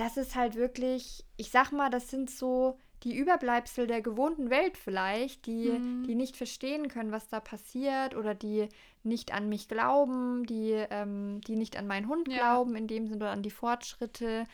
das 0.00 0.16
ist 0.16 0.34
halt 0.34 0.54
wirklich, 0.54 1.26
ich 1.36 1.50
sag 1.50 1.72
mal, 1.72 1.90
das 1.90 2.08
sind 2.08 2.30
so 2.30 2.78
die 3.02 3.14
Überbleibsel 3.14 3.86
der 3.86 4.00
gewohnten 4.00 4.48
Welt 4.48 4.78
vielleicht, 4.78 5.44
die, 5.44 5.68
mhm. 5.68 6.04
die 6.06 6.14
nicht 6.14 6.38
verstehen 6.38 6.88
können, 6.88 7.12
was 7.12 7.28
da 7.28 7.38
passiert 7.38 8.16
oder 8.16 8.34
die 8.34 8.68
nicht 9.02 9.34
an 9.34 9.50
mich 9.50 9.68
glauben, 9.68 10.46
die, 10.46 10.72
ähm, 10.90 11.42
die 11.46 11.56
nicht 11.56 11.76
an 11.76 11.86
meinen 11.86 12.08
Hund 12.08 12.28
ja. 12.28 12.38
glauben, 12.38 12.76
in 12.76 12.86
dem 12.86 13.08
Sinne 13.08 13.24
oder 13.24 13.30
an 13.30 13.42
die 13.42 13.50
Fortschritte 13.50 14.44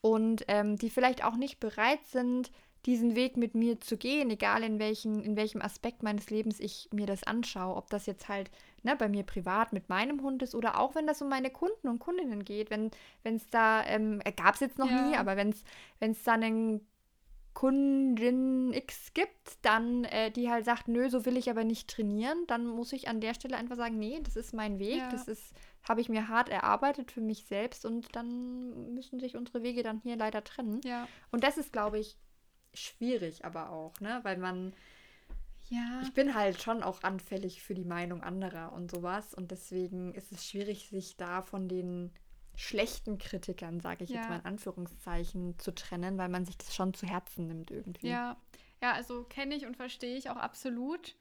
und 0.00 0.44
ähm, 0.48 0.76
die 0.76 0.90
vielleicht 0.90 1.24
auch 1.24 1.36
nicht 1.36 1.60
bereit 1.60 2.04
sind, 2.06 2.50
diesen 2.84 3.14
Weg 3.14 3.36
mit 3.36 3.54
mir 3.54 3.80
zu 3.80 3.96
gehen, 3.96 4.30
egal 4.30 4.64
in, 4.64 4.80
welchen, 4.80 5.22
in 5.22 5.36
welchem 5.36 5.62
Aspekt 5.62 6.02
meines 6.02 6.30
Lebens 6.30 6.58
ich 6.58 6.88
mir 6.92 7.06
das 7.06 7.22
anschaue. 7.22 7.76
Ob 7.76 7.90
das 7.90 8.06
jetzt 8.06 8.28
halt 8.28 8.50
ne, 8.82 8.96
bei 8.96 9.08
mir 9.08 9.22
privat 9.22 9.72
mit 9.72 9.88
meinem 9.88 10.22
Hund 10.22 10.42
ist 10.42 10.54
oder 10.54 10.78
auch 10.78 10.94
wenn 10.94 11.06
das 11.06 11.22
um 11.22 11.28
meine 11.28 11.50
Kunden 11.50 11.88
und 11.88 11.98
Kundinnen 11.98 12.44
geht. 12.44 12.70
Wenn 12.70 12.90
es 13.24 13.46
da, 13.48 13.84
ähm, 13.84 14.20
äh, 14.24 14.32
gab 14.32 14.54
es 14.54 14.60
jetzt 14.60 14.78
noch 14.78 14.90
ja. 14.90 15.08
nie, 15.08 15.16
aber 15.16 15.36
wenn 15.36 15.50
es 16.00 16.22
da 16.22 16.32
einen 16.32 16.86
Kundin 17.56 18.74
X 18.74 19.14
gibt, 19.14 19.56
dann 19.62 20.04
äh, 20.04 20.30
die 20.30 20.50
halt 20.50 20.66
sagt, 20.66 20.88
nö, 20.88 21.08
so 21.08 21.24
will 21.24 21.38
ich 21.38 21.48
aber 21.48 21.64
nicht 21.64 21.88
trainieren, 21.88 22.36
dann 22.48 22.66
muss 22.66 22.92
ich 22.92 23.08
an 23.08 23.22
der 23.22 23.32
Stelle 23.32 23.56
einfach 23.56 23.76
sagen, 23.76 23.98
nee, 23.98 24.20
das 24.22 24.36
ist 24.36 24.52
mein 24.52 24.78
Weg, 24.78 24.98
ja. 24.98 25.10
das 25.10 25.26
ist, 25.26 25.54
habe 25.88 26.02
ich 26.02 26.10
mir 26.10 26.28
hart 26.28 26.50
erarbeitet 26.50 27.10
für 27.10 27.22
mich 27.22 27.46
selbst 27.46 27.86
und 27.86 28.14
dann 28.14 28.92
müssen 28.92 29.20
sich 29.20 29.36
unsere 29.36 29.62
Wege 29.62 29.82
dann 29.82 30.00
hier 30.02 30.16
leider 30.16 30.44
trennen. 30.44 30.82
Ja. 30.84 31.08
Und 31.30 31.44
das 31.44 31.56
ist, 31.56 31.72
glaube 31.72 31.98
ich, 31.98 32.18
schwierig 32.74 33.46
aber 33.46 33.70
auch, 33.70 33.98
ne? 34.00 34.20
Weil 34.22 34.36
man. 34.36 34.74
Ja. 35.68 36.00
Ich 36.02 36.12
bin 36.12 36.34
halt 36.34 36.62
schon 36.62 36.82
auch 36.82 37.02
anfällig 37.02 37.62
für 37.62 37.74
die 37.74 37.84
Meinung 37.84 38.22
anderer 38.22 38.72
und 38.72 38.90
sowas. 38.90 39.34
Und 39.34 39.50
deswegen 39.50 40.14
ist 40.14 40.32
es 40.32 40.46
schwierig, 40.46 40.88
sich 40.88 41.16
da 41.16 41.42
von 41.42 41.68
den 41.68 42.12
schlechten 42.54 43.18
Kritikern, 43.18 43.80
sage 43.80 44.04
ich 44.04 44.10
ja. 44.10 44.16
jetzt 44.16 44.28
mal 44.28 44.38
in 44.38 44.44
Anführungszeichen, 44.44 45.58
zu 45.58 45.74
trennen, 45.74 46.18
weil 46.18 46.28
man 46.28 46.44
sich 46.44 46.56
das 46.56 46.74
schon 46.74 46.94
zu 46.94 47.06
Herzen 47.06 47.46
nimmt 47.46 47.70
irgendwie. 47.70 48.08
Ja, 48.08 48.36
ja, 48.82 48.92
also 48.92 49.24
kenne 49.24 49.54
ich 49.54 49.66
und 49.66 49.76
verstehe 49.76 50.16
ich 50.16 50.30
auch 50.30 50.36
absolut. 50.36 51.16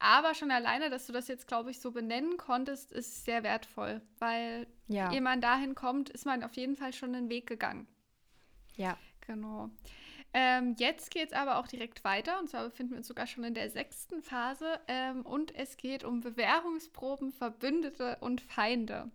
Aber 0.00 0.34
schon 0.34 0.50
alleine, 0.50 0.90
dass 0.90 1.06
du 1.06 1.12
das 1.12 1.28
jetzt, 1.28 1.46
glaube 1.46 1.70
ich, 1.70 1.80
so 1.80 1.92
benennen 1.92 2.36
konntest, 2.36 2.92
ist 2.92 3.24
sehr 3.24 3.42
wertvoll, 3.42 4.02
weil 4.18 4.66
ja. 4.88 5.12
ehe 5.12 5.20
man 5.20 5.40
dahin 5.40 5.74
kommt, 5.74 6.10
ist 6.10 6.26
man 6.26 6.42
auf 6.42 6.54
jeden 6.54 6.76
Fall 6.76 6.92
schon 6.92 7.14
einen 7.14 7.30
Weg 7.30 7.46
gegangen. 7.46 7.86
Ja. 8.74 8.98
Genau. 9.26 9.70
Ähm, 10.36 10.74
jetzt 10.78 11.12
geht 11.12 11.28
es 11.28 11.32
aber 11.32 11.58
auch 11.58 11.68
direkt 11.68 12.02
weiter 12.02 12.40
und 12.40 12.50
zwar 12.50 12.64
befinden 12.64 12.92
wir 12.92 12.98
uns 12.98 13.06
sogar 13.06 13.28
schon 13.28 13.44
in 13.44 13.54
der 13.54 13.70
sechsten 13.70 14.20
Phase 14.20 14.80
ähm, 14.88 15.24
und 15.24 15.54
es 15.54 15.76
geht 15.76 16.02
um 16.02 16.20
Bewährungsproben, 16.20 17.30
Verbündete 17.30 18.18
und 18.20 18.40
Feinde. 18.40 19.12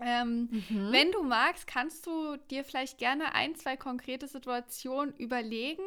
Ähm, 0.00 0.48
mhm. 0.50 0.90
Wenn 0.90 1.12
du 1.12 1.22
magst, 1.22 1.66
kannst 1.66 2.06
du 2.06 2.36
dir 2.50 2.64
vielleicht 2.64 2.96
gerne 2.96 3.34
ein, 3.34 3.56
zwei 3.56 3.76
konkrete 3.76 4.26
Situationen 4.26 5.14
überlegen, 5.16 5.82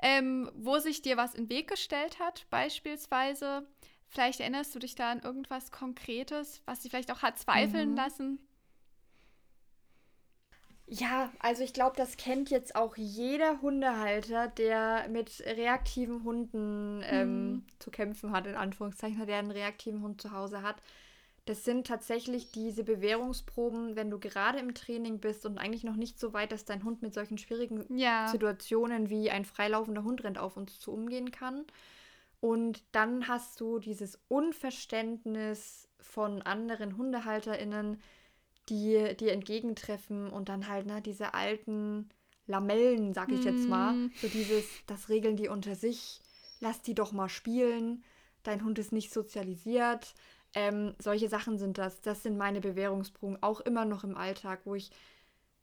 ähm, 0.00 0.50
wo 0.54 0.78
sich 0.78 1.02
dir 1.02 1.18
was 1.18 1.34
in 1.34 1.44
den 1.44 1.50
Weg 1.50 1.68
gestellt 1.68 2.18
hat, 2.20 2.46
beispielsweise. 2.48 3.66
Vielleicht 4.06 4.40
erinnerst 4.40 4.74
du 4.74 4.78
dich 4.78 4.94
da 4.94 5.10
an 5.10 5.20
irgendwas 5.20 5.70
Konkretes, 5.70 6.62
was 6.64 6.80
dich 6.80 6.90
vielleicht 6.90 7.12
auch 7.12 7.22
hat 7.22 7.38
zweifeln 7.38 7.90
mhm. 7.90 7.96
lassen. 7.96 8.49
Ja, 10.92 11.30
also 11.38 11.62
ich 11.62 11.72
glaube, 11.72 11.96
das 11.96 12.16
kennt 12.16 12.50
jetzt 12.50 12.74
auch 12.74 12.96
jeder 12.96 13.62
Hundehalter, 13.62 14.48
der 14.48 15.08
mit 15.08 15.40
reaktiven 15.46 16.24
Hunden 16.24 17.00
ähm, 17.04 17.52
mhm. 17.52 17.64
zu 17.78 17.92
kämpfen 17.92 18.32
hat, 18.32 18.48
in 18.48 18.56
Anführungszeichen, 18.56 19.24
der 19.24 19.38
einen 19.38 19.52
reaktiven 19.52 20.02
Hund 20.02 20.20
zu 20.20 20.32
Hause 20.32 20.62
hat. 20.62 20.82
Das 21.44 21.64
sind 21.64 21.86
tatsächlich 21.86 22.50
diese 22.50 22.82
Bewährungsproben, 22.82 23.94
wenn 23.94 24.10
du 24.10 24.18
gerade 24.18 24.58
im 24.58 24.74
Training 24.74 25.20
bist 25.20 25.46
und 25.46 25.58
eigentlich 25.58 25.84
noch 25.84 25.94
nicht 25.94 26.18
so 26.18 26.32
weit, 26.32 26.50
dass 26.50 26.64
dein 26.64 26.82
Hund 26.82 27.02
mit 27.02 27.14
solchen 27.14 27.38
schwierigen 27.38 27.84
ja. 27.96 28.26
Situationen 28.26 29.10
wie 29.10 29.30
ein 29.30 29.44
freilaufender 29.44 30.02
Hund 30.02 30.24
rennt 30.24 30.38
auf 30.38 30.56
uns 30.56 30.80
zu 30.80 30.92
umgehen 30.92 31.30
kann. 31.30 31.66
Und 32.40 32.82
dann 32.90 33.28
hast 33.28 33.60
du 33.60 33.78
dieses 33.78 34.18
Unverständnis 34.26 35.88
von 36.00 36.42
anderen 36.42 36.96
HundehalterInnen, 36.96 38.00
die 38.70 39.16
dir 39.16 39.32
entgegentreffen 39.32 40.30
und 40.30 40.48
dann 40.48 40.68
halt, 40.68 40.86
ne, 40.86 41.02
diese 41.02 41.34
alten 41.34 42.08
Lamellen, 42.46 43.12
sag 43.12 43.30
ich 43.30 43.44
jetzt 43.44 43.68
mal. 43.68 43.92
Mm. 43.94 44.12
So 44.20 44.28
dieses, 44.28 44.64
das 44.86 45.08
regeln 45.08 45.36
die 45.36 45.48
unter 45.48 45.74
sich, 45.74 46.20
lass 46.60 46.82
die 46.82 46.94
doch 46.94 47.12
mal 47.12 47.28
spielen, 47.28 48.02
dein 48.42 48.64
Hund 48.64 48.78
ist 48.78 48.92
nicht 48.92 49.12
sozialisiert. 49.12 50.14
Ähm, 50.54 50.94
solche 50.98 51.28
Sachen 51.28 51.58
sind 51.58 51.78
das. 51.78 52.00
Das 52.00 52.22
sind 52.22 52.36
meine 52.36 52.60
Bewährungsproben, 52.60 53.42
auch 53.42 53.60
immer 53.60 53.84
noch 53.84 54.02
im 54.02 54.16
Alltag, 54.16 54.60
wo 54.64 54.74
ich 54.74 54.90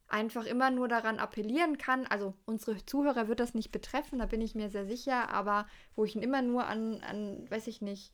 einfach 0.08 0.46
immer 0.46 0.70
nur 0.70 0.88
daran 0.88 1.18
appellieren 1.18 1.76
kann. 1.78 2.06
Also 2.06 2.34
unsere 2.46 2.84
Zuhörer 2.84 3.28
wird 3.28 3.40
das 3.40 3.54
nicht 3.54 3.70
betreffen, 3.70 4.18
da 4.18 4.26
bin 4.26 4.40
ich 4.40 4.54
mir 4.54 4.70
sehr 4.70 4.86
sicher, 4.86 5.30
aber 5.30 5.66
wo 5.94 6.04
ich 6.04 6.16
ihn 6.16 6.22
immer 6.22 6.42
nur 6.42 6.66
an, 6.66 7.02
an 7.02 7.50
weiß 7.50 7.66
ich 7.66 7.82
nicht, 7.82 8.12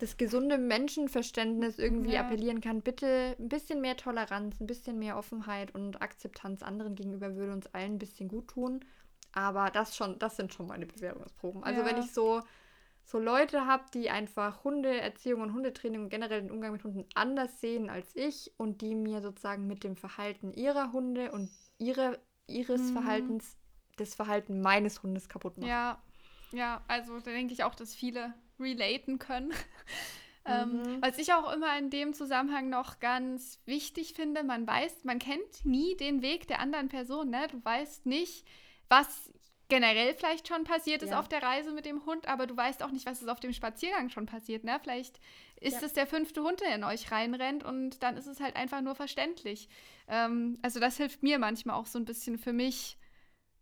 das 0.00 0.16
gesunde 0.16 0.56
Menschenverständnis 0.56 1.78
irgendwie 1.78 2.12
ja. 2.12 2.22
appellieren 2.22 2.60
kann. 2.60 2.80
Bitte 2.80 3.36
ein 3.38 3.48
bisschen 3.48 3.80
mehr 3.80 3.96
Toleranz, 3.96 4.58
ein 4.60 4.66
bisschen 4.66 4.98
mehr 4.98 5.16
Offenheit 5.16 5.74
und 5.74 6.00
Akzeptanz 6.00 6.62
anderen 6.62 6.94
gegenüber 6.94 7.36
würde 7.36 7.52
uns 7.52 7.66
allen 7.74 7.94
ein 7.94 7.98
bisschen 7.98 8.28
gut 8.28 8.48
tun. 8.48 8.84
Aber 9.32 9.70
das 9.70 9.94
schon, 9.94 10.18
das 10.18 10.36
sind 10.36 10.54
schon 10.54 10.66
meine 10.66 10.86
Bewährungsproben. 10.86 11.62
Also 11.62 11.82
ja. 11.82 11.86
wenn 11.86 11.98
ich 11.98 12.12
so, 12.12 12.40
so 13.04 13.18
Leute 13.18 13.66
habe, 13.66 13.84
die 13.92 14.08
einfach 14.08 14.64
Hundeerziehung 14.64 15.42
und 15.42 15.52
Hundetraining 15.52 16.00
und 16.00 16.08
generell 16.08 16.40
den 16.40 16.50
Umgang 16.50 16.72
mit 16.72 16.82
Hunden 16.82 17.04
anders 17.14 17.60
sehen 17.60 17.90
als 17.90 18.16
ich 18.16 18.52
und 18.56 18.80
die 18.80 18.94
mir 18.94 19.20
sozusagen 19.20 19.66
mit 19.66 19.84
dem 19.84 19.96
Verhalten 19.96 20.54
ihrer 20.54 20.92
Hunde 20.92 21.30
und 21.30 21.50
ihre, 21.78 22.18
ihres 22.46 22.80
mhm. 22.80 22.92
Verhaltens 22.94 23.56
das 23.98 24.14
Verhalten 24.14 24.62
meines 24.62 25.02
Hundes 25.02 25.28
kaputt 25.28 25.58
machen. 25.58 25.68
Ja, 25.68 26.02
ja, 26.52 26.82
also 26.88 27.20
da 27.20 27.30
denke 27.30 27.52
ich 27.52 27.64
auch, 27.64 27.74
dass 27.74 27.94
viele 27.94 28.32
relaten 28.60 29.18
können. 29.18 29.52
Ähm, 30.46 30.78
mhm. 30.78 31.02
Was 31.02 31.18
ich 31.18 31.34
auch 31.34 31.52
immer 31.52 31.78
in 31.78 31.90
dem 31.90 32.14
Zusammenhang 32.14 32.70
noch 32.70 32.98
ganz 32.98 33.60
wichtig 33.66 34.14
finde, 34.14 34.42
man 34.42 34.66
weiß, 34.66 35.04
man 35.04 35.18
kennt 35.18 35.64
nie 35.64 35.96
den 35.96 36.22
Weg 36.22 36.48
der 36.48 36.60
anderen 36.60 36.88
Person. 36.88 37.28
Ne? 37.28 37.46
Du 37.50 37.62
weißt 37.62 38.06
nicht, 38.06 38.46
was 38.88 39.30
generell 39.68 40.14
vielleicht 40.14 40.48
schon 40.48 40.64
passiert 40.64 41.02
ist 41.02 41.10
ja. 41.10 41.20
auf 41.20 41.28
der 41.28 41.42
Reise 41.42 41.72
mit 41.72 41.86
dem 41.86 42.04
Hund, 42.04 42.26
aber 42.26 42.46
du 42.46 42.56
weißt 42.56 42.82
auch 42.82 42.90
nicht, 42.90 43.06
was 43.06 43.22
ist 43.22 43.28
auf 43.28 43.40
dem 43.40 43.52
Spaziergang 43.52 44.10
schon 44.10 44.26
passiert. 44.26 44.64
Ne? 44.64 44.78
Vielleicht 44.82 45.20
ist 45.60 45.80
ja. 45.80 45.86
es 45.86 45.92
der 45.94 46.06
fünfte 46.06 46.42
Hund, 46.42 46.60
der 46.60 46.74
in 46.74 46.84
euch 46.84 47.10
reinrennt 47.10 47.62
und 47.62 48.02
dann 48.02 48.16
ist 48.16 48.26
es 48.26 48.40
halt 48.40 48.56
einfach 48.56 48.80
nur 48.82 48.94
verständlich. 48.94 49.68
Ähm, 50.08 50.58
also 50.62 50.80
das 50.80 50.96
hilft 50.96 51.22
mir 51.22 51.38
manchmal 51.38 51.76
auch 51.76 51.86
so 51.86 51.98
ein 51.98 52.04
bisschen 52.04 52.36
für 52.36 52.52
mich, 52.52 52.98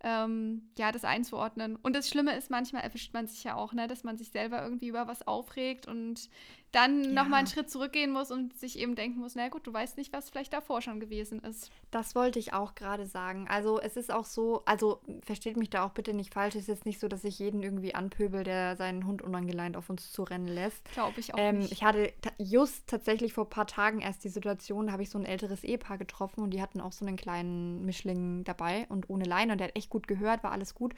ähm, 0.02 0.70
ja, 0.78 0.92
das 0.92 1.04
einzuordnen. 1.04 1.76
Und 1.76 1.94
das 1.94 2.08
Schlimme 2.08 2.36
ist, 2.36 2.50
manchmal 2.50 2.82
erwischt 2.82 3.12
man 3.14 3.26
sich 3.26 3.44
ja 3.44 3.56
auch, 3.56 3.72
ne, 3.72 3.88
dass 3.88 4.04
man 4.04 4.16
sich 4.16 4.30
selber 4.30 4.62
irgendwie 4.62 4.88
über 4.88 5.08
was 5.08 5.26
aufregt 5.26 5.88
und 5.88 6.30
dann 6.72 7.04
ja. 7.04 7.10
nochmal 7.10 7.38
einen 7.38 7.46
Schritt 7.46 7.70
zurückgehen 7.70 8.12
muss 8.12 8.30
und 8.30 8.58
sich 8.58 8.78
eben 8.78 8.94
denken 8.94 9.20
muss, 9.20 9.34
na 9.34 9.48
gut, 9.48 9.66
du 9.66 9.72
weißt 9.72 9.96
nicht, 9.96 10.12
was 10.12 10.28
vielleicht 10.28 10.52
davor 10.52 10.82
schon 10.82 11.00
gewesen 11.00 11.40
ist. 11.40 11.70
Das 11.90 12.14
wollte 12.14 12.38
ich 12.38 12.52
auch 12.52 12.74
gerade 12.74 13.06
sagen. 13.06 13.46
Also 13.48 13.80
es 13.80 13.96
ist 13.96 14.12
auch 14.12 14.26
so, 14.26 14.62
also 14.66 15.00
versteht 15.24 15.56
mich 15.56 15.70
da 15.70 15.84
auch 15.84 15.90
bitte 15.90 16.12
nicht 16.12 16.34
falsch, 16.34 16.54
es 16.56 16.62
ist 16.62 16.68
jetzt 16.68 16.86
nicht 16.86 17.00
so, 17.00 17.08
dass 17.08 17.24
ich 17.24 17.38
jeden 17.38 17.62
irgendwie 17.62 17.94
anpöbel, 17.94 18.44
der 18.44 18.76
seinen 18.76 19.06
Hund 19.06 19.22
unangeleint 19.22 19.76
auf 19.76 19.88
uns 19.88 20.12
zurennen 20.12 20.48
lässt. 20.48 20.84
Glaube 20.92 21.20
ich 21.20 21.32
auch 21.32 21.38
ähm, 21.38 21.60
nicht. 21.60 21.72
Ich 21.72 21.84
hatte 21.84 22.12
just 22.38 22.86
tatsächlich 22.86 23.32
vor 23.32 23.44
ein 23.44 23.50
paar 23.50 23.66
Tagen 23.66 24.00
erst 24.00 24.24
die 24.24 24.28
Situation, 24.28 24.86
da 24.86 24.92
habe 24.92 25.02
ich 25.02 25.10
so 25.10 25.18
ein 25.18 25.24
älteres 25.24 25.64
Ehepaar 25.64 25.96
getroffen 25.96 26.42
und 26.42 26.50
die 26.50 26.60
hatten 26.60 26.80
auch 26.80 26.92
so 26.92 27.06
einen 27.06 27.16
kleinen 27.16 27.84
Mischling 27.86 28.44
dabei 28.44 28.86
und 28.90 29.08
ohne 29.08 29.24
Leine 29.24 29.52
und 29.52 29.58
der 29.58 29.68
hat 29.68 29.76
echt 29.76 29.88
gut 29.88 30.06
gehört, 30.06 30.44
war 30.44 30.52
alles 30.52 30.74
gut. 30.74 30.94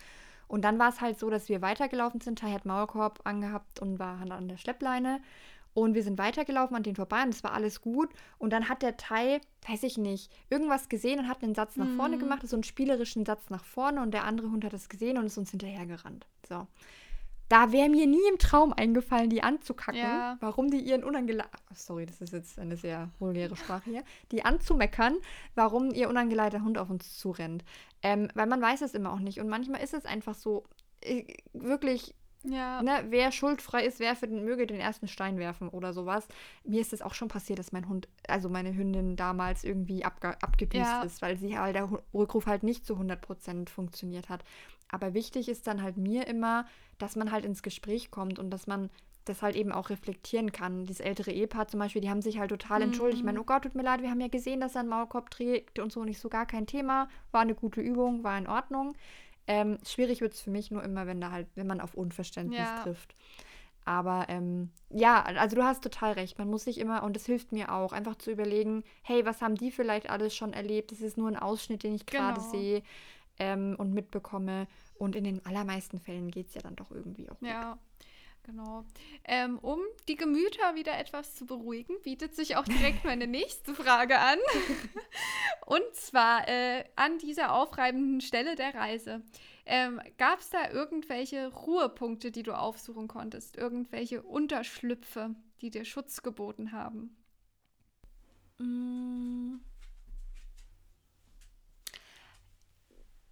Und 0.51 0.63
dann 0.63 0.81
war 0.81 0.89
es 0.89 1.01
halt 1.01 1.17
so, 1.17 1.31
dass 1.31 1.49
wir 1.49 1.63
weitergelaufen 1.63 2.21
sind. 2.21 2.41
Tai 2.41 2.51
hat 2.53 2.67
Maulkorb 2.67 3.21
angehabt 3.23 3.79
und 3.79 4.01
war 4.01 4.21
an 4.21 4.49
der 4.49 4.57
Schleppleine. 4.57 5.21
Und 5.75 5.95
wir 5.95 6.03
sind 6.03 6.19
weitergelaufen 6.19 6.77
an 6.77 6.83
den 6.83 6.97
vorbei 6.97 7.23
und 7.23 7.29
es 7.31 7.45
war 7.45 7.53
alles 7.53 7.81
gut. 7.81 8.11
Und 8.39 8.53
dann 8.53 8.69
hat 8.69 8.83
der 8.83 8.97
Tai, 8.97 9.41
weiß 9.69 9.85
ich 9.85 9.99
nicht, 9.99 10.31
irgendwas 10.51 10.89
gesehen 10.89 11.21
und 11.21 11.29
hat 11.29 11.43
einen 11.43 11.55
Satz 11.55 11.77
nach 11.77 11.89
vorne 11.97 12.17
Mhm. 12.17 12.21
gemacht, 12.21 12.49
so 12.49 12.57
einen 12.57 12.65
spielerischen 12.65 13.25
Satz 13.25 13.51
nach 13.51 13.65
vorne. 13.65 14.03
Und 14.03 14.13
der 14.13 14.25
andere 14.25 14.51
Hund 14.51 14.65
hat 14.65 14.73
es 14.75 14.89
gesehen 14.89 15.17
und 15.19 15.27
ist 15.27 15.39
uns 15.39 15.51
hinterhergerannt. 15.51 16.27
So. 16.49 16.67
Da 17.49 17.73
wäre 17.73 17.89
mir 17.89 18.07
nie 18.07 18.21
im 18.31 18.39
Traum 18.39 18.73
eingefallen, 18.73 19.29
die 19.29 19.43
anzukacken, 19.43 20.01
Ja. 20.01 20.37
warum 20.41 20.71
die 20.71 20.79
ihren 20.79 21.03
unangeleiteten, 21.03 21.59
sorry, 21.75 22.07
das 22.07 22.21
ist 22.21 22.33
jetzt 22.33 22.59
eine 22.61 22.77
sehr 22.77 23.11
vulgäre 23.19 23.57
Sprache 23.57 23.91
hier, 23.91 24.05
die 24.31 24.45
anzumeckern, 24.45 25.17
warum 25.57 25.91
ihr 25.93 26.09
unangeleiteter 26.09 26.63
Hund 26.63 26.79
auf 26.79 26.91
uns 26.91 27.19
zurennt. 27.19 27.65
Ähm, 28.03 28.29
weil 28.35 28.47
man 28.47 28.61
weiß 28.63 28.83
es 28.83 28.95
immer 28.95 29.13
auch 29.13 29.19
nicht. 29.19 29.41
Und 29.41 29.49
manchmal 29.49 29.83
ist 29.83 29.95
es 29.95 30.05
einfach 30.05 30.35
so, 30.35 30.63
äh, 31.01 31.25
wirklich 31.53 32.15
Ja. 32.45 32.83
ne, 32.83 33.05
wer 33.09 33.33
schuldfrei 33.33 33.85
ist, 33.85 34.01
wer 34.01 34.17
für 34.17 34.27
den, 34.27 34.45
möge 34.45 34.67
den 34.67 34.81
ersten 34.81 35.09
Stein 35.09 35.39
werfen 35.39 35.69
oder 35.69 35.93
sowas. 35.93 36.27
Mir 36.65 36.81
ist 36.81 36.93
es 36.93 37.03
auch 37.03 37.15
schon 37.15 37.29
passiert, 37.29 37.59
dass 37.59 37.73
mein 37.73 37.89
Hund, 37.89 38.09
also 38.29 38.49
meine 38.49 38.75
Hündin 38.75 39.17
damals 39.17 39.63
irgendwie 39.65 40.05
abge 40.05 40.37
abgebüßt 40.43 40.75
Ja. 40.75 41.03
ist, 41.03 41.21
weil 41.23 41.37
sie 41.37 41.59
halt 41.59 41.77
der 41.77 41.91
Rückruf 42.15 42.47
halt 42.47 42.63
nicht 42.63 42.87
zu 42.87 42.97
100% 42.97 43.69
funktioniert 43.69 44.29
hat. 44.29 44.45
Aber 44.89 45.15
wichtig 45.15 45.49
ist 45.49 45.67
dann 45.67 45.83
halt 45.83 45.97
mir 45.97 46.27
immer, 46.27 46.65
dass 46.99 47.15
man 47.15 47.31
halt 47.31 47.45
ins 47.45 47.63
Gespräch 47.63 48.11
kommt 48.11 48.39
und 48.39 48.51
dass 48.51 48.67
man 48.67 48.91
das 49.27 49.43
halt 49.43 49.55
eben 49.55 49.71
auch 49.71 49.91
reflektieren 49.91 50.51
kann. 50.51 50.87
Dieses 50.87 51.01
ältere 51.01 51.31
Ehepaar 51.31 51.69
zum 51.69 51.79
Beispiel, 51.79 52.01
die 52.03 52.11
haben 52.11 52.23
sich 52.23 52.39
halt 52.39 52.51
total 52.51 52.83
entschuldigt. 52.83 53.19
Ich 53.21 53.25
meine, 53.25 53.41
oh 53.41 53.45
Gott, 53.45 53.63
tut 53.63 53.75
mir 53.75 53.83
leid, 53.83 54.01
wir 54.03 54.11
haben 54.11 54.21
ja 54.21 54.29
gesehen, 54.29 54.61
dass 54.61 54.75
er 54.75 54.81
einen 54.81 54.89
Maulkorb 54.89 55.31
trägt 55.31 55.79
und 55.79 55.93
so, 55.93 56.05
nicht 56.05 56.19
so 56.19 56.29
gar 56.31 56.47
kein 56.47 56.67
Thema. 56.67 57.07
War 57.31 57.43
eine 57.43 57.55
gute 57.55 57.81
Übung, 57.83 58.25
war 58.25 58.37
in 58.39 58.49
Ordnung. 58.49 58.95
Ähm, 59.53 59.79
schwierig 59.85 60.21
wird 60.21 60.35
es 60.35 60.41
für 60.41 60.51
mich 60.51 60.71
nur 60.71 60.85
immer, 60.85 61.07
wenn 61.09 61.21
da 61.21 61.33
halt, 61.33 61.49
wenn 61.57 61.67
man 61.67 61.81
auf 61.81 61.95
Unverständnis 61.95 62.69
Ja. 62.69 62.83
trifft. 62.83 63.17
Aber 63.85 64.27
ähm, 64.29 64.71
ja, 64.91 65.23
also 65.25 65.57
du 65.57 65.65
hast 65.65 65.83
total 65.83 66.13
recht. 66.13 66.39
Man 66.39 66.49
muss 66.49 66.65
sich 66.65 66.79
immer, 66.79 67.03
und 67.03 67.17
es 67.17 67.27
hilft 67.27 67.51
mir 67.51 67.73
auch, 67.73 67.93
einfach 67.93 68.15
zu 68.17 68.31
überlegen, 68.31 68.85
hey, 69.03 69.25
was 69.27 69.43
haben 69.43 69.57
die 69.57 69.73
vielleicht 69.73 70.09
alles 70.09 70.37
schon 70.37 70.53
erlebt? 70.53 70.93
Das 70.93 71.01
ist 71.01 71.17
nur 71.19 71.29
ein 71.29 71.37
Ausschnitt, 71.37 71.83
den 71.83 71.95
ich 71.97 72.07
gerade 72.07 72.41
Genau. 72.41 72.49
sehe 72.51 72.83
ähm, 73.39 73.75
und 73.79 73.93
mitbekomme. 73.93 74.69
Und 74.95 75.17
in 75.17 75.25
den 75.25 75.45
allermeisten 75.47 75.99
Fällen 75.99 76.31
geht 76.31 76.49
es 76.49 76.55
ja 76.55 76.61
dann 76.63 76.77
doch 76.77 76.93
irgendwie 76.93 77.29
auch 77.31 77.41
gut. 77.41 77.81
Genau. 78.51 78.85
Ähm, 79.25 79.59
um 79.61 79.79
die 80.09 80.17
Gemüter 80.17 80.75
wieder 80.75 80.99
etwas 80.99 81.37
zu 81.37 81.47
beruhigen, 81.47 81.95
bietet 82.03 82.35
sich 82.35 82.57
auch 82.57 82.65
direkt 82.65 83.05
meine 83.05 83.27
nächste 83.29 83.75
Frage 83.77 84.19
an. 84.19 84.39
Und 85.67 85.85
zwar 85.95 86.49
äh, 86.49 86.85
an 86.97 87.19
dieser 87.19 87.55
aufreibenden 87.55 88.21
Stelle 88.21 88.57
der 88.57 88.75
Reise. 88.75 89.23
Ähm, 89.67 90.01
Gab 90.19 90.41
es 90.41 90.51
da 90.51 90.69
irgendwelche 90.69 91.47
Ruhepunkte, 91.47 92.33
die 92.33 92.43
du 92.43 92.59
aufsuchen 92.59 93.07
konntest? 93.07 93.57
Irgendwelche 93.57 94.23
Unterschlüpfe, 94.23 95.37
die 95.61 95.71
dir 95.71 95.85
Schutz 95.85 96.23
geboten 96.23 96.73
haben? 96.73 97.17
Mm. 98.59 99.61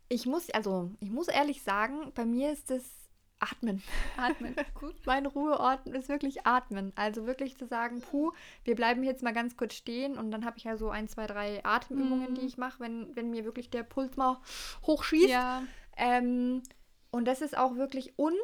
Ich 0.09 0.27
muss, 0.27 0.49
also, 0.51 0.93
ich 1.01 1.11
muss 1.11 1.27
ehrlich 1.27 1.63
sagen, 1.63 2.13
bei 2.15 2.25
mir 2.25 2.53
ist 2.53 2.71
es 2.71 2.98
Atmen. 3.41 3.83
Atmen. 4.17 4.55
Gut. 4.81 4.95
Mein 5.07 5.27
Ruheort 5.27 5.87
ist 5.89 6.09
wirklich 6.09 6.47
Atmen. 6.47 6.93
Also 6.97 7.27
wirklich 7.27 7.57
zu 7.57 7.67
sagen, 7.67 8.01
puh, 8.01 8.33
wir 8.65 8.75
bleiben 8.75 9.03
jetzt 9.05 9.23
mal 9.23 9.33
ganz 9.33 9.57
kurz 9.57 9.75
stehen 9.75 10.19
und 10.19 10.31
dann 10.31 10.45
habe 10.45 10.59
ich 10.59 10.65
ja 10.65 10.77
so 10.77 10.91
ein, 10.91 11.09
zwei, 11.09 11.27
drei 11.27 11.65
Atemübungen, 11.65 12.31
Mhm. 12.31 12.35
die 12.35 12.47
ich 12.47 12.59
mache, 12.59 12.81
wenn, 12.81 13.15
wenn 13.17 13.31
mir 13.31 13.45
wirklich 13.45 13.71
der 13.71 13.83
Puls 13.85 14.17
mal 14.17 14.39
hochschießt. 14.87 15.29
Ja, 15.29 15.63
Ähm, 15.97 16.63
und 17.11 17.25
das 17.27 17.41
ist 17.41 17.57
auch 17.57 17.77
wirklich, 17.77 18.13
und 18.17 18.35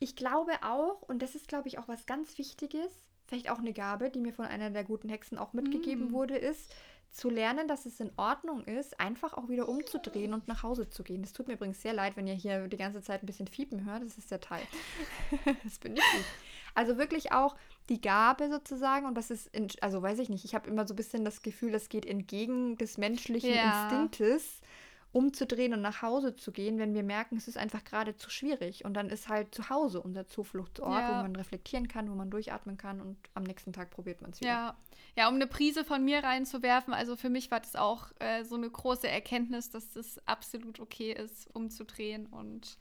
ich 0.00 0.16
glaube 0.16 0.52
auch, 0.62 1.02
und 1.02 1.20
das 1.22 1.34
ist, 1.34 1.48
glaube 1.48 1.68
ich, 1.68 1.78
auch 1.78 1.88
was 1.88 2.06
ganz 2.06 2.36
Wichtiges, 2.38 2.90
vielleicht 3.26 3.48
auch 3.50 3.58
eine 3.58 3.72
Gabe, 3.72 4.10
die 4.10 4.20
mir 4.20 4.32
von 4.34 4.44
einer 4.44 4.70
der 4.70 4.84
guten 4.84 5.08
Hexen 5.08 5.38
auch 5.38 5.52
mitgegeben 5.52 6.08
Mm. 6.08 6.12
wurde, 6.12 6.36
ist, 6.36 6.74
zu 7.12 7.28
lernen, 7.28 7.68
dass 7.68 7.86
es 7.86 8.00
in 8.00 8.10
Ordnung 8.16 8.64
ist, 8.64 8.98
einfach 8.98 9.34
auch 9.34 9.48
wieder 9.48 9.68
umzudrehen 9.68 10.32
und 10.32 10.48
nach 10.48 10.62
Hause 10.62 10.88
zu 10.88 11.02
gehen. 11.02 11.22
Das 11.22 11.32
tut 11.32 11.46
mir 11.46 11.54
übrigens 11.54 11.82
sehr 11.82 11.92
leid, 11.92 12.16
wenn 12.16 12.26
ihr 12.26 12.34
hier 12.34 12.68
die 12.68 12.76
ganze 12.76 13.02
Zeit 13.02 13.22
ein 13.22 13.26
bisschen 13.26 13.46
Fiepen 13.48 13.84
hört. 13.84 14.02
Das 14.02 14.16
ist 14.18 14.30
der 14.30 14.40
Teil. 14.40 14.62
das 15.64 15.78
bin 15.78 15.92
ich 15.92 16.02
nicht. 16.14 16.26
Also 16.74 16.96
wirklich 16.96 17.32
auch 17.32 17.54
die 17.90 18.00
Gabe 18.00 18.48
sozusagen, 18.48 19.06
und 19.06 19.14
das 19.14 19.30
ist, 19.30 19.54
in, 19.54 19.68
also 19.82 20.00
weiß 20.00 20.18
ich 20.20 20.30
nicht, 20.30 20.44
ich 20.44 20.54
habe 20.54 20.70
immer 20.70 20.86
so 20.86 20.94
ein 20.94 20.96
bisschen 20.96 21.24
das 21.24 21.42
Gefühl, 21.42 21.70
das 21.70 21.90
geht 21.90 22.06
entgegen 22.06 22.78
des 22.78 22.96
menschlichen 22.96 23.54
Ja. 23.54 23.82
Instinktes, 23.82 24.60
umzudrehen 25.12 25.74
und 25.74 25.82
nach 25.82 26.02
Hause 26.02 26.34
zu 26.36 26.52
gehen, 26.52 26.78
wenn 26.78 26.94
wir 26.94 27.02
merken, 27.02 27.36
es 27.36 27.46
ist 27.48 27.58
einfach 27.58 27.84
gerade 27.84 28.16
zu 28.16 28.30
schwierig. 28.30 28.84
Und 28.84 28.94
dann 28.94 29.10
ist 29.10 29.28
halt 29.28 29.54
zu 29.54 29.68
Hause 29.68 30.00
unser 30.00 30.26
Zufluchtsort, 30.26 30.90
Ja. 31.00 31.08
wo 31.10 31.22
man 31.22 31.36
reflektieren 31.36 31.86
kann, 31.88 32.10
wo 32.10 32.14
man 32.14 32.30
durchatmen 32.30 32.76
kann 32.78 33.00
und 33.00 33.16
am 33.34 33.42
nächsten 33.42 33.72
Tag 33.72 33.90
probiert 33.90 34.22
man 34.22 34.30
es 34.30 34.40
wieder. 34.40 34.50
ja. 34.50 34.76
Ja, 35.14 35.28
um 35.28 35.34
eine 35.34 35.46
Prise 35.46 35.84
von 35.84 36.02
mir 36.04 36.24
reinzuwerfen, 36.24 36.94
also 36.94 37.16
für 37.16 37.28
mich 37.28 37.50
war 37.50 37.60
das 37.60 37.76
auch 37.76 38.06
äh, 38.18 38.44
so 38.44 38.54
eine 38.54 38.70
große 38.70 39.06
Erkenntnis, 39.06 39.68
dass 39.68 39.90
das 39.92 40.18
absolut 40.26 40.80
okay 40.80 41.12
ist, 41.12 41.54
umzudrehen 41.54 42.26
und 42.28 42.78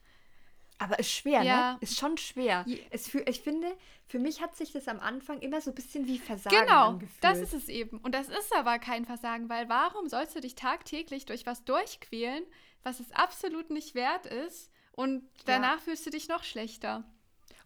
Aber 0.84 0.98
ist 0.98 1.12
schwer, 1.12 1.44
Ja. 1.44 1.74
ne? 1.74 1.78
Ist 1.82 2.00
schon 2.00 2.18
schwer. 2.18 2.66
Es 2.90 3.08
für, 3.08 3.20
ich 3.28 3.42
finde, 3.42 3.68
für 4.08 4.18
mich 4.18 4.42
hat 4.42 4.56
sich 4.56 4.72
das 4.72 4.88
am 4.88 5.00
Anfang 5.00 5.40
immer 5.40 5.62
so 5.62 5.70
ein 5.72 5.76
bisschen 5.76 6.08
wie 6.08 6.18
Versagen 6.18 6.56
Genau, 6.58 6.88
angefühlt. 6.90 7.24
das 7.24 7.38
ist 7.38 7.54
es 7.54 7.70
eben. 7.70 8.00
Und 8.00 8.16
das 8.16 8.30
ist 8.30 8.52
aber 8.56 8.80
kein 8.80 9.06
Versagen, 9.06 9.48
weil 9.48 9.70
warum 9.70 10.10
sollst 10.10 10.36
du 10.36 10.42
dich 10.42 10.56
tagtäglich 10.56 11.26
durch 11.26 11.46
was 11.46 11.64
durchquälen, 11.66 12.44
was 12.82 13.00
es 13.00 13.12
absolut 13.12 13.70
nicht 13.70 13.94
wert 13.94 14.26
ist 14.26 14.72
und 14.94 15.24
danach 15.46 15.80
fühlst 15.80 16.04
du 16.06 16.10
dich 16.10 16.28
noch 16.28 16.44
schlechter. 16.44 17.04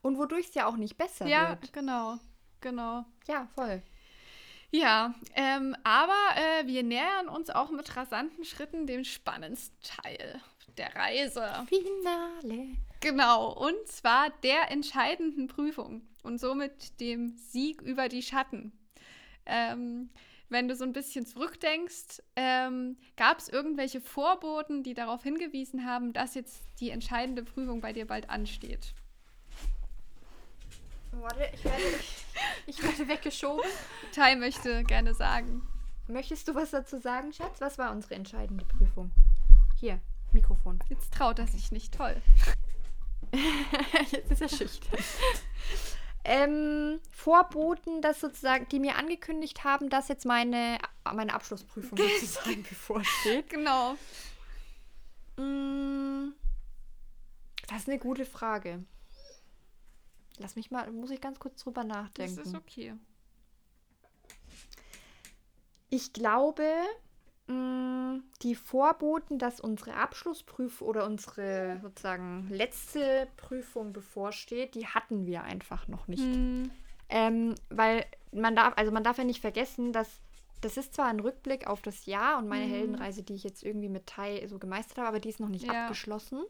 Und 0.02 0.18
wodurch 0.18 0.48
es 0.50 0.54
ja 0.56 0.68
auch 0.68 0.76
nicht 0.76 0.98
besser 0.98 1.26
Ja, 1.26 1.50
wird. 1.52 1.72
genau, 1.72 2.18
genau. 2.60 3.06
Ja, 3.28 3.48
voll. 3.56 3.82
Ja, 4.72 5.16
ähm, 5.36 5.74
aber 5.86 6.18
äh, 6.36 6.68
wir 6.68 6.84
nähern 6.84 7.30
uns 7.30 7.50
auch 7.50 7.72
mit 7.72 7.96
rasanten 7.96 8.44
Schritten 8.44 8.88
dem 8.88 9.06
spannendsten 9.06 9.78
Teil 9.82 10.42
der 10.78 10.94
Reise. 10.94 11.66
Finale. 11.70 12.76
Genau, 13.06 13.52
und 13.52 13.88
zwar 13.88 14.32
der 14.42 14.72
entscheidenden 14.72 15.46
Prüfung 15.46 16.02
und 16.24 16.40
somit 16.40 17.00
dem 17.00 17.38
Sieg 17.38 17.84
über 17.84 18.10
die 18.10 18.24
Schatten. 18.24 18.72
Ähm, 19.46 20.10
wenn 20.50 20.68
du 20.68 20.76
so 20.76 20.86
ein 20.86 20.92
bisschen 20.92 21.24
zurückdenkst, 21.24 22.24
ähm, 22.36 22.98
gab 23.16 23.38
es 23.38 23.48
irgendwelche 23.48 24.02
Vorboten, 24.02 24.82
die 24.82 24.96
darauf 24.96 25.22
hingewiesen 25.22 25.86
haben, 25.86 26.14
dass 26.14 26.34
jetzt 26.34 26.64
die 26.80 26.90
entscheidende 26.90 27.44
Prüfung 27.44 27.80
bei 27.80 27.94
dir 27.94 28.08
bald 28.08 28.32
ansteht? 28.32 28.96
Warte, 31.12 31.48
ich 31.54 31.64
werde, 31.64 31.84
ich, 32.00 32.26
ich 32.66 32.84
werde 32.84 33.08
weggeschoben. 33.08 33.70
Tai 34.16 34.36
möchte 34.38 34.84
gerne 34.84 35.14
sagen. 35.14 35.62
Möchtest 36.08 36.48
du 36.48 36.56
was 36.56 36.72
dazu 36.72 36.98
sagen, 36.98 37.32
Schatz? 37.34 37.62
Was 37.62 37.78
war 37.78 37.92
unsere 37.92 38.16
entscheidende 38.16 38.66
Prüfung? 38.66 39.12
Hier, 39.80 40.00
Mikrofon. 40.34 40.80
Jetzt 40.90 41.14
traut 41.14 41.38
er 41.38 41.46
sich 41.46 41.72
nicht 41.72 41.94
toll. 41.94 42.20
Jetzt 44.12 44.32
ist 44.32 44.42
er 44.42 44.50
schüchtern. 44.50 45.00
ähm, 46.26 47.00
Vorboten, 47.12 48.02
dass 48.02 48.20
sozusagen, 48.22 48.68
die 48.70 48.80
mir 48.80 48.96
angekündigt 48.98 49.64
haben, 49.64 49.90
dass 49.90 50.08
jetzt 50.08 50.26
meine, 50.26 50.78
meine 51.14 51.34
Abschlussprüfung 51.34 51.98
sozusagen 52.20 52.64
bevorsteht. 52.64 53.50
Genau. 53.50 53.96
Mm, 55.38 56.34
Das 57.68 57.82
ist 57.82 57.90
eine 57.90 58.00
gute 58.00 58.26
Frage. 58.26 58.84
Lass 60.38 60.56
mich 60.56 60.70
mal, 60.72 60.92
muss 60.92 61.12
ich 61.12 61.22
ganz 61.22 61.40
kurz 61.40 61.64
drüber 61.64 61.84
Das 61.84 61.90
nachdenken. 61.98 62.40
ist 62.42 62.56
okay. 62.56 62.94
Ich 65.90 66.12
glaube, 66.14 66.68
die 67.48 68.56
Vorboten, 68.56 69.38
dass 69.38 69.60
unsere 69.60 69.96
Abschlussprüfung 69.96 70.88
oder 70.88 71.06
unsere 71.06 71.80
sozusagen 71.82 72.48
letzte 72.50 73.28
Prüfung 73.38 73.94
bevorsteht, 73.94 74.76
die 74.76 74.88
hatten 74.88 75.26
wir 75.26 75.44
einfach 75.44 75.88
noch 75.88 76.08
nicht. 76.08 76.24
Hm, 76.24 76.72
Ähm, 77.10 77.56
weil 77.70 78.06
man 78.32 78.56
darf, 78.56 78.74
also 78.78 78.92
man 78.92 79.04
darf 79.04 79.18
ja 79.20 79.24
nicht 79.24 79.42
vergessen, 79.42 79.94
dass 79.94 80.10
das 80.62 80.78
ist 80.78 80.96
zwar 80.96 81.06
ein 81.06 81.20
Rückblick 81.20 81.68
auf 81.68 81.84
das 81.84 82.08
Jahr 82.08 82.40
und 82.40 82.48
meine 82.48 82.66
Mhm. 82.66 82.72
Heldenreise, 82.72 83.22
die 83.22 83.36
ich 83.36 83.44
jetzt 83.44 83.62
irgendwie 83.64 83.90
mit 83.90 84.08
Tai 84.08 84.48
so 84.48 84.58
gemeistert 84.58 84.98
habe, 84.98 85.10
aber 85.10 85.20
die 85.20 85.30
ist 85.30 85.40
noch 85.40 85.50
nicht 85.50 85.66
Ja. 85.66 85.82
abgeschlossen. 85.82 86.44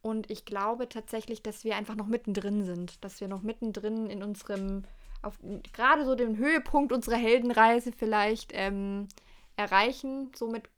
Und 0.00 0.30
ich 0.30 0.44
glaube 0.44 0.88
tatsächlich, 0.88 1.42
dass 1.42 1.64
wir 1.64 1.76
einfach 1.76 1.96
noch 1.96 2.06
mittendrin 2.06 2.64
sind, 2.64 3.04
dass 3.04 3.20
wir 3.20 3.28
noch 3.28 3.42
mittendrin 3.42 4.08
in 4.08 4.22
unserem, 4.22 4.84
auf 5.20 5.38
gerade 5.72 6.04
so 6.06 6.14
den 6.14 6.36
Höhepunkt 6.38 6.92
unserer 6.92 7.16
Heldenreise 7.16 7.92
vielleicht 7.92 8.52
ähm, 8.54 9.08
erreichen, 9.56 10.30
so 10.34 10.48
mit 10.48 10.68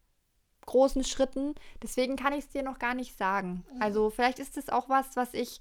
großen 0.66 1.04
Schritten. 1.04 1.54
Deswegen 1.82 2.16
kann 2.16 2.32
ich 2.32 2.40
es 2.40 2.50
dir 2.50 2.62
noch 2.62 2.78
gar 2.78 2.94
nicht 2.94 3.16
sagen. 3.16 3.64
Also 3.80 4.10
vielleicht 4.10 4.38
ist 4.38 4.56
es 4.56 4.68
auch 4.68 4.88
was, 4.88 5.16
was 5.16 5.34
ich 5.34 5.60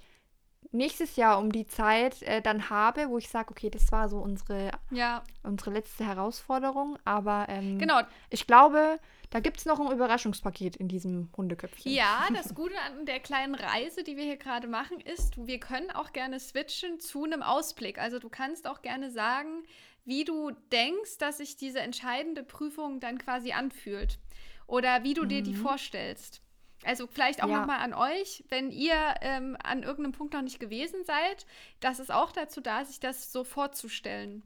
nächstes 0.72 1.15
Jahr 1.15 1.39
um 1.39 1.51
die 1.51 1.65
Zeit 1.65 2.22
äh, 2.24 2.41
dann 2.41 2.70
habe, 2.70 3.09
wo 3.09 3.18
ich 3.18 3.30
sage, 3.30 3.51
okay, 3.51 3.70
das 3.70 3.91
war 3.91 4.09
so 4.09 4.18
unsere, 4.18 4.72
ja. 4.91 5.24
unsere 5.43 5.72
letzte 5.72 6.05
Herausforderung. 6.05 6.97
Aber 7.05 7.45
ähm, 7.49 7.80
genau. 7.80 8.01
ich 8.30 8.47
glaube, 8.47 8.99
da 9.30 9.40
gibt 9.40 9.58
es 9.58 9.66
noch 9.66 9.80
ein 9.80 9.92
Überraschungspaket 9.92 10.78
in 10.78 10.88
diesem 10.88 11.30
Hundeköpfchen. 11.36 11.92
Ja, 11.92 12.28
das 12.34 12.56
Gute 12.56 12.80
an 12.82 13.06
der 13.06 13.20
kleinen 13.20 13.56
Reise, 13.56 14.04
die 14.04 14.16
wir 14.16 14.24
hier 14.24 14.38
gerade 14.38 14.68
machen, 14.68 15.00
ist, 15.00 15.46
wir 15.46 15.60
können 15.60 15.92
auch 15.92 16.14
gerne 16.14 16.40
switchen 16.40 17.00
zu 17.00 17.24
einem 17.26 17.44
Ausblick. 17.44 18.00
Also 18.00 18.20
du 18.20 18.30
kannst 18.30 18.68
auch 18.68 18.82
gerne 18.82 19.12
sagen, 19.12 19.64
wie 20.06 20.24
du 20.24 20.52
denkst, 20.72 21.18
dass 21.20 21.38
sich 21.38 21.58
diese 21.58 21.80
entscheidende 21.80 22.44
Prüfung 22.44 23.00
dann 23.00 23.18
quasi 23.18 23.52
anfühlt. 23.52 24.20
Oder 24.66 25.04
wie 25.04 25.14
du 25.14 25.24
mhm. 25.24 25.30
dir 25.30 25.42
die 25.44 25.54
mhm. 25.54 25.62
vorstellst. 25.62 26.42
Also 26.84 27.08
vielleicht 27.08 27.44
auch 27.44 27.50
ja. 27.50 27.60
nochmal 27.60 27.80
an 27.80 27.94
euch, 27.94 28.46
wenn 28.50 28.72
ihr 28.72 29.16
ähm, 29.22 29.58
an 29.62 29.84
irgendeinem 29.84 30.14
Punkt 30.14 30.34
noch 30.34 30.42
nicht 30.42 30.60
gewesen 30.60 31.04
seid, 31.06 31.46
das 31.80 32.00
ist 32.00 32.12
auch 32.12 32.32
dazu 32.32 32.62
da, 32.62 32.86
sich 32.86 33.00
das 33.00 33.32
so 33.32 33.44
vorzustellen. 33.44 34.44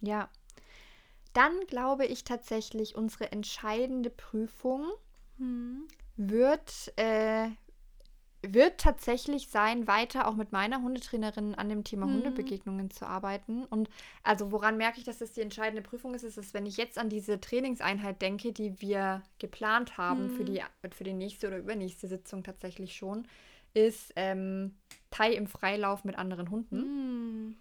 Ja. 0.00 0.30
Dann 1.32 1.52
glaube 1.66 2.06
ich 2.06 2.24
tatsächlich, 2.24 2.96
unsere 2.96 3.32
entscheidende 3.32 4.10
Prüfung 4.10 4.90
hm. 5.38 5.86
wird, 6.16 6.92
äh, 6.96 7.48
wird 8.42 8.78
tatsächlich 8.78 9.48
sein, 9.48 9.86
weiter 9.86 10.28
auch 10.28 10.36
mit 10.36 10.52
meiner 10.52 10.82
Hundetrainerin 10.82 11.54
an 11.54 11.68
dem 11.68 11.84
Thema 11.84 12.06
mhm. 12.06 12.14
Hundebegegnungen 12.14 12.90
zu 12.90 13.06
arbeiten. 13.06 13.64
Und 13.64 13.90
also 14.22 14.52
woran 14.52 14.76
merke 14.76 14.98
ich, 14.98 15.04
dass 15.04 15.18
das 15.18 15.32
die 15.32 15.40
entscheidende 15.40 15.82
Prüfung 15.82 16.14
ist, 16.14 16.22
ist, 16.22 16.38
dass 16.38 16.54
wenn 16.54 16.66
ich 16.66 16.76
jetzt 16.76 16.98
an 16.98 17.08
diese 17.08 17.40
Trainingseinheit 17.40 18.22
denke, 18.22 18.52
die 18.52 18.80
wir 18.80 19.22
geplant 19.38 19.98
haben 19.98 20.28
mhm. 20.28 20.36
für, 20.36 20.44
die, 20.44 20.62
für 20.92 21.04
die 21.04 21.14
nächste 21.14 21.48
oder 21.48 21.58
übernächste 21.58 22.06
Sitzung 22.06 22.42
tatsächlich 22.42 22.94
schon, 22.94 23.26
ist 23.74 24.12
ähm, 24.16 24.76
Thai 25.10 25.32
im 25.34 25.46
Freilauf 25.46 26.04
mit 26.04 26.16
anderen 26.16 26.50
Hunden. 26.50 26.76
Mhm. 26.76 27.56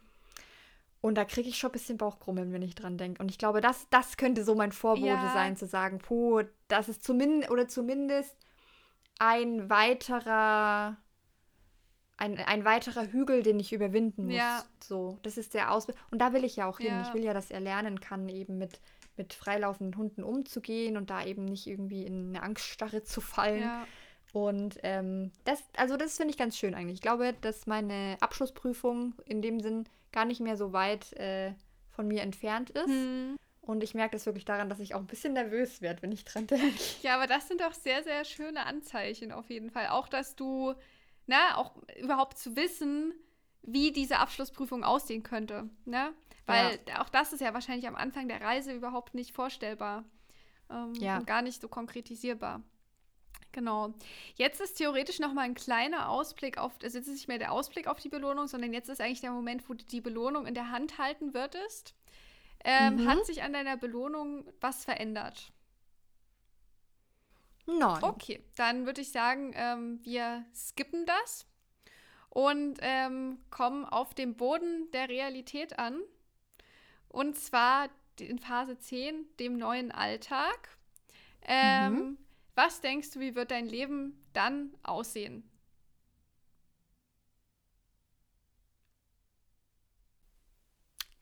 Und 1.01 1.15
da 1.15 1.25
kriege 1.25 1.47
ich 1.47 1.57
schon 1.57 1.69
ein 1.69 1.73
bisschen 1.73 1.97
Bauchkrummeln, 1.97 2.51
wenn 2.51 2.61
ich 2.61 2.75
dran 2.75 2.97
denke. 2.97 3.21
Und 3.21 3.29
ich 3.29 3.37
glaube, 3.37 3.61
das, 3.61 3.87
das 3.89 4.17
könnte 4.17 4.43
so 4.43 4.55
mein 4.55 4.71
Vorbote 4.71 5.07
ja. 5.07 5.33
sein, 5.33 5.55
zu 5.55 5.67
sagen, 5.67 5.99
puh, 5.99 6.43
das 6.67 6.89
ist 6.89 7.03
zumindest, 7.03 7.51
oder 7.51 7.67
zumindest 7.67 8.35
ein 9.19 9.69
weiterer 9.69 10.97
ein, 12.17 12.37
ein 12.39 12.65
weiterer 12.65 13.11
Hügel, 13.11 13.43
den 13.43 13.59
ich 13.59 13.71
überwinden 13.71 14.25
muss. 14.25 14.35
Ja. 14.35 14.63
So, 14.83 15.19
das 15.21 15.37
ist 15.37 15.53
der 15.53 15.71
Ausbildung. 15.71 16.01
Und 16.09 16.19
da 16.19 16.33
will 16.33 16.43
ich 16.43 16.55
ja 16.55 16.67
auch 16.67 16.79
hin. 16.79 16.87
Ja. 16.87 17.01
Ich 17.03 17.13
will 17.13 17.23
ja, 17.23 17.33
dass 17.33 17.51
er 17.51 17.59
lernen 17.59 17.99
kann, 17.99 18.27
eben 18.27 18.57
mit, 18.57 18.81
mit 19.15 19.33
freilaufenden 19.33 19.97
Hunden 19.97 20.23
umzugehen 20.23 20.97
und 20.97 21.11
da 21.11 21.23
eben 21.23 21.45
nicht 21.45 21.67
irgendwie 21.67 22.05
in 22.05 22.29
eine 22.29 22.43
Angststarre 22.43 23.03
zu 23.03 23.21
fallen. 23.21 23.61
Ja. 23.61 23.87
Und 24.33 24.77
ähm, 24.83 25.31
das, 25.45 25.63
also 25.75 25.97
das 25.97 26.17
finde 26.17 26.31
ich 26.31 26.37
ganz 26.37 26.57
schön 26.57 26.75
eigentlich. 26.75 26.95
Ich 26.95 27.01
glaube, 27.01 27.33
dass 27.41 27.65
meine 27.65 28.17
Abschlussprüfung 28.19 29.13
in 29.25 29.41
dem 29.41 29.59
Sinn 29.59 29.87
gar 30.11 30.25
nicht 30.25 30.41
mehr 30.41 30.57
so 30.57 30.73
weit 30.73 31.13
äh, 31.13 31.53
von 31.89 32.07
mir 32.07 32.21
entfernt 32.21 32.69
ist. 32.69 32.87
Hm. 32.87 33.37
Und 33.61 33.83
ich 33.83 33.93
merke 33.93 34.15
das 34.15 34.25
wirklich 34.25 34.45
daran, 34.45 34.69
dass 34.69 34.79
ich 34.79 34.95
auch 34.95 34.99
ein 34.99 35.07
bisschen 35.07 35.33
nervös 35.33 35.81
werde, 35.81 36.01
wenn 36.01 36.11
ich 36.11 36.23
dran 36.23 36.47
denke. 36.47 36.79
Ja, 37.01 37.15
aber 37.15 37.27
das 37.27 37.47
sind 37.47 37.59
doch 37.59 37.73
sehr, 37.73 38.01
sehr 38.03 38.23
schöne 38.23 38.65
Anzeichen 38.65 39.31
auf 39.33 39.49
jeden 39.49 39.71
Fall. 39.71 39.87
Auch, 39.87 40.07
dass 40.07 40.35
du, 40.35 40.73
na, 41.25 41.57
auch 41.57 41.75
überhaupt 42.01 42.37
zu 42.37 42.55
wissen, 42.55 43.13
wie 43.63 43.91
diese 43.91 44.19
Abschlussprüfung 44.19 44.85
aussehen 44.85 45.23
könnte. 45.23 45.69
Ne? 45.83 46.13
Weil 46.45 46.79
ja. 46.87 47.01
auch 47.01 47.09
das 47.09 47.33
ist 47.33 47.41
ja 47.41 47.53
wahrscheinlich 47.53 47.87
am 47.87 47.97
Anfang 47.97 48.29
der 48.29 48.39
Reise 48.39 48.71
überhaupt 48.71 49.13
nicht 49.13 49.33
vorstellbar. 49.33 50.05
Ähm, 50.69 50.93
ja. 50.95 51.17
Und 51.17 51.27
gar 51.27 51.41
nicht 51.41 51.61
so 51.61 51.67
konkretisierbar. 51.67 52.61
Genau. 53.57 53.91
Jetzt 54.35 54.61
ist 54.61 54.75
theoretisch 54.75 55.17
noch 55.17 55.33
mal 55.33 55.41
ein 55.41 55.55
kleiner 55.55 56.09
Ausblick 56.09 56.59
auf, 56.59 56.73
also 56.83 56.95
jetzt 56.95 57.07
ist 57.07 57.15
nicht 57.15 57.27
mehr 57.27 57.39
der 57.39 57.51
Ausblick 57.51 57.87
auf 57.87 57.99
die 57.99 58.07
Belohnung, 58.07 58.45
sondern 58.45 58.71
jetzt 58.71 58.87
ist 58.87 59.01
eigentlich 59.01 59.21
der 59.21 59.31
Moment, 59.31 59.67
wo 59.67 59.73
du 59.73 59.83
die 59.83 59.99
Belohnung 59.99 60.45
in 60.45 60.53
der 60.53 60.69
Hand 60.69 60.99
halten 60.99 61.33
würdest. 61.33 61.95
Ähm, 62.63 62.97
mhm. 62.97 63.07
Hat 63.07 63.25
sich 63.25 63.41
an 63.41 63.53
deiner 63.53 63.75
Belohnung 63.75 64.45
was 64.61 64.85
verändert? 64.85 65.51
Nein. 67.65 68.03
Okay, 68.03 68.43
dann 68.57 68.85
würde 68.85 69.01
ich 69.01 69.11
sagen, 69.11 69.53
ähm, 69.55 70.01
wir 70.03 70.45
skippen 70.53 71.07
das 71.07 71.47
und 72.29 72.77
ähm, 72.81 73.39
kommen 73.49 73.85
auf 73.85 74.13
dem 74.13 74.35
Boden 74.35 74.91
der 74.91 75.09
Realität 75.09 75.79
an. 75.79 75.99
Und 77.09 77.35
zwar 77.39 77.89
in 78.19 78.37
Phase 78.37 78.77
10, 78.77 79.25
dem 79.39 79.57
neuen 79.57 79.91
Alltag. 79.91 80.77
Ähm, 81.41 81.93
mhm. 81.93 82.17
Was 82.57 82.81
denkst 82.81 83.11
du, 83.11 83.19
wie 83.19 83.35
wird 83.35 83.51
dein 83.51 83.67
Leben 83.67 84.19
dann 84.33 84.71
aussehen? 84.81 85.47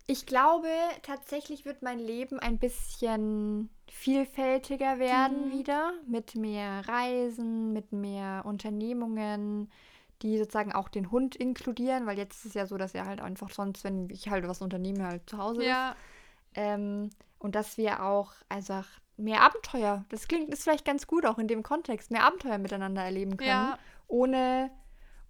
Ich 0.07 0.25
glaube, 0.25 0.69
tatsächlich 1.01 1.65
wird 1.65 1.81
mein 1.81 1.99
Leben 1.99 2.39
ein 2.39 2.57
bisschen 2.57 3.69
vielfältiger 3.91 4.97
werden 4.97 5.49
mhm. 5.49 5.51
wieder, 5.51 5.91
mit 6.07 6.35
mehr 6.35 6.87
Reisen, 6.87 7.73
mit 7.73 7.91
mehr 7.91 8.43
Unternehmungen, 8.45 9.69
die 10.21 10.37
sozusagen 10.37 10.71
auch 10.71 10.87
den 10.87 11.11
Hund 11.11 11.35
inkludieren, 11.35 12.05
weil 12.05 12.17
jetzt 12.17 12.37
ist 12.37 12.45
es 12.45 12.53
ja 12.53 12.65
so, 12.65 12.77
dass 12.77 12.95
er 12.95 13.07
halt 13.07 13.19
einfach 13.19 13.49
sonst, 13.49 13.83
wenn 13.83 14.09
ich 14.09 14.29
halt 14.29 14.47
was 14.47 14.61
unternehme, 14.61 15.05
halt 15.05 15.29
zu 15.29 15.37
Hause 15.37 15.65
ja. 15.65 15.91
ist. 15.91 15.97
Ähm, 16.53 17.09
und 17.39 17.55
dass 17.55 17.77
wir 17.77 18.03
auch 18.03 18.31
also 18.47 18.85
mehr 19.17 19.41
Abenteuer, 19.41 20.05
das 20.09 20.27
klingt, 20.27 20.53
ist 20.53 20.63
vielleicht 20.63 20.85
ganz 20.85 21.07
gut 21.07 21.25
auch 21.25 21.37
in 21.37 21.47
dem 21.47 21.63
Kontext, 21.63 22.11
mehr 22.11 22.25
Abenteuer 22.25 22.57
miteinander 22.57 23.01
erleben 23.01 23.37
können, 23.37 23.49
ja. 23.49 23.79
ohne 24.07 24.71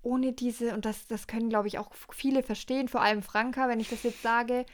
ohne 0.05 0.33
diese, 0.33 0.73
und 0.75 0.85
das, 0.85 1.07
das 1.07 1.25
können, 1.25 1.49
glaube 1.49 1.67
ich, 1.67 1.79
auch 1.79 1.89
viele 2.11 2.43
verstehen, 2.43 2.87
vor 2.87 3.01
allem 3.01 3.23
Franka, 3.23 3.67
wenn 3.67 3.79
ich 3.79 3.89
das 3.89 4.03
jetzt 4.03 4.21
sage, 4.21 4.65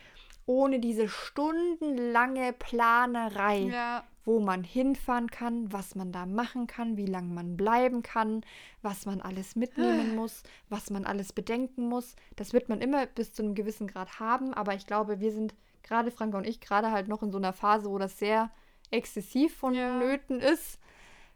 ohne 0.45 0.79
diese 0.79 1.07
stundenlange 1.07 2.51
Planerei, 2.51 3.59
ja. 3.59 4.03
wo 4.25 4.41
man 4.41 4.65
hinfahren 4.65 5.31
kann, 5.31 5.71
was 5.71 5.95
man 5.95 6.11
da 6.11 6.25
machen 6.25 6.67
kann, 6.67 6.97
wie 6.97 7.05
lange 7.05 7.33
man 7.33 7.55
bleiben 7.55 8.03
kann, 8.03 8.43
was 8.81 9.05
man 9.05 9.21
alles 9.21 9.55
mitnehmen 9.55 10.15
muss, 10.17 10.43
was 10.67 10.89
man 10.89 11.05
alles 11.05 11.31
bedenken 11.31 11.87
muss. 11.87 12.17
Das 12.35 12.51
wird 12.51 12.67
man 12.67 12.81
immer 12.81 13.05
bis 13.05 13.31
zu 13.31 13.41
einem 13.41 13.55
gewissen 13.55 13.87
Grad 13.87 14.19
haben, 14.19 14.53
aber 14.53 14.73
ich 14.73 14.85
glaube, 14.85 15.21
wir 15.21 15.31
sind 15.31 15.55
gerade 15.83 16.11
Franka 16.11 16.37
und 16.37 16.47
ich 16.47 16.59
gerade 16.59 16.91
halt 16.91 17.07
noch 17.07 17.23
in 17.23 17.31
so 17.31 17.37
einer 17.37 17.53
Phase, 17.53 17.89
wo 17.89 17.97
das 17.97 18.19
sehr 18.19 18.51
exzessiv 18.91 19.55
vonnöten 19.57 20.39
ja. 20.39 20.49
ist. 20.49 20.79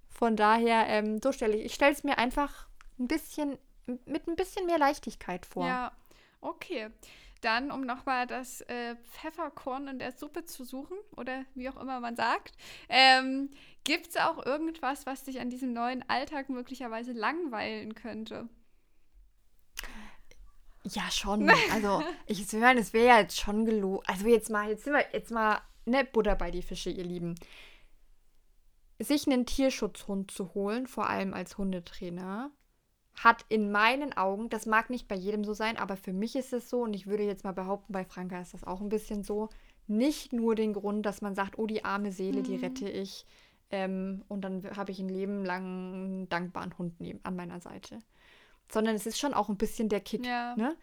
Von 0.09 0.35
daher, 0.35 0.87
ähm, 0.87 1.19
so 1.21 1.31
stelle 1.31 1.55
ich, 1.55 1.65
ich 1.65 1.73
stelle 1.73 1.91
es 1.91 2.03
mir 2.03 2.17
einfach 2.17 2.67
ein 2.99 3.07
bisschen 3.07 3.57
mit 4.05 4.27
ein 4.27 4.35
bisschen 4.35 4.65
mehr 4.65 4.79
Leichtigkeit 4.79 5.45
vor. 5.45 5.67
Ja, 5.67 5.91
okay. 6.41 6.89
Dann, 7.41 7.69
um 7.69 7.81
nochmal 7.81 8.25
das 8.25 8.61
äh, 8.61 8.95
Pfefferkorn 8.95 9.87
in 9.87 9.99
der 9.99 10.11
Suppe 10.13 10.45
zu 10.45 10.63
suchen 10.63 10.97
oder 11.15 11.45
wie 11.53 11.69
auch 11.69 11.79
immer 11.79 11.99
man 11.99 12.15
sagt, 12.15 12.53
ähm, 12.89 13.51
gibt 13.83 14.07
es 14.07 14.17
auch 14.17 14.43
irgendwas, 14.43 15.05
was 15.05 15.23
dich 15.25 15.39
an 15.39 15.49
diesem 15.49 15.73
neuen 15.73 16.07
Alltag 16.09 16.49
möglicherweise 16.49 17.11
langweilen 17.11 17.93
könnte? 17.93 18.49
Ja, 20.83 21.09
schon. 21.11 21.51
Also, 21.71 22.03
ich 22.25 22.51
meine, 22.53 22.79
es 22.79 22.93
wäre 22.93 23.07
ja 23.07 23.19
jetzt 23.19 23.39
schon 23.39 23.65
gelogen. 23.65 24.03
Also, 24.07 24.27
jetzt 24.27 24.49
mal, 24.49 24.69
jetzt 24.69 24.85
sind 24.85 24.93
wir 24.93 25.05
jetzt 25.13 25.31
mal 25.31 25.61
ne 25.85 26.05
Butter 26.05 26.35
bei 26.35 26.51
die 26.51 26.61
Fische, 26.61 26.89
ihr 26.89 27.03
Lieben. 27.03 27.35
Sich 28.99 29.27
einen 29.27 29.45
Tierschutzhund 29.45 30.31
zu 30.31 30.53
holen, 30.53 30.87
vor 30.87 31.09
allem 31.09 31.33
als 31.33 31.57
Hundetrainer, 31.57 32.51
hat 33.15 33.45
in 33.49 33.71
meinen 33.71 34.15
Augen, 34.15 34.49
das 34.49 34.65
mag 34.65 34.89
nicht 34.89 35.07
bei 35.07 35.15
jedem 35.15 35.43
so 35.43 35.53
sein, 35.53 35.77
aber 35.77 35.95
für 35.97 36.13
mich 36.13 36.35
ist 36.35 36.53
es 36.53 36.69
so 36.69 36.81
und 36.81 36.93
ich 36.93 37.07
würde 37.07 37.23
jetzt 37.23 37.43
mal 37.43 37.53
behaupten, 37.53 37.93
bei 37.93 38.03
Franka 38.03 38.41
ist 38.41 38.53
das 38.53 38.63
auch 38.63 38.81
ein 38.81 38.89
bisschen 38.89 39.23
so, 39.23 39.49
nicht 39.87 40.33
nur 40.33 40.55
den 40.55 40.73
Grund, 40.73 41.05
dass 41.05 41.21
man 41.21 41.35
sagt, 41.35 41.57
oh, 41.57 41.67
die 41.67 41.85
arme 41.85 42.11
Seele, 42.11 42.39
mhm. 42.39 42.43
die 42.43 42.55
rette 42.55 42.89
ich 42.89 43.25
ähm, 43.71 44.23
und 44.27 44.41
dann 44.41 44.63
habe 44.75 44.91
ich 44.91 44.99
ein 44.99 45.09
Leben 45.09 45.45
lang 45.45 45.63
einen 45.63 46.29
dankbaren 46.29 46.77
Hund 46.77 46.99
neben, 46.99 47.19
an 47.23 47.35
meiner 47.35 47.59
Seite, 47.59 47.99
sondern 48.69 48.95
es 48.95 49.05
ist 49.05 49.19
schon 49.19 49.33
auch 49.33 49.49
ein 49.49 49.57
bisschen 49.57 49.89
der 49.89 50.01
Kick, 50.01 50.25
ja. 50.25 50.55
ne? 50.55 50.75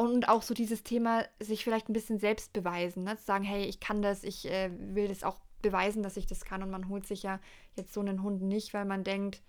Und 0.00 0.28
auch 0.28 0.42
so 0.42 0.52
dieses 0.52 0.82
Thema, 0.82 1.24
sich 1.38 1.64
vielleicht 1.64 1.88
ein 1.88 1.92
bisschen 1.94 2.18
selbst 2.18 2.52
beweisen, 2.52 3.04
ne? 3.04 3.16
zu 3.16 3.24
sagen, 3.24 3.44
hey, 3.44 3.64
ich 3.64 3.80
kann 3.80 4.02
das, 4.02 4.24
ich 4.24 4.50
äh, 4.50 4.70
will 4.72 5.08
das 5.08 5.22
auch 5.22 5.38
beweisen, 5.62 6.02
dass 6.02 6.16
ich 6.16 6.26
das 6.26 6.44
kann 6.44 6.62
und 6.62 6.70
man 6.70 6.88
holt 6.88 7.06
sich 7.06 7.22
ja 7.22 7.40
jetzt 7.76 7.92
so 7.92 8.00
einen 8.00 8.22
Hund 8.22 8.42
nicht, 8.42 8.74
weil 8.74 8.84
man 8.84 9.04
denkt, 9.04 9.42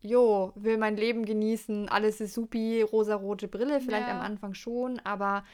jo, 0.00 0.52
will 0.54 0.78
mein 0.78 0.96
Leben 0.96 1.24
genießen, 1.24 1.88
alles 1.88 2.20
ist 2.20 2.34
supi, 2.34 2.82
rosarote 2.82 3.48
Brille, 3.48 3.80
vielleicht 3.80 4.08
ja. 4.08 4.14
am 4.14 4.24
Anfang 4.24 4.54
schon, 4.54 5.00
aber 5.00 5.44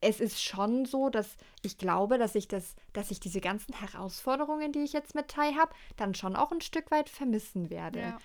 es 0.00 0.20
ist 0.20 0.42
schon 0.42 0.84
so, 0.84 1.10
dass 1.10 1.36
ich 1.62 1.76
glaube, 1.76 2.18
dass 2.18 2.34
ich 2.34 2.48
das, 2.48 2.76
dass 2.92 3.10
ich 3.10 3.20
diese 3.20 3.40
ganzen 3.40 3.74
Herausforderungen, 3.74 4.72
die 4.72 4.80
ich 4.80 4.92
jetzt 4.92 5.14
mit 5.14 5.28
Tai 5.28 5.52
habe, 5.54 5.74
dann 5.96 6.14
schon 6.14 6.36
auch 6.36 6.52
ein 6.52 6.60
Stück 6.60 6.90
weit 6.90 7.08
vermissen 7.08 7.68
werde. 7.68 8.00
Ja. 8.00 8.18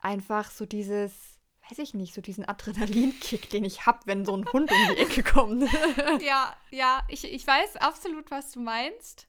Einfach 0.00 0.50
so 0.50 0.66
dieses, 0.66 1.31
weiß 1.70 1.78
ich 1.78 1.94
nicht, 1.94 2.14
so 2.14 2.20
diesen 2.20 2.48
Adrenalinkick, 2.48 3.50
den 3.50 3.64
ich 3.64 3.86
habe, 3.86 4.00
wenn 4.06 4.24
so 4.24 4.36
ein 4.36 4.46
Hund 4.52 4.70
um 4.70 4.76
die 4.88 5.00
Ecke 5.00 5.22
kommt. 5.22 5.62
ja, 6.20 6.54
ja, 6.70 7.02
ich, 7.08 7.24
ich 7.24 7.46
weiß 7.46 7.76
absolut, 7.76 8.30
was 8.30 8.52
du 8.52 8.60
meinst. 8.60 9.26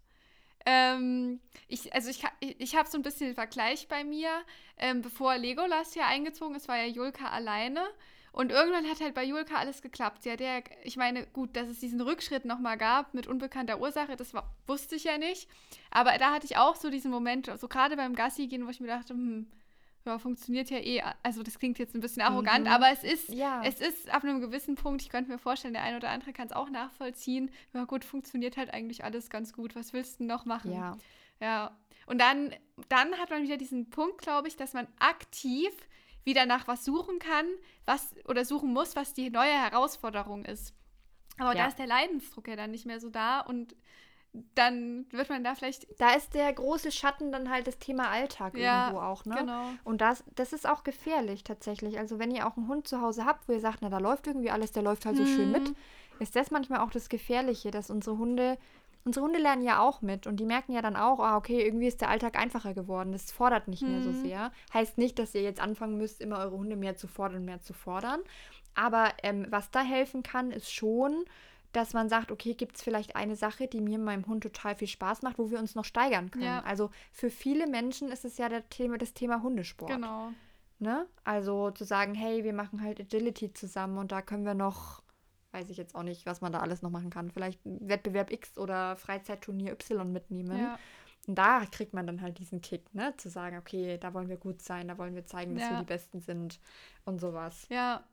Ähm, 0.66 1.40
ich, 1.68 1.94
also 1.94 2.10
ich, 2.10 2.24
ich 2.40 2.76
habe 2.76 2.90
so 2.90 2.98
ein 2.98 3.02
bisschen 3.02 3.28
den 3.28 3.36
Vergleich 3.36 3.88
bei 3.88 4.04
mir. 4.04 4.30
Ähm, 4.78 5.02
bevor 5.02 5.38
Legolas 5.38 5.94
hier 5.94 6.06
eingezogen 6.06 6.56
ist, 6.56 6.68
war 6.68 6.78
ja 6.78 6.86
Julka 6.86 7.30
alleine. 7.30 7.82
Und 8.32 8.52
irgendwann 8.52 8.90
hat 8.90 9.00
halt 9.00 9.14
bei 9.14 9.24
Julka 9.24 9.58
alles 9.58 9.82
geklappt. 9.84 10.26
Ja, 10.26 10.36
der, 10.36 10.64
ich 10.84 10.98
meine, 10.98 11.28
gut, 11.28 11.56
dass 11.56 11.68
es 11.70 11.80
diesen 11.80 12.02
Rückschritt 12.02 12.46
nochmal 12.46 12.78
gab 12.78 13.14
mit 13.14 13.28
unbekannter 13.28 13.80
Ursache, 13.80 14.16
das 14.16 14.34
war, 14.34 14.50
wusste 14.66 14.96
ich 14.96 15.04
ja 15.04 15.20
nicht. 15.20 15.48
Aber 15.92 16.18
da 16.18 16.34
hatte 16.34 16.48
ich 16.48 16.58
auch 16.58 16.76
so 16.76 16.90
diesen 16.90 17.12
Moment, 17.12 17.52
so 17.60 17.68
gerade 17.68 17.96
beim 17.96 18.16
Gassi 18.16 18.48
gehen, 18.48 18.66
wo 18.66 18.72
ich 18.72 18.80
mir 18.80 18.88
dachte, 18.88 19.14
hm, 19.14 19.52
ja, 20.06 20.20
funktioniert 20.20 20.70
ja 20.70 20.80
eh. 20.80 21.02
Also 21.24 21.44
das 21.44 21.60
klingt 21.60 21.80
jetzt 21.80 21.96
ein 21.96 22.02
bisschen 22.02 22.22
arrogant, 22.22 22.66
mhm. 22.66 22.72
aber 22.72 22.90
es 22.92 23.04
ist, 23.04 23.30
ja. 23.30 23.62
es 23.64 23.80
ist 23.80 24.10
ab 24.10 24.24
einem 24.24 24.42
gewissen 24.42 24.76
Punkt, 24.76 25.02
ich 25.02 25.10
könnte 25.10 25.32
mir 25.32 25.38
vorstellen, 25.38 25.74
der 25.74 25.84
eine 25.84 25.98
oder 25.98 26.10
andere 26.10 26.34
kann 26.34 26.48
es 26.48 26.54
auch 26.54 26.70
nachvollziehen. 26.70 27.52
Ja 27.74 27.86
gut, 27.86 28.04
funktioniert 28.04 28.58
halt 28.58 28.74
eigentlich 28.74 29.04
alles 29.04 29.30
ganz 29.30 29.54
gut. 29.54 29.76
Was 29.76 29.94
willst 29.94 30.20
du 30.20 30.26
noch 30.26 30.46
machen? 30.46 30.74
Ja. 30.74 30.98
Ja. 31.40 31.78
Und 32.06 32.20
dann, 32.20 32.54
dann 32.90 33.18
hat 33.18 33.30
man 33.30 33.44
wieder 33.44 33.58
diesen 33.58 33.90
Punkt, 33.90 34.20
glaube 34.22 34.48
ich, 34.48 34.58
dass 34.58 34.74
man 34.74 34.88
aktiv 35.00 35.72
wieder 36.26 36.46
nach 36.46 36.68
was 36.68 36.86
suchen 36.86 37.20
kann, 37.20 37.46
was 37.86 38.14
oder 38.26 38.46
suchen 38.46 38.74
muss, 38.74 38.96
was 38.96 39.14
die 39.14 39.30
neue 39.30 39.52
Herausforderung 39.52 40.46
ist. 40.46 40.74
Aber 41.38 41.56
ja. 41.56 41.64
da 41.64 41.68
ist 41.68 41.80
der 41.80 41.88
Leidensdruck 41.88 42.48
ja 42.48 42.56
dann 42.56 42.72
nicht 42.72 42.86
mehr 42.86 43.00
so 43.00 43.10
da 43.10 43.40
und 43.40 43.76
dann 44.56 45.06
wird 45.12 45.30
man 45.30 45.44
da 45.44 45.54
vielleicht. 45.56 45.88
Da 46.00 46.14
ist 46.14 46.34
der 46.34 46.52
große 46.52 46.92
Schatten 46.92 47.32
dann 47.32 47.50
halt 47.50 47.68
das 47.68 47.78
Thema 47.78 48.10
Alltag 48.10 48.58
ja, 48.58 48.88
irgendwo 48.88 49.04
auch, 49.04 49.26
ne? 49.26 49.36
Genau. 49.40 49.66
Und 49.84 50.02
das, 50.02 50.24
das 50.36 50.54
ist 50.54 50.68
auch 50.68 50.84
gefährlich 50.84 51.44
tatsächlich. 51.44 52.00
Also 52.00 52.20
wenn 52.20 52.32
ihr 52.32 52.48
auch 52.48 52.58
einen 52.58 52.68
Hund 52.68 52.88
zu 52.88 53.02
Hause 53.02 53.26
habt, 53.26 53.48
wo 53.48 53.54
ihr 53.54 53.60
sagt, 53.60 53.80
na, 53.82 53.90
da 53.90 54.00
läuft 54.00 54.28
irgendwie 54.28 54.50
alles, 54.50 54.72
der 54.72 54.84
läuft 54.84 55.06
halt 55.06 55.18
so 55.18 55.24
mhm. 55.24 55.28
schön 55.28 55.52
mit, 55.52 55.74
ist 56.20 56.36
das 56.36 56.52
manchmal 56.52 56.80
auch 56.80 56.92
das 56.92 57.10
Gefährliche, 57.10 57.72
dass 57.72 57.90
unsere 57.90 58.18
Hunde 58.18 58.58
Unsere 59.06 59.26
Hunde 59.26 59.40
lernen 59.40 59.64
ja 59.64 59.82
auch 59.82 60.02
mit 60.02 60.28
und 60.28 60.38
die 60.38 60.46
merken 60.46 60.72
ja 60.72 60.82
dann 60.82 60.96
auch, 60.96 61.20
ah, 61.20 61.36
okay, 61.36 61.62
irgendwie 61.62 61.88
ist 61.88 62.00
der 62.00 62.10
Alltag 62.10 62.40
einfacher 62.40 62.74
geworden. 62.74 63.12
Das 63.12 63.34
fordert 63.34 63.68
nicht 63.68 63.82
mehr 63.82 64.02
so 64.02 64.12
mhm. 64.12 64.22
sehr. 64.22 64.52
Heißt 64.74 64.98
nicht, 64.98 65.20
dass 65.20 65.36
ihr 65.36 65.42
jetzt 65.42 65.60
anfangen 65.60 65.98
müsst, 65.98 66.22
immer 66.22 66.38
eure 66.38 66.58
Hunde 66.58 66.78
mehr 66.78 66.96
zu 66.96 67.10
fordern 67.10 67.40
und 67.40 67.46
mehr 67.46 67.60
zu 67.60 67.74
fordern. 67.74 68.22
Aber 68.76 69.12
ähm, 69.22 69.46
was 69.50 69.72
da 69.72 69.82
helfen 69.82 70.24
kann, 70.24 70.52
ist 70.52 70.74
schon, 70.74 71.26
dass 71.74 71.94
man 71.94 72.10
sagt, 72.10 72.32
okay, 72.32 72.54
gibt 72.54 72.78
es 72.78 72.84
vielleicht 72.84 73.16
eine 73.16 73.36
Sache, 73.36 73.68
die 73.68 73.82
mir 73.82 73.98
und 73.98 74.06
meinem 74.06 74.26
Hund 74.26 74.44
total 74.44 74.76
viel 74.76 74.88
Spaß 74.88 75.22
macht, 75.22 75.38
wo 75.38 75.52
wir 75.52 75.60
uns 75.60 75.76
noch 75.76 75.86
steigern 75.86 76.32
können. 76.32 76.46
Ja. 76.46 76.64
Also 76.64 76.90
für 77.12 77.30
viele 77.30 77.68
Menschen 77.68 78.12
ist 78.12 78.26
es 78.26 78.38
ja 78.38 78.48
der 78.50 78.68
Thema, 78.70 78.98
das 78.98 79.14
Thema 79.14 79.44
Hundesport. 79.44 79.92
Genau. 79.92 80.32
Ne? 80.80 81.06
Also 81.24 81.72
zu 81.72 81.84
sagen, 81.84 82.14
hey, 82.14 82.44
wir 82.44 82.54
machen 82.54 82.82
halt 82.82 83.00
Agility 83.00 83.54
zusammen 83.54 83.98
und 83.98 84.12
da 84.12 84.22
können 84.22 84.46
wir 84.46 84.54
noch 84.54 85.04
weiß 85.54 85.70
ich 85.70 85.78
jetzt 85.78 85.96
auch 85.96 86.04
nicht, 86.04 86.26
was 86.26 86.42
man 86.42 86.52
da 86.52 86.60
alles 86.60 86.82
noch 86.82 86.90
machen 86.90 87.12
kann. 87.12 87.30
Vielleicht 87.30 87.60
Wettbewerb 87.64 88.32
X 88.32 88.58
oder 88.58 88.96
Freizeitturnier 88.96 89.72
Y 89.74 90.12
mitnehmen. 90.12 90.60
Ja. 90.60 90.80
Und 91.28 91.36
da 91.38 91.66
kriegt 91.72 91.94
man 91.94 92.06
dann 92.06 92.22
halt 92.22 92.40
diesen 92.40 92.62
Kick, 92.62 92.94
ne? 92.94 93.14
Zu 93.18 93.30
sagen, 93.30 93.58
okay, 93.58 93.98
da 93.98 94.14
wollen 94.14 94.28
wir 94.28 94.38
gut 94.38 94.62
sein, 94.62 94.90
da 94.90 94.98
wollen 94.98 95.16
wir 95.16 95.26
zeigen, 95.26 95.56
dass 95.56 95.64
ja. 95.64 95.72
wir 95.72 95.80
die 95.80 95.86
Besten 95.86 96.20
sind 96.20 96.60
und 97.06 97.22
sowas. 97.22 97.66
Ja. 97.70 98.04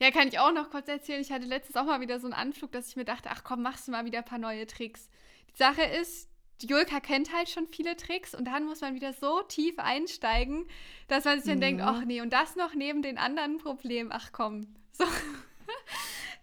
Ja, 0.00 0.10
kann 0.10 0.28
ich 0.28 0.38
auch 0.38 0.52
noch 0.52 0.70
kurz 0.70 0.88
erzählen. 0.88 1.20
Ich 1.20 1.30
hatte 1.30 1.46
letztens 1.46 1.76
auch 1.76 1.84
mal 1.84 2.00
wieder 2.00 2.18
so 2.18 2.26
einen 2.26 2.34
Anflug, 2.34 2.72
dass 2.72 2.88
ich 2.88 2.96
mir 2.96 3.04
dachte, 3.04 3.28
ach 3.30 3.44
komm, 3.44 3.62
machst 3.62 3.86
du 3.86 3.92
mal 3.92 4.04
wieder 4.04 4.18
ein 4.18 4.24
paar 4.24 4.38
neue 4.38 4.66
Tricks. 4.66 5.08
Die 5.52 5.56
Sache 5.56 5.82
ist, 5.82 6.28
die 6.62 6.66
Julka 6.66 7.00
kennt 7.00 7.32
halt 7.34 7.48
schon 7.48 7.66
viele 7.66 7.96
Tricks 7.96 8.34
und 8.34 8.46
dann 8.46 8.64
muss 8.64 8.80
man 8.80 8.94
wieder 8.94 9.12
so 9.12 9.42
tief 9.42 9.78
einsteigen, 9.78 10.66
dass 11.08 11.24
man 11.24 11.38
sich 11.38 11.48
dann 11.48 11.58
mhm. 11.58 11.62
denkt, 11.62 11.82
ach 11.82 12.04
nee, 12.04 12.20
und 12.20 12.32
das 12.32 12.56
noch 12.56 12.74
neben 12.74 13.02
den 13.02 13.18
anderen 13.18 13.58
Problemen, 13.58 14.10
ach 14.12 14.32
komm. 14.32 14.74
So. 14.92 15.04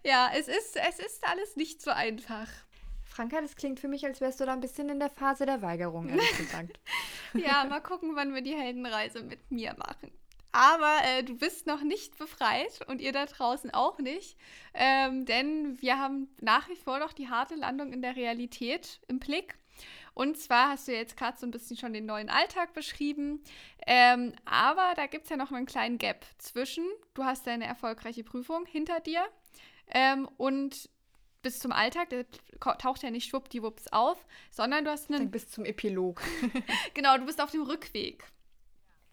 Ja, 0.04 0.30
es 0.34 0.48
ist, 0.48 0.76
es 0.76 0.98
ist 1.00 1.26
alles 1.26 1.56
nicht 1.56 1.82
so 1.82 1.90
einfach. 1.90 2.48
Franka, 3.04 3.40
das 3.40 3.56
klingt 3.56 3.80
für 3.80 3.88
mich, 3.88 4.06
als 4.06 4.20
wärst 4.20 4.40
du 4.40 4.46
da 4.46 4.52
ein 4.52 4.60
bisschen 4.60 4.88
in 4.88 5.00
der 5.00 5.10
Phase 5.10 5.44
der 5.44 5.60
Weigerung, 5.60 6.08
ehrlich 6.08 6.36
gesagt. 6.38 6.78
ja, 7.34 7.64
mal 7.64 7.80
gucken, 7.80 8.14
wann 8.14 8.32
wir 8.32 8.42
die 8.42 8.54
Heldenreise 8.54 9.22
mit 9.22 9.50
mir 9.50 9.74
machen. 9.76 10.12
Aber 10.52 10.98
äh, 11.04 11.22
du 11.22 11.36
bist 11.36 11.66
noch 11.66 11.82
nicht 11.82 12.16
befreit 12.18 12.80
und 12.88 13.00
ihr 13.00 13.12
da 13.12 13.26
draußen 13.26 13.72
auch 13.72 13.98
nicht. 13.98 14.36
Ähm, 14.74 15.26
denn 15.26 15.80
wir 15.80 15.98
haben 15.98 16.28
nach 16.40 16.68
wie 16.68 16.76
vor 16.76 16.98
noch 16.98 17.12
die 17.12 17.28
harte 17.28 17.54
Landung 17.54 17.92
in 17.92 18.02
der 18.02 18.16
Realität 18.16 19.00
im 19.08 19.18
Blick. 19.18 19.58
Und 20.14 20.36
zwar 20.36 20.70
hast 20.70 20.88
du 20.88 20.92
jetzt 20.92 21.16
gerade 21.16 21.38
so 21.38 21.46
ein 21.46 21.52
bisschen 21.52 21.76
schon 21.76 21.92
den 21.92 22.06
neuen 22.06 22.28
Alltag 22.28 22.72
beschrieben. 22.72 23.42
Ähm, 23.86 24.32
aber 24.44 24.94
da 24.96 25.06
gibt 25.06 25.24
es 25.24 25.30
ja 25.30 25.36
noch 25.36 25.52
einen 25.52 25.66
kleinen 25.66 25.98
Gap 25.98 26.26
zwischen, 26.38 26.84
du 27.14 27.24
hast 27.24 27.46
deine 27.46 27.66
erfolgreiche 27.66 28.24
Prüfung 28.24 28.66
hinter 28.66 29.00
dir 29.00 29.24
ähm, 29.86 30.28
und 30.36 30.90
bis 31.42 31.60
zum 31.60 31.72
Alltag, 31.72 32.10
der 32.10 32.26
taucht 32.78 33.02
ja 33.02 33.10
nicht 33.10 33.28
schwuppdiwupps 33.28 33.88
auf, 33.88 34.26
sondern 34.50 34.84
du 34.84 34.90
hast 34.90 35.08
einen. 35.08 35.20
Dann 35.20 35.30
bis 35.30 35.48
zum 35.48 35.64
Epilog. 35.64 36.20
genau, 36.94 37.16
du 37.16 37.26
bist 37.26 37.40
auf 37.40 37.52
dem 37.52 37.62
Rückweg. 37.62 38.24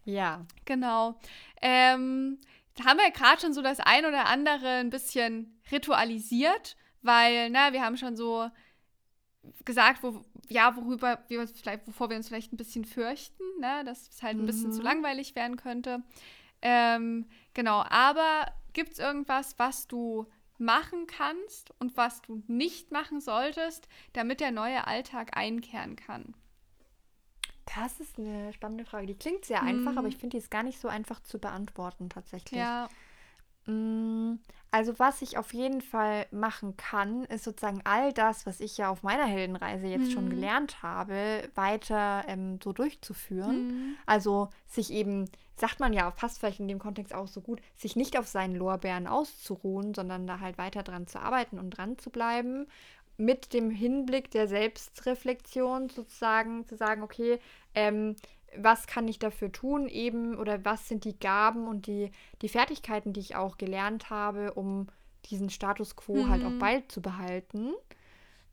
Ja. 0.06 0.46
Genau. 0.66 1.20
Ähm, 1.62 2.40
da 2.76 2.86
haben 2.86 2.98
wir 2.98 3.12
gerade 3.12 3.42
schon 3.42 3.54
so 3.54 3.62
das 3.62 3.80
ein 3.80 4.06
oder 4.06 4.28
andere 4.28 4.68
ein 4.68 4.90
bisschen 4.90 5.60
ritualisiert, 5.72 6.78
weil, 7.02 7.50
na, 7.50 7.74
wir 7.74 7.84
haben 7.84 7.98
schon 7.98 8.16
so 8.16 8.50
gesagt, 9.64 10.04
wo, 10.04 10.24
ja, 10.50 10.76
worüber 10.76 11.24
wir 11.28 11.40
uns 11.40 11.52
vielleicht, 11.52 11.88
wovor 11.88 12.10
wir 12.10 12.18
uns 12.18 12.28
vielleicht 12.28 12.54
ein 12.54 12.58
bisschen 12.58 12.86
fürchten, 12.86 13.44
ne, 13.60 13.84
dass 13.86 14.10
es 14.10 14.24
halt 14.24 14.38
ein 14.38 14.42
mhm. 14.42 14.48
bisschen 14.48 14.72
zu 14.72 14.80
mhm. 14.80 14.86
langweilig 14.86 15.36
werden 15.36 15.58
könnte. 15.58 16.04
Ähm, 16.62 17.28
genau, 17.54 17.84
aber 17.90 18.52
gibt 18.74 18.94
es 18.94 19.00
irgendwas, 19.00 19.58
was 19.58 19.88
du 19.88 20.26
machen 20.58 21.06
kannst 21.08 21.72
und 21.80 21.98
was 21.98 22.22
du 22.22 22.42
nicht 22.48 22.92
machen 22.92 23.20
solltest, 23.20 23.88
damit 24.14 24.40
der 24.40 24.52
neue 24.52 24.88
Alltag 24.88 25.38
einkehren 25.38 25.96
kann? 25.96 26.34
Das 27.74 28.00
ist 28.00 28.20
eine 28.20 28.54
spannende 28.54 28.86
Frage. 28.86 29.08
Die 29.08 29.16
klingt 29.16 29.46
sehr 29.46 29.64
einfach, 29.64 29.94
mm. 29.94 29.98
aber 29.98 30.08
ich 30.08 30.18
finde, 30.18 30.38
die 30.38 30.44
ist 30.44 30.52
gar 30.52 30.64
nicht 30.64 30.80
so 30.80 30.88
einfach 30.88 31.20
zu 31.22 31.40
beantworten 31.40 32.10
tatsächlich. 32.10 32.60
Ja. 32.60 32.88
Mm, 33.66 34.40
also 34.70 35.00
was 35.00 35.22
ich 35.22 35.38
auf 35.38 35.54
jeden 35.54 35.82
Fall 35.82 36.28
machen 36.32 36.78
kann, 36.78 37.24
ist 37.26 37.44
sozusagen 37.44 37.82
all 37.84 38.14
das, 38.14 38.46
was 38.46 38.60
ich 38.60 38.78
ja 38.78 38.90
auf 38.90 39.02
meiner 39.02 39.26
Heldenreise 39.26 39.88
jetzt 39.88 40.10
mm. 40.10 40.12
schon 40.12 40.26
mhm. 40.26 40.30
gelernt 40.32 40.84
habe, 40.84 41.50
weiter 41.56 42.24
ähm, 42.28 42.60
so 42.64 42.74
durchzuführen. 42.74 43.68
Mm. 43.68 43.96
Also 44.06 44.50
sich 44.68 44.92
eben 44.92 45.30
sagt 45.58 45.80
man 45.80 45.94
ja, 45.94 46.12
passt 46.12 46.40
vielleicht 46.40 46.60
in 46.60 46.68
dem 46.68 46.80
Kontext 46.80 47.14
auch 47.14 47.28
so 47.28 47.42
gut, 47.42 47.62
sich 47.76 47.96
nicht 47.96 48.18
auf 48.20 48.28
seinen 48.28 48.56
Lorbeeren 48.56 49.08
auszuruhen, 49.08 49.94
sondern 49.94 50.28
da 50.28 50.40
halt 50.40 50.58
weiter 50.58 50.84
dran 50.84 51.08
zu 51.08 51.20
arbeiten 51.20 51.58
und 51.58 51.72
dran 51.72 51.98
zu 51.98 52.10
bleiben. 52.10 52.68
Mit 53.18 53.54
dem 53.54 53.70
Hinblick 53.70 54.32
der 54.32 54.48
Selbstreflexion 54.48 55.90
sozusagen 55.90 56.66
zu 56.66 56.76
sagen, 56.76 57.02
okay, 57.02 57.40
ähm, 57.74 58.16
was 58.58 58.88
kann 58.88 59.08
ich 59.08 59.20
dafür 59.20 59.52
tun 59.52 59.88
eben 59.88 60.38
oder 60.38 60.64
was 60.64 60.88
sind 60.88 61.04
die 61.06 61.18
Gaben 61.18 61.68
und 61.68 61.88
die, 61.88 62.12
die 62.42 62.50
Fertigkeiten, 62.50 63.14
die 63.14 63.20
ich 63.20 63.36
auch 63.36 63.58
gelernt 63.58 64.10
habe, 64.10 64.54
um 64.54 64.88
diesen 65.26 65.50
Status 65.50 65.96
quo 65.96 66.24
mhm. 66.24 66.30
halt 66.30 66.46
auch 66.46 66.52
mhm. 66.52 66.60
beizubehalten. 66.60 67.74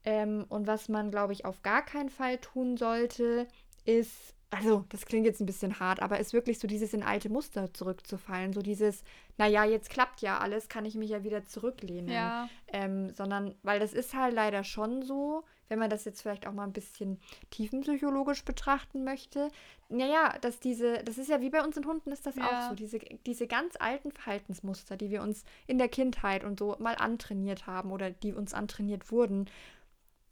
Ähm, 0.04 0.44
und 0.48 0.66
was 0.66 0.88
man, 0.88 1.10
glaube 1.10 1.32
ich, 1.32 1.44
auf 1.44 1.62
gar 1.62 1.84
keinen 1.84 2.10
Fall 2.10 2.38
tun 2.38 2.76
sollte, 2.76 3.46
ist 3.84 4.34
also 4.52 4.84
das 4.90 5.06
klingt 5.06 5.24
jetzt 5.24 5.40
ein 5.40 5.46
bisschen 5.46 5.80
hart, 5.80 6.02
aber 6.02 6.20
ist 6.20 6.34
wirklich 6.34 6.58
so 6.58 6.68
dieses 6.68 6.92
in 6.92 7.02
alte 7.02 7.30
Muster 7.30 7.72
zurückzufallen, 7.72 8.52
so 8.52 8.60
dieses, 8.60 9.02
naja, 9.38 9.64
jetzt 9.64 9.88
klappt 9.88 10.20
ja 10.20 10.38
alles, 10.38 10.68
kann 10.68 10.84
ich 10.84 10.94
mich 10.94 11.08
ja 11.08 11.24
wieder 11.24 11.46
zurücklehnen. 11.46 12.10
Ja. 12.10 12.50
Ähm, 12.68 13.10
sondern, 13.14 13.54
weil 13.62 13.80
das 13.80 13.94
ist 13.94 14.14
halt 14.14 14.34
leider 14.34 14.62
schon 14.62 15.02
so, 15.02 15.44
wenn 15.68 15.78
man 15.78 15.88
das 15.88 16.04
jetzt 16.04 16.20
vielleicht 16.20 16.46
auch 16.46 16.52
mal 16.52 16.64
ein 16.64 16.74
bisschen 16.74 17.18
tiefenpsychologisch 17.50 18.44
betrachten 18.44 19.04
möchte, 19.04 19.48
naja, 19.88 20.36
dass 20.42 20.60
diese, 20.60 21.02
das 21.02 21.16
ist 21.16 21.30
ja 21.30 21.40
wie 21.40 21.50
bei 21.50 21.64
uns 21.64 21.78
in 21.78 21.86
Hunden 21.86 22.12
ist 22.12 22.26
das 22.26 22.36
ja. 22.36 22.44
auch 22.44 22.68
so, 22.68 22.74
diese, 22.74 22.98
diese 23.24 23.46
ganz 23.46 23.76
alten 23.80 24.12
Verhaltensmuster, 24.12 24.98
die 24.98 25.08
wir 25.08 25.22
uns 25.22 25.44
in 25.66 25.78
der 25.78 25.88
Kindheit 25.88 26.44
und 26.44 26.58
so 26.58 26.76
mal 26.78 26.96
antrainiert 26.96 27.66
haben 27.66 27.90
oder 27.90 28.10
die 28.10 28.34
uns 28.34 28.52
antrainiert 28.52 29.10
wurden, 29.10 29.48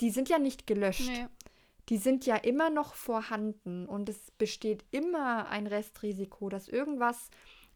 die 0.03 0.11
sind 0.11 0.29
ja 0.29 0.39
nicht 0.39 0.67
gelöscht. 0.67 1.11
Nee 1.11 1.27
die 1.91 1.99
sind 1.99 2.25
ja 2.25 2.37
immer 2.37 2.71
noch 2.71 2.95
vorhanden 2.95 3.87
und 3.87 4.09
es 4.09 4.31
besteht 4.39 4.85
immer 4.93 5.49
ein 5.49 5.67
Restrisiko, 5.67 6.49
dass 6.49 6.69
irgendwas 6.69 7.31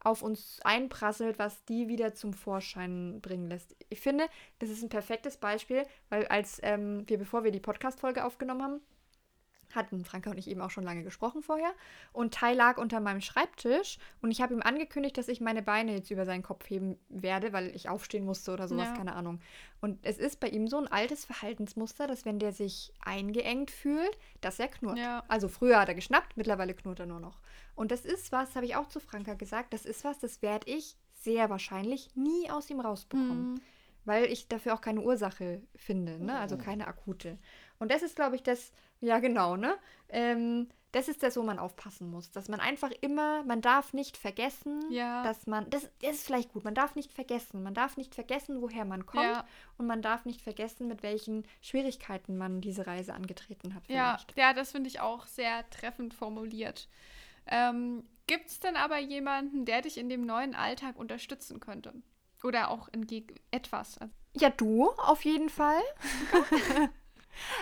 auf 0.05 0.23
uns 0.23 0.61
einprasselt, 0.63 1.39
was 1.39 1.65
die 1.65 1.89
wieder 1.89 2.15
zum 2.15 2.33
Vorschein 2.33 3.21
bringen 3.21 3.49
lässt. 3.49 3.75
Ich 3.89 4.01
finde, 4.01 4.27
das 4.61 4.71
ist 4.71 4.83
ein 4.83 4.89
perfektes 4.89 5.39
Beispiel, 5.39 5.85
weil 6.11 6.27
als 6.27 6.61
ähm, 6.63 7.03
wir, 7.09 7.19
bevor 7.19 7.43
wir 7.43 7.51
die 7.51 7.61
Podcast-Folge 7.61 8.25
aufgenommen 8.25 8.63
haben, 8.63 8.81
hatten 9.75 10.05
Franka 10.05 10.31
und 10.31 10.39
ich 10.39 10.49
eben 10.49 10.61
auch 10.61 10.71
schon 10.71 10.85
lange 10.85 11.03
gesprochen 11.03 11.43
vorher. 11.43 11.73
Und 12.13 12.35
Tai 12.35 12.55
lag 12.55 12.79
unter 12.79 13.01
meinem 13.01 13.21
Schreibtisch 13.21 13.99
und 14.23 14.31
ich 14.31 14.41
habe 14.41 14.55
ihm 14.55 14.63
angekündigt, 14.63 15.19
dass 15.19 15.29
ich 15.29 15.41
meine 15.41 15.63
Beine 15.63 15.95
jetzt 15.95 16.11
über 16.11 16.25
seinen 16.25 16.43
Kopf 16.43 16.69
heben 16.69 16.99
werde, 17.09 17.53
weil 17.53 17.75
ich 17.75 17.89
aufstehen 17.89 18.25
musste 18.25 18.53
oder 18.53 18.69
sowas, 18.69 18.89
ja. 18.89 18.97
keine 18.97 19.15
Ahnung. 19.15 19.41
Und 19.81 19.99
es 20.03 20.19
ist 20.19 20.41
bei 20.41 20.49
ihm 20.49 20.69
so 20.69 20.79
ein 20.79 20.89
altes 20.89 21.25
Verhaltensmuster, 21.25 22.07
dass 22.07 22.25
wenn 22.25 22.39
der 22.39 22.53
sich 22.53 22.93
eingeengt 23.05 23.71
fühlt, 23.71 24.19
dass 24.41 24.59
er 24.59 24.69
knurrt. 24.69 24.99
Ja. 24.99 25.25
Also 25.29 25.49
früher 25.49 25.79
hat 25.79 25.89
er 25.89 25.95
geschnappt, 25.95 26.37
mittlerweile 26.37 26.75
knurrt 26.75 27.01
er 27.01 27.07
nur 27.07 27.21
noch. 27.21 27.39
Und 27.75 27.91
das 27.91 28.05
ist 28.05 28.33
was, 28.33 28.55
habe 28.55 28.67
ich 28.67 28.77
auch 28.77 28.89
zu 28.89 29.01
Franka 29.01 29.35
gesagt, 29.35 29.73
das 29.73 29.85
ist 29.85 30.05
was, 30.05 30.19
das 30.19 30.43
werde 30.43 30.71
ich 30.71 30.97
sehr 31.13 31.51
wahrscheinlich 31.51 32.15
nie 32.15 32.51
aus 32.51 32.71
ihm 32.71 32.81
rausbekommen. 32.81 33.55
Mhm. 33.55 33.61
weil 34.07 34.27
ich 34.27 34.49
dafür 34.49 34.75
auch 34.75 34.83
keine 34.83 35.01
Ursache 35.01 35.63
finde, 35.75 36.23
ne? 36.23 36.39
Also 36.39 36.59
keine 36.59 36.87
akute. 36.87 37.39
Und 37.79 37.91
das 37.91 38.03
ist, 38.03 38.17
glaube 38.17 38.37
ich, 38.37 38.43
das, 38.43 38.73
ja 39.05 39.19
genau, 39.21 39.57
ne? 39.57 39.77
Ähm, 40.09 40.69
das 40.93 41.09
ist 41.09 41.25
das, 41.25 41.37
wo 41.37 41.43
man 41.43 41.59
aufpassen 41.59 42.09
muss. 42.09 42.31
Dass 42.31 42.49
man 42.49 42.61
einfach 42.61 42.93
immer, 43.01 43.43
man 43.43 43.61
darf 43.61 43.93
nicht 43.95 44.17
vergessen, 44.17 44.81
Ja. 44.91 45.25
dass 45.25 45.47
man, 45.49 45.69
das, 45.71 45.91
das 46.01 46.13
ist 46.13 46.27
vielleicht 46.27 46.53
gut, 46.53 46.63
man 46.63 46.75
darf 46.75 46.95
nicht 46.95 47.13
vergessen. 47.13 47.65
Man 47.65 47.75
darf 47.75 47.97
nicht 47.97 48.15
vergessen, 48.15 48.63
woher 48.63 48.85
man 48.85 49.05
kommt. 49.05 49.25
Ja. 49.25 49.45
Und 49.77 49.87
man 49.89 50.03
darf 50.03 50.25
nicht 50.25 50.41
vergessen, 50.41 50.87
mit 50.87 51.03
welchen 51.03 51.47
Schwierigkeiten 51.63 52.37
man 52.37 52.61
diese 52.61 52.87
Reise 52.87 53.13
angetreten 53.13 53.75
hat. 53.75 53.83
Ja, 53.89 54.19
Vielleicht. 54.19 54.37
ja, 54.39 54.53
das 54.53 54.71
finde 54.71 54.89
ich 54.89 55.01
auch 55.01 55.27
sehr 55.27 55.69
treffend 55.71 56.15
formuliert. 56.15 56.89
Ähm, 57.49 58.05
Gibt 58.29 58.47
es 58.51 58.61
denn 58.61 58.77
aber 58.77 58.99
jemanden, 58.99 59.65
der 59.65 59.83
dich 59.83 59.99
in 59.99 60.09
dem 60.09 60.25
neuen 60.25 60.55
Alltag 60.55 60.97
unterstützen 60.97 61.59
könnte? 61.59 61.93
Oder 62.45 62.71
auch 62.71 62.87
in 62.89 63.05
etwas? 63.51 63.99
Also, 63.99 64.13
Ja, 64.35 64.51
du 64.51 64.91
auf 64.91 65.25
jeden 65.25 65.49
Fall. 65.49 65.81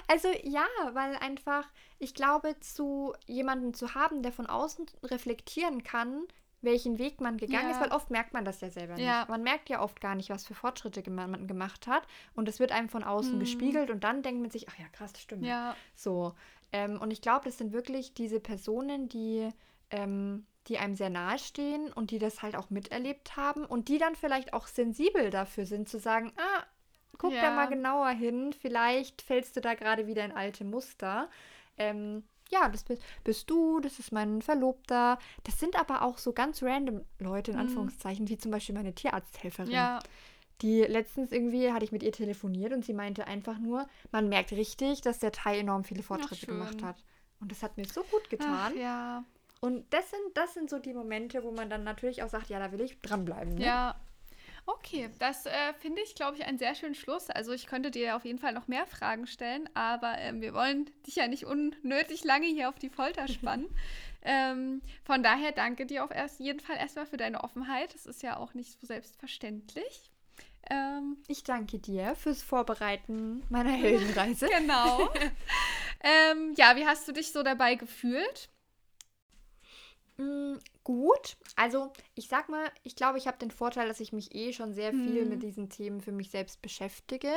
also 0.09 0.29
ja, 0.43 0.65
weil 0.93 1.17
einfach, 1.17 1.67
ich 1.99 2.15
glaube, 2.15 2.59
zu 2.61 3.15
jemanden 3.27 3.75
zu 3.75 3.95
haben, 3.95 4.23
der 4.23 4.33
von 4.33 4.47
außen 4.47 4.87
reflektieren 5.05 5.83
kann, 5.83 6.25
welchen 6.61 6.99
Weg 6.99 7.21
man 7.21 7.39
gegangen 7.39 7.65
Ja. 7.67 7.71
ist, 7.73 7.81
weil 7.81 7.91
oft 7.91 8.11
merkt 8.11 8.33
man 8.33 8.45
das 8.45 8.61
ja 8.61 8.71
selber 8.71 8.95
nicht. 8.95 9.05
Ja. 9.05 9.27
Man 9.29 9.43
merkt 9.43 9.69
ja 9.69 9.83
oft 9.83 10.01
gar 10.01 10.15
nicht, 10.15 10.31
was 10.31 10.47
für 10.47 10.55
Fortschritte 10.55 11.09
man 11.11 11.49
gemacht 11.49 11.87
hat. 11.89 12.07
Und 12.35 12.49
es 12.49 12.61
wird 12.61 12.71
einem 12.71 12.89
von 12.89 13.03
außen 13.03 13.35
Mhm. 13.35 13.41
gespiegelt 13.41 13.91
und 13.91 14.05
dann 14.05 14.23
denkt 14.23 14.41
man 14.41 14.51
sich, 14.51 14.69
ach 14.69 14.79
ja, 14.79 14.87
krass, 14.93 15.13
das 15.13 15.23
stimmt. 15.23 15.45
ja, 15.45 15.75
So. 15.97 16.35
Ähm, 16.73 17.01
und 17.01 17.11
ich 17.11 17.21
glaube, 17.21 17.45
das 17.47 17.59
sind 17.59 17.73
wirklich 17.73 18.15
diese 18.15 18.39
Personen, 18.41 19.09
die, 19.09 19.49
ähm, 19.91 20.47
die 20.69 20.79
einem 20.79 20.95
sehr 20.95 21.11
nahe 21.11 21.39
stehen 21.41 21.93
und 21.93 22.13
die 22.13 22.21
das 22.21 22.43
halt 22.43 22.55
auch 22.57 22.71
miterlebt 22.71 23.37
haben 23.37 23.67
und 23.67 23.89
die 23.89 23.99
dann 23.99 24.15
vielleicht 24.15 24.55
auch 24.55 24.69
sensibel 24.69 25.31
dafür 25.31 25.67
sind, 25.67 25.89
zu 25.89 25.99
sagen, 25.99 26.33
ah, 26.37 26.63
guck 27.19 27.31
da 27.33 27.51
Ja. 27.51 27.57
mal 27.57 27.67
genauer 27.69 28.11
hin, 28.11 28.53
vielleicht 28.53 29.23
fällst 29.23 29.57
du 29.57 29.61
da 29.61 29.75
gerade 29.75 30.07
wieder 30.07 30.25
in 30.25 30.33
alte 30.33 30.65
Muster. 30.65 31.29
Ähm, 31.79 32.25
ja, 32.51 32.69
das 32.69 32.85
bist, 32.85 33.03
bist 33.25 33.49
du, 33.49 33.81
das 33.81 33.99
ist 33.99 34.13
mein 34.13 34.43
Verlobter. 34.43 35.19
Das 35.45 35.59
sind 35.59 35.79
aber 35.79 36.03
auch 36.03 36.19
so 36.19 36.33
ganz 36.33 36.63
random 36.63 37.03
Leute, 37.19 37.53
in 37.53 37.57
Mhm. 37.57 37.63
Anführungszeichen, 37.63 38.29
wie 38.29 38.37
zum 38.37 38.51
Beispiel 38.51 38.75
meine 38.75 38.95
Tierarzthelferin. 38.95 39.71
ja, 39.73 39.99
Die 40.61 40.83
letztens 40.83 41.33
irgendwie 41.33 41.73
hatte 41.73 41.85
ich 41.85 41.93
mit 41.93 42.03
ihr 42.05 42.13
telefoniert 42.13 42.73
und 42.73 42.85
sie 42.85 42.93
meinte 42.93 43.27
einfach 43.27 43.59
nur, 43.59 43.87
man 44.13 44.29
merkt 44.29 44.53
richtig, 44.53 45.01
dass 45.01 45.19
der 45.19 45.33
Thai 45.33 45.59
enorm 45.59 45.83
viele 45.85 46.03
Fortschritte 46.05 46.47
gemacht 46.47 46.83
hat. 46.83 46.97
Und 47.41 47.51
das 47.51 47.63
hat 47.65 47.77
mir 47.77 47.87
so 47.87 48.05
gut 48.05 48.23
Ach, 48.27 48.29
getan. 48.31 48.77
ja, 48.77 49.25
Und 49.61 49.93
das 49.93 50.11
sind, 50.11 50.21
das 50.35 50.55
sind 50.55 50.71
so 50.71 50.79
die 50.79 50.93
Momente, 50.93 51.43
wo 51.43 51.51
man 51.53 51.69
dann 51.71 51.83
natürlich 51.85 52.23
auch 52.23 52.29
sagt, 52.29 52.49
ja, 52.49 52.59
da 52.61 52.71
will 52.71 52.81
ich 52.83 53.01
dranbleiben. 53.01 53.55
Ne? 53.55 53.65
ja. 53.65 53.97
Okay, 54.65 55.11
das 55.19 55.47
äh, 55.47 55.73
finde 55.81 56.03
ich, 56.03 56.15
glaube 56.15 56.37
ich, 56.37 56.45
einen 56.45 56.59
sehr 56.59 56.75
schönen 56.75 56.95
Schluss. 56.95 57.31
Also 57.31 57.53
ich 57.53 57.67
könnte 57.67 57.91
dir 57.91 58.15
auf 58.17 58.25
jeden 58.25 58.39
Fall 58.39 58.53
noch 58.53 58.69
mehr 58.69 58.87
Fragen 58.87 59.27
stellen, 59.27 59.69
aber 59.75 60.19
ähm, 60.19 60.41
wir 60.41 60.55
wollen 60.55 60.89
dich 61.07 61.17
ja 61.17 61.27
nicht 61.27 61.45
unnötig 61.47 62.23
lange 62.25 62.47
hier 62.47 62.69
auf 62.69 62.79
die 62.79 62.89
Folter 62.91 63.27
spannen. 63.27 63.67
ähm, 64.23 64.81
von 65.05 65.23
daher 65.23 65.53
danke 65.53 65.85
dir 65.87 66.05
auf 66.05 66.11
erst, 66.13 66.39
jeden 66.39 66.61
Fall 66.61 66.77
erstmal 66.77 67.07
für 67.07 67.17
deine 67.17 67.43
Offenheit. 67.43 67.93
Das 67.95 68.07
ist 68.07 68.23
ja 68.23 68.37
auch 68.37 68.55
nicht 68.55 68.81
so 68.81 68.87
selbstverständlich. 68.87 70.11
Ähm, 70.71 71.17
Ich 71.27 71.43
danke 71.43 71.81
dir 71.81 72.15
fürs 72.15 72.43
Vorbereiten 72.43 73.43
meiner 73.49 73.73
Heldenreise. 73.73 74.49
genau. 74.49 75.11
ähm, 76.01 76.55
ja, 76.57 76.77
wie 76.77 76.87
hast 76.87 77.09
du 77.09 77.13
dich 77.13 77.33
so 77.33 77.43
dabei 77.43 77.75
gefühlt? 77.75 78.49
Mm, 80.23 80.59
gut. 80.85 81.37
Also, 81.57 81.93
ich 82.15 82.29
sag 82.29 82.49
mal, 82.49 82.71
ich 82.85 82.97
glaube, 82.97 83.19
ich 83.19 83.27
habe 83.27 83.39
den 83.39 83.51
Vorteil, 83.51 83.89
dass 83.89 84.01
ich 84.01 84.13
mich 84.13 84.35
eh 84.35 84.53
schon 84.53 84.73
sehr 84.75 84.93
viel 84.95 85.25
Mhm. 85.25 85.29
mit 85.29 85.43
diesen 85.43 85.69
Themen 85.71 86.01
für 86.01 86.13
mich 86.13 86.31
selbst 86.31 86.63
beschäftige. 86.63 87.33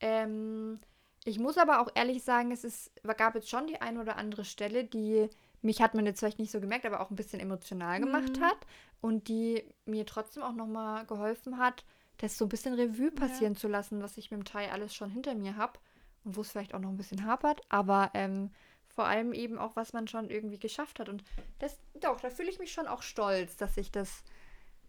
Ähm, 0.00 0.80
ich 1.24 1.38
muss 1.38 1.58
aber 1.58 1.80
auch 1.80 1.90
ehrlich 1.94 2.22
sagen, 2.24 2.52
es 2.52 2.64
ist, 2.64 2.92
gab 3.18 3.34
jetzt 3.34 3.50
schon 3.50 3.66
die 3.66 3.80
eine 3.80 4.00
oder 4.00 4.16
andere 4.16 4.44
Stelle, 4.44 4.84
die 4.84 5.28
mich 5.62 5.82
hat 5.82 5.94
man 5.94 6.06
jetzt 6.06 6.20
vielleicht 6.20 6.38
nicht 6.38 6.52
so 6.52 6.60
gemerkt, 6.60 6.86
aber 6.86 7.00
auch 7.00 7.10
ein 7.10 7.16
bisschen 7.16 7.40
emotional 7.40 8.00
gemacht 8.00 8.40
Mhm. 8.40 8.40
hat 8.40 8.58
und 9.00 9.28
die 9.28 9.64
mir 9.86 10.06
trotzdem 10.06 10.42
auch 10.44 10.52
nochmal 10.52 11.04
geholfen 11.06 11.58
hat, 11.58 11.84
das 12.18 12.38
so 12.38 12.46
ein 12.46 12.48
bisschen 12.48 12.74
Revue 12.74 13.10
passieren 13.10 13.56
zu 13.56 13.68
lassen, 13.68 14.02
was 14.02 14.16
ich 14.18 14.30
mit 14.30 14.40
dem 14.40 14.44
Thai 14.44 14.70
alles 14.72 14.94
schon 14.94 15.10
hinter 15.10 15.34
mir 15.34 15.56
habe 15.56 15.78
und 16.24 16.36
wo 16.36 16.42
es 16.42 16.50
vielleicht 16.52 16.74
auch 16.74 16.80
noch 16.80 16.90
ein 16.90 16.96
bisschen 16.96 17.24
hapert, 17.26 17.62
aber 17.68 18.10
ähm, 18.14 18.50
vor 18.98 19.06
allem 19.06 19.32
eben 19.32 19.58
auch, 19.58 19.76
was 19.76 19.92
man 19.92 20.08
schon 20.08 20.28
irgendwie 20.28 20.58
geschafft 20.58 20.98
hat. 20.98 21.08
Und 21.08 21.22
das, 21.60 21.78
doch, 22.00 22.20
da 22.20 22.30
fühle 22.30 22.50
ich 22.50 22.58
mich 22.58 22.72
schon 22.72 22.88
auch 22.88 23.02
stolz, 23.02 23.56
dass 23.56 23.76
ich 23.76 23.92
das, 23.92 24.24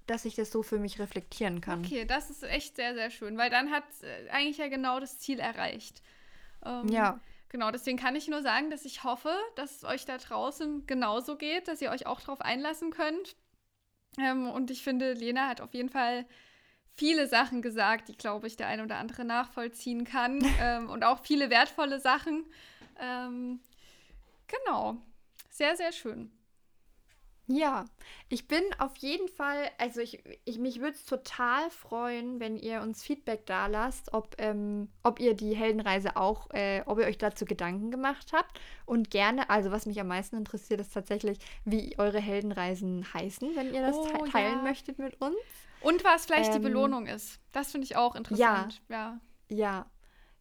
dass 0.08 0.26
ich 0.26 0.34
das 0.34 0.50
so 0.50 0.64
für 0.64 0.80
mich 0.80 0.98
reflektieren 0.98 1.62
kann. 1.62 1.86
Okay, 1.86 2.06
das 2.06 2.32
ist 2.32 2.42
echt 2.42 2.76
sehr, 2.76 2.96
sehr 2.96 3.12
schön, 3.12 3.38
weil 3.38 3.52
dann 3.52 3.70
hat 3.70 3.84
äh, 4.02 4.32
eigentlich 4.32 4.58
ja 4.58 4.68
genau 4.68 5.00
das 5.00 5.20
Ziel 5.20 5.38
erreicht. 5.38 6.02
Ähm, 6.66 6.88
Ja. 6.88 7.20
Genau, 7.50 7.70
deswegen 7.70 8.00
kann 8.00 8.16
ich 8.16 8.28
nur 8.28 8.42
sagen, 8.42 8.72
dass 8.72 8.84
ich 8.84 9.04
hoffe, 9.04 9.32
dass 9.56 9.78
es 9.78 9.84
euch 9.84 10.06
da 10.06 10.18
draußen 10.18 10.88
genauso 10.88 11.36
geht, 11.36 11.68
dass 11.68 11.80
ihr 11.80 11.92
euch 11.92 12.08
auch 12.08 12.20
darauf 12.20 12.42
einlassen 12.42 12.90
könnt. 12.90 13.36
Ähm, 14.18 14.50
und 14.50 14.72
ich 14.72 14.82
finde, 14.82 15.14
Lena 15.14 15.48
hat 15.48 15.62
auf 15.62 15.76
jeden 15.76 15.90
Fall 15.90 16.26
viele 16.96 17.28
Sachen 17.28 17.62
gesagt, 17.62 18.08
die, 18.08 18.18
glaube 18.18 18.48
ich, 18.48 18.56
der 18.56 18.66
eine 18.66 18.84
oder 18.84 18.98
andere 18.98 19.24
nachvollziehen 19.24 20.04
kann. 20.04 20.40
ähm, 20.60 20.90
und 20.90 21.04
auch 21.04 21.20
viele 21.24 21.52
wertvolle 21.52 22.00
Sachen. 22.00 22.48
Ähm, 23.00 23.60
genau. 24.50 24.98
Sehr, 25.50 25.76
sehr 25.76 25.92
schön. 25.92 26.32
Ja, 27.52 27.86
ich 28.30 28.48
bin 28.48 28.62
auf 28.78 28.96
jeden 28.98 29.28
Fall, 29.28 29.72
also 29.80 30.02
ich, 30.02 30.24
ich 30.46 30.60
mich 30.60 30.82
würde 30.82 30.94
es 30.94 31.06
total 31.06 31.72
freuen, 31.72 32.40
wenn 32.40 32.58
ihr 32.58 32.82
uns 32.82 33.02
Feedback 33.02 33.48
da 33.48 33.66
lasst, 33.66 34.14
ob, 34.14 34.36
ähm, 34.38 34.88
ob 35.02 35.20
ihr 35.20 35.34
die 35.34 35.56
Heldenreise 35.56 36.16
auch, 36.16 36.52
äh, 36.52 36.84
ob 36.86 37.00
ihr 37.00 37.06
euch 37.08 37.18
dazu 37.18 37.46
Gedanken 37.46 37.90
gemacht 37.90 38.34
habt. 38.34 38.60
Und 38.86 39.10
gerne, 39.10 39.50
also 39.50 39.72
was 39.72 39.88
mich 39.88 40.00
am 40.00 40.08
meisten 40.10 40.38
interessiert, 40.38 40.80
ist 40.80 40.94
tatsächlich, 40.94 41.40
wie 41.66 41.98
eure 41.98 42.20
Heldenreisen 42.20 43.12
heißen, 43.16 43.56
wenn 43.56 43.74
ihr 43.74 43.82
das 43.82 43.96
Oh, 43.96 44.06
te 44.06 44.32
teilen 44.32 44.58
ja. 44.58 44.62
möchtet 44.62 45.00
mit 45.00 45.20
uns. 45.20 45.36
Und 45.82 46.04
was 46.04 46.28
vielleicht 46.28 46.54
die 46.54 46.58
Ähm, 46.58 46.64
Belohnung 46.64 47.08
ist. 47.08 47.40
Das 47.52 47.72
finde 47.72 47.86
ich 47.86 47.96
auch 47.96 48.14
interessant. 48.14 48.80
Ja. 48.90 49.20
Ja, 49.50 49.90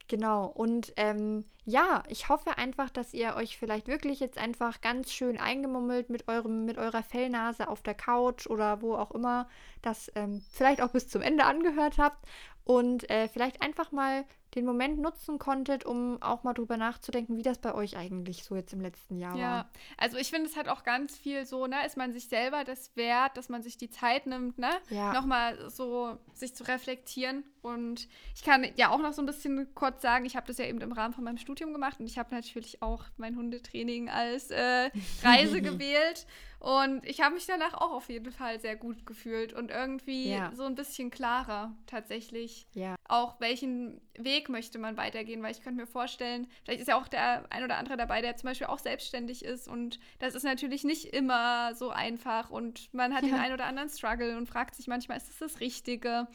genau. 0.09 0.47
Und 0.47 0.93
ähm, 0.97 1.45
ja, 1.65 2.03
ich 2.09 2.29
hoffe 2.29 2.57
einfach, 2.57 2.91
dass 2.91 3.15
ihr 3.15 3.37
euch 3.37 3.59
vielleicht 3.59 3.89
wirklich 3.89 4.21
jetzt 4.21 4.39
einfach 4.39 4.81
ganz 4.81 5.13
schön 5.13 5.39
eingemummelt 5.39 6.11
mit 6.11 6.27
eurem, 6.29 6.65
mit 6.65 6.79
eurer 6.79 7.03
Fellnase 7.03 7.69
auf 7.69 7.83
der 7.83 7.95
Couch 7.95 8.47
oder 8.47 8.81
wo 8.81 8.95
auch 8.95 9.11
immer 9.11 9.49
das 9.83 10.11
ähm, 10.15 10.43
vielleicht 10.51 10.81
auch 10.83 10.91
bis 10.91 11.09
zum 11.09 11.23
Ende 11.23 11.45
angehört 11.45 11.99
habt 11.99 12.27
und 12.69 13.09
äh, 13.09 13.29
vielleicht 13.29 13.63
einfach 13.63 13.93
mal 13.93 14.27
den 14.55 14.67
Moment 14.67 14.99
nutzen 14.99 15.39
konntet, 15.39 15.85
um 15.87 16.21
auch 16.23 16.43
mal 16.43 16.53
drüber 16.53 16.77
nachzudenken, 16.77 17.37
wie 17.39 17.43
das 17.43 17.59
bei 17.59 17.75
euch 17.75 17.97
eigentlich 17.97 18.45
so 18.45 18.57
jetzt 18.57 18.73
im 18.75 18.81
letzten 18.83 19.17
Jahr 19.19 19.37
Ja, 19.37 19.51
war. 19.51 19.71
also 19.97 20.19
ich 20.19 20.29
finde, 20.31 20.49
es 20.51 20.57
hat 20.57 20.69
auch 20.69 20.85
ganz 20.85 21.17
viel 21.17 21.47
so, 21.47 21.67
ne, 21.67 21.77
ist 21.87 21.97
man 21.97 22.13
sich 22.13 22.29
selber 22.29 22.65
das 22.65 22.95
wert, 22.95 23.37
dass 23.39 23.49
man 23.49 23.63
sich 23.63 23.79
die 23.79 23.89
Zeit 23.91 24.27
nimmt, 24.27 24.59
ne, 24.59 24.71
Ja. 24.91 25.13
nochmal 25.15 25.71
so 25.71 26.19
sich 26.35 26.55
zu 26.55 26.65
reflektieren. 26.69 27.43
Und 27.63 28.07
ich 28.35 28.43
kann 28.43 28.67
ja 28.77 28.91
auch 28.91 28.99
noch 29.01 29.13
so 29.15 29.23
ein 29.23 29.27
bisschen 29.27 29.75
kurz 29.75 30.03
sagen, 30.03 30.25
ich 30.27 30.37
habe 30.37 30.47
das 30.47 30.59
ja 30.59 30.67
eben 30.67 30.81
im 30.83 30.93
Rahmen 30.93 31.15
von 31.15 31.25
meinem 31.25 31.39
Studium 31.39 31.73
gemacht 31.73 32.01
und 32.01 32.07
ich 32.07 32.19
habe 32.19 32.35
natürlich 32.35 32.83
auch 32.83 33.05
mein 33.17 33.37
Hundetraining 33.37 34.11
als 34.11 34.51
äh, 34.51 34.91
Reise 35.23 35.61
gewählt. 35.63 36.27
Und 36.61 37.07
ich 37.07 37.21
habe 37.21 37.35
mich 37.37 37.47
danach 37.47 37.75
auch 37.75 37.93
auf 37.93 38.09
jeden 38.09 38.33
Fall 38.33 38.59
sehr 38.61 38.75
gut 38.75 39.07
gefühlt 39.07 39.53
und 39.53 39.71
irgendwie 39.71 40.31
Ja. 40.31 40.51
so 40.55 40.65
ein 40.65 40.75
bisschen 40.75 41.11
klarer 41.11 41.77
tatsächlich 41.87 42.67
Ja. 42.75 42.97
auch 43.09 43.41
welchen 43.41 44.01
Weg 44.19 44.49
möchte 44.49 44.79
man 44.81 44.97
weitergehen, 44.97 45.41
weil 45.43 45.53
ich 45.53 45.61
könnte 45.63 45.81
mir 45.81 45.87
vorstellen, 45.87 46.49
vielleicht 46.65 46.81
ist 46.81 46.89
ja 46.89 46.99
auch 46.99 47.07
der 47.07 47.47
ein 47.53 47.63
oder 47.63 47.77
andere 47.79 47.97
dabei, 47.97 48.23
der 48.23 48.37
zum 48.37 48.49
Beispiel 48.49 48.67
auch 48.67 48.81
selbstständig 48.81 49.45
ist 49.45 49.69
und 49.69 50.01
das 50.19 50.35
ist 50.35 50.43
natürlich 50.43 50.83
nicht 50.83 51.05
immer 51.15 51.75
so 51.77 51.91
einfach 51.91 52.51
und 52.51 52.93
man 52.93 53.15
hat 53.15 53.23
den 53.23 53.31
Ja. 53.31 53.41
einen 53.41 53.55
oder 53.55 53.67
anderen 53.67 53.89
Struggle 53.89 54.37
und 54.37 54.47
fragt 54.49 54.75
sich 54.75 54.89
manchmal, 54.89 55.17
ist 55.19 55.29
das 55.29 55.39
das 55.39 55.61
Richtige? 55.61 56.27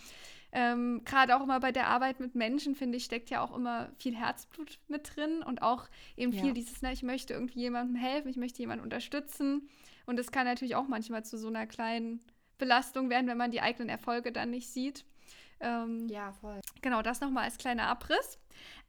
Ähm, 0.56 1.02
Gerade 1.04 1.36
auch 1.36 1.42
immer 1.42 1.60
bei 1.60 1.72
der 1.72 1.88
Arbeit 1.88 2.20
mit 2.20 2.36
Menschen, 2.36 2.76
finde 2.76 2.98
ich, 2.98 3.04
steckt 3.06 3.30
ja 3.32 3.42
auch 3.42 3.56
immer 3.56 3.92
viel 3.98 4.16
Herzblut 4.16 4.80
mit 4.88 5.16
drin 5.16 5.42
und 5.44 5.62
auch 5.64 5.90
eben 6.16 6.32
viel 6.32 6.48
Ja. 6.48 6.54
dieses, 6.54 6.82
na, 6.82 6.92
ich 6.92 7.02
möchte 7.04 7.34
irgendwie 7.34 7.60
jemandem 7.62 7.96
helfen, 7.96 8.30
ich 8.30 8.38
möchte 8.38 8.60
jemanden 8.60 8.84
unterstützen 8.84 9.68
und 10.06 10.18
das 10.18 10.32
kann 10.32 10.46
natürlich 10.46 10.76
auch 10.76 10.88
manchmal 10.88 11.24
zu 11.26 11.38
so 11.38 11.48
einer 11.48 11.68
kleinen 11.68 12.22
Belastung 12.58 13.10
werden, 13.10 13.28
wenn 13.28 13.38
man 13.38 13.52
die 13.52 13.62
eigenen 13.62 13.90
Erfolge 13.90 14.32
dann 14.32 14.52
nicht 14.52 14.70
sieht. 14.70 15.06
Ähm, 15.60 16.08
Ja, 16.10 16.32
voll. 16.34 16.60
Genau, 16.82 17.02
das 17.02 17.22
nochmal 17.22 17.46
als 17.46 17.58
kleiner 17.58 17.88
Abriss. 17.88 18.40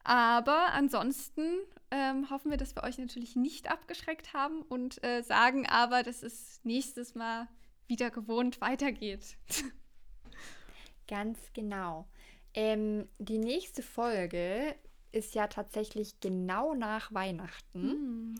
Aber 0.02 0.72
ansonsten 0.72 1.42
ähm, 1.90 2.28
hoffen 2.30 2.50
wir, 2.50 2.58
dass 2.58 2.76
wir 2.76 2.82
euch 2.82 2.98
natürlich 2.98 3.36
nicht 3.36 3.70
abgeschreckt 3.70 4.34
haben 4.34 4.62
und 4.62 5.02
äh, 5.02 5.22
sagen 5.22 5.66
aber, 5.66 6.02
dass 6.02 6.22
es 6.22 6.60
nächstes 6.64 7.14
Mal 7.14 7.48
wieder 7.86 8.10
gewohnt 8.10 8.60
weitergeht. 8.60 9.36
Ganz 11.08 11.38
genau. 11.54 12.06
Ähm, 12.54 13.08
die 13.18 13.38
nächste 13.38 13.82
Folge 13.82 14.74
ist 15.12 15.34
ja 15.34 15.46
tatsächlich 15.46 16.20
genau 16.20 16.74
nach 16.74 17.12
Weihnachten. 17.12 18.34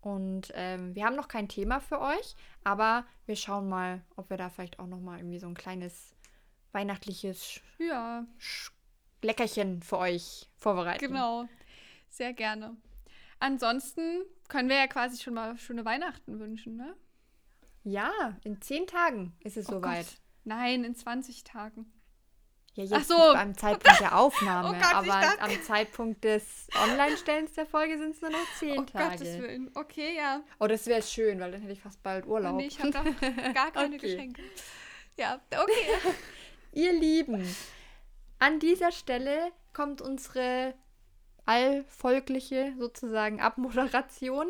Und 0.00 0.50
ähm, 0.54 0.94
wir 0.94 1.04
haben 1.04 1.16
noch 1.16 1.28
kein 1.28 1.48
Thema 1.48 1.80
für 1.80 2.00
euch, 2.00 2.34
aber 2.64 3.04
wir 3.26 3.36
schauen 3.36 3.68
mal, 3.68 4.02
ob 4.16 4.30
wir 4.30 4.38
da 4.38 4.48
vielleicht 4.48 4.78
auch 4.78 4.86
noch 4.86 5.00
mal 5.00 5.18
irgendwie 5.18 5.38
so 5.38 5.46
ein 5.46 5.54
kleines 5.54 6.14
weihnachtliches 6.72 7.60
Ja, 7.78 8.24
Leckerchen 9.22 9.82
für 9.82 9.98
euch 9.98 10.48
vorbereiten. 10.56 11.06
Genau, 11.06 11.46
sehr 12.08 12.32
gerne. 12.32 12.76
Ansonsten 13.40 14.22
können 14.48 14.68
wir 14.68 14.76
ja 14.76 14.86
quasi 14.86 15.22
schon 15.22 15.34
mal 15.34 15.56
schöne 15.58 15.84
Weihnachten 15.84 16.38
wünschen, 16.38 16.76
ne? 16.76 16.94
Ja, 17.84 18.38
in 18.44 18.60
zehn 18.60 18.86
Tagen 18.86 19.34
ist 19.40 19.56
es 19.56 19.68
oh 19.68 19.72
soweit. 19.74 20.06
Gott. 20.06 20.16
Nein, 20.44 20.84
in 20.84 20.94
20 20.94 21.44
Tagen. 21.44 21.90
Ja, 22.74 22.84
jetzt 22.84 23.08
so. 23.08 23.16
beim 23.16 23.56
Zeitpunkt 23.56 24.00
der 24.00 24.16
Aufnahme. 24.18 24.68
oh 24.68 24.72
Gott, 24.72 24.94
aber 24.94 25.42
am 25.42 25.62
Zeitpunkt 25.62 26.22
des 26.22 26.68
Online-Stellens 26.80 27.52
der 27.54 27.66
Folge 27.66 27.98
sind 27.98 28.14
es 28.14 28.22
nur 28.22 28.30
noch 28.30 28.54
zehn 28.58 28.78
oh 28.78 28.82
Tage. 28.82 29.16
Gottes 29.16 29.38
Willen. 29.40 29.70
Okay, 29.74 30.16
ja. 30.16 30.42
Oh, 30.60 30.66
das 30.66 30.86
wäre 30.86 31.02
schön, 31.02 31.40
weil 31.40 31.50
dann 31.50 31.62
hätte 31.62 31.72
ich 31.72 31.82
fast 31.82 32.02
bald 32.02 32.26
Urlaub. 32.26 32.56
Nee, 32.56 32.66
ich 32.66 32.78
habe 32.78 32.92
gar 32.92 33.04
keine 33.72 33.96
okay. 33.96 33.98
Geschenke. 33.98 34.42
Ja, 35.16 35.40
okay. 35.50 36.14
Ihr 36.72 36.92
Lieben, 36.92 37.44
an 38.38 38.60
dieser 38.60 38.92
Stelle 38.92 39.50
kommt 39.72 40.00
unsere 40.00 40.74
allfolgliche 41.46 42.74
sozusagen 42.78 43.40
Abmoderation. 43.40 44.46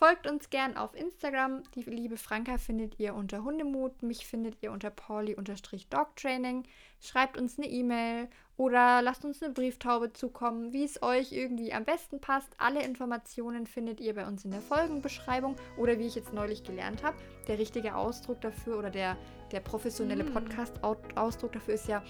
Folgt 0.00 0.26
uns 0.26 0.48
gern 0.48 0.78
auf 0.78 0.94
Instagram. 0.94 1.62
Die 1.74 1.82
liebe 1.82 2.16
Franka 2.16 2.56
findet 2.56 2.98
ihr 2.98 3.14
unter 3.14 3.44
Hundemut. 3.44 4.02
Mich 4.02 4.26
findet 4.26 4.56
ihr 4.62 4.72
unter 4.72 4.88
pauli-dogtraining. 4.88 6.64
Schreibt 7.02 7.36
uns 7.36 7.58
eine 7.58 7.68
E-Mail 7.68 8.28
oder 8.56 9.02
lasst 9.02 9.26
uns 9.26 9.42
eine 9.42 9.52
Brieftaube 9.52 10.14
zukommen, 10.14 10.72
wie 10.72 10.84
es 10.84 11.02
euch 11.02 11.32
irgendwie 11.32 11.74
am 11.74 11.84
besten 11.84 12.18
passt. 12.18 12.48
Alle 12.56 12.82
Informationen 12.82 13.66
findet 13.66 14.00
ihr 14.00 14.14
bei 14.14 14.26
uns 14.26 14.42
in 14.46 14.52
der 14.52 14.62
Folgenbeschreibung 14.62 15.54
oder 15.76 15.98
wie 15.98 16.06
ich 16.06 16.14
jetzt 16.14 16.32
neulich 16.32 16.64
gelernt 16.64 17.02
habe. 17.02 17.18
Der 17.46 17.58
richtige 17.58 17.94
Ausdruck 17.94 18.40
dafür 18.40 18.78
oder 18.78 18.88
der, 18.88 19.18
der 19.52 19.60
professionelle 19.60 20.24
mm. 20.24 20.32
Podcast-Ausdruck 20.32 21.52
dafür 21.52 21.74
ist 21.74 21.88
ja 21.88 22.02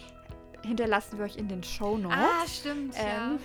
hinterlassen 0.65 1.19
wir 1.19 1.25
euch 1.25 1.37
in 1.37 1.49
den 1.49 1.63
Show 1.63 1.97
Notes. 1.97 2.19
Ah, 2.19 2.47
stimmt, 2.47 2.95
ähm, 2.97 3.39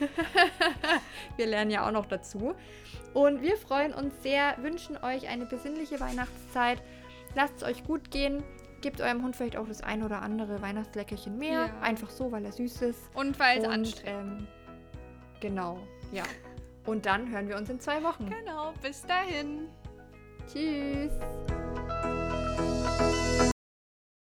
ja. 0.00 0.08
wir 1.36 1.46
lernen 1.46 1.70
ja 1.70 1.86
auch 1.86 1.92
noch 1.92 2.06
dazu. 2.06 2.54
Und 3.14 3.42
wir 3.42 3.56
freuen 3.56 3.92
uns 3.92 4.22
sehr, 4.22 4.56
wünschen 4.60 4.96
euch 5.02 5.28
eine 5.28 5.46
besinnliche 5.46 6.00
Weihnachtszeit. 6.00 6.82
Lasst 7.34 7.56
es 7.58 7.62
euch 7.62 7.84
gut 7.84 8.10
gehen. 8.10 8.42
Gebt 8.80 9.00
eurem 9.00 9.22
Hund 9.22 9.36
vielleicht 9.36 9.56
auch 9.56 9.68
das 9.68 9.82
ein 9.82 10.02
oder 10.02 10.22
andere 10.22 10.62
Weihnachtsleckerchen 10.62 11.36
mehr. 11.36 11.66
Ja. 11.66 11.80
Einfach 11.82 12.10
so, 12.10 12.32
weil 12.32 12.44
er 12.44 12.52
süß 12.52 12.82
ist. 12.82 13.10
Und 13.14 13.38
weil 13.38 13.58
es 13.58 13.64
anstrengend. 13.68 14.40
Ähm, 14.40 14.46
genau, 15.40 15.80
ja. 16.12 16.24
Und 16.86 17.04
dann 17.04 17.30
hören 17.30 17.48
wir 17.48 17.56
uns 17.56 17.68
in 17.68 17.78
zwei 17.78 18.02
Wochen. 18.02 18.30
Genau, 18.30 18.72
bis 18.82 19.02
dahin. 19.02 19.68
Tschüss. 20.50 21.12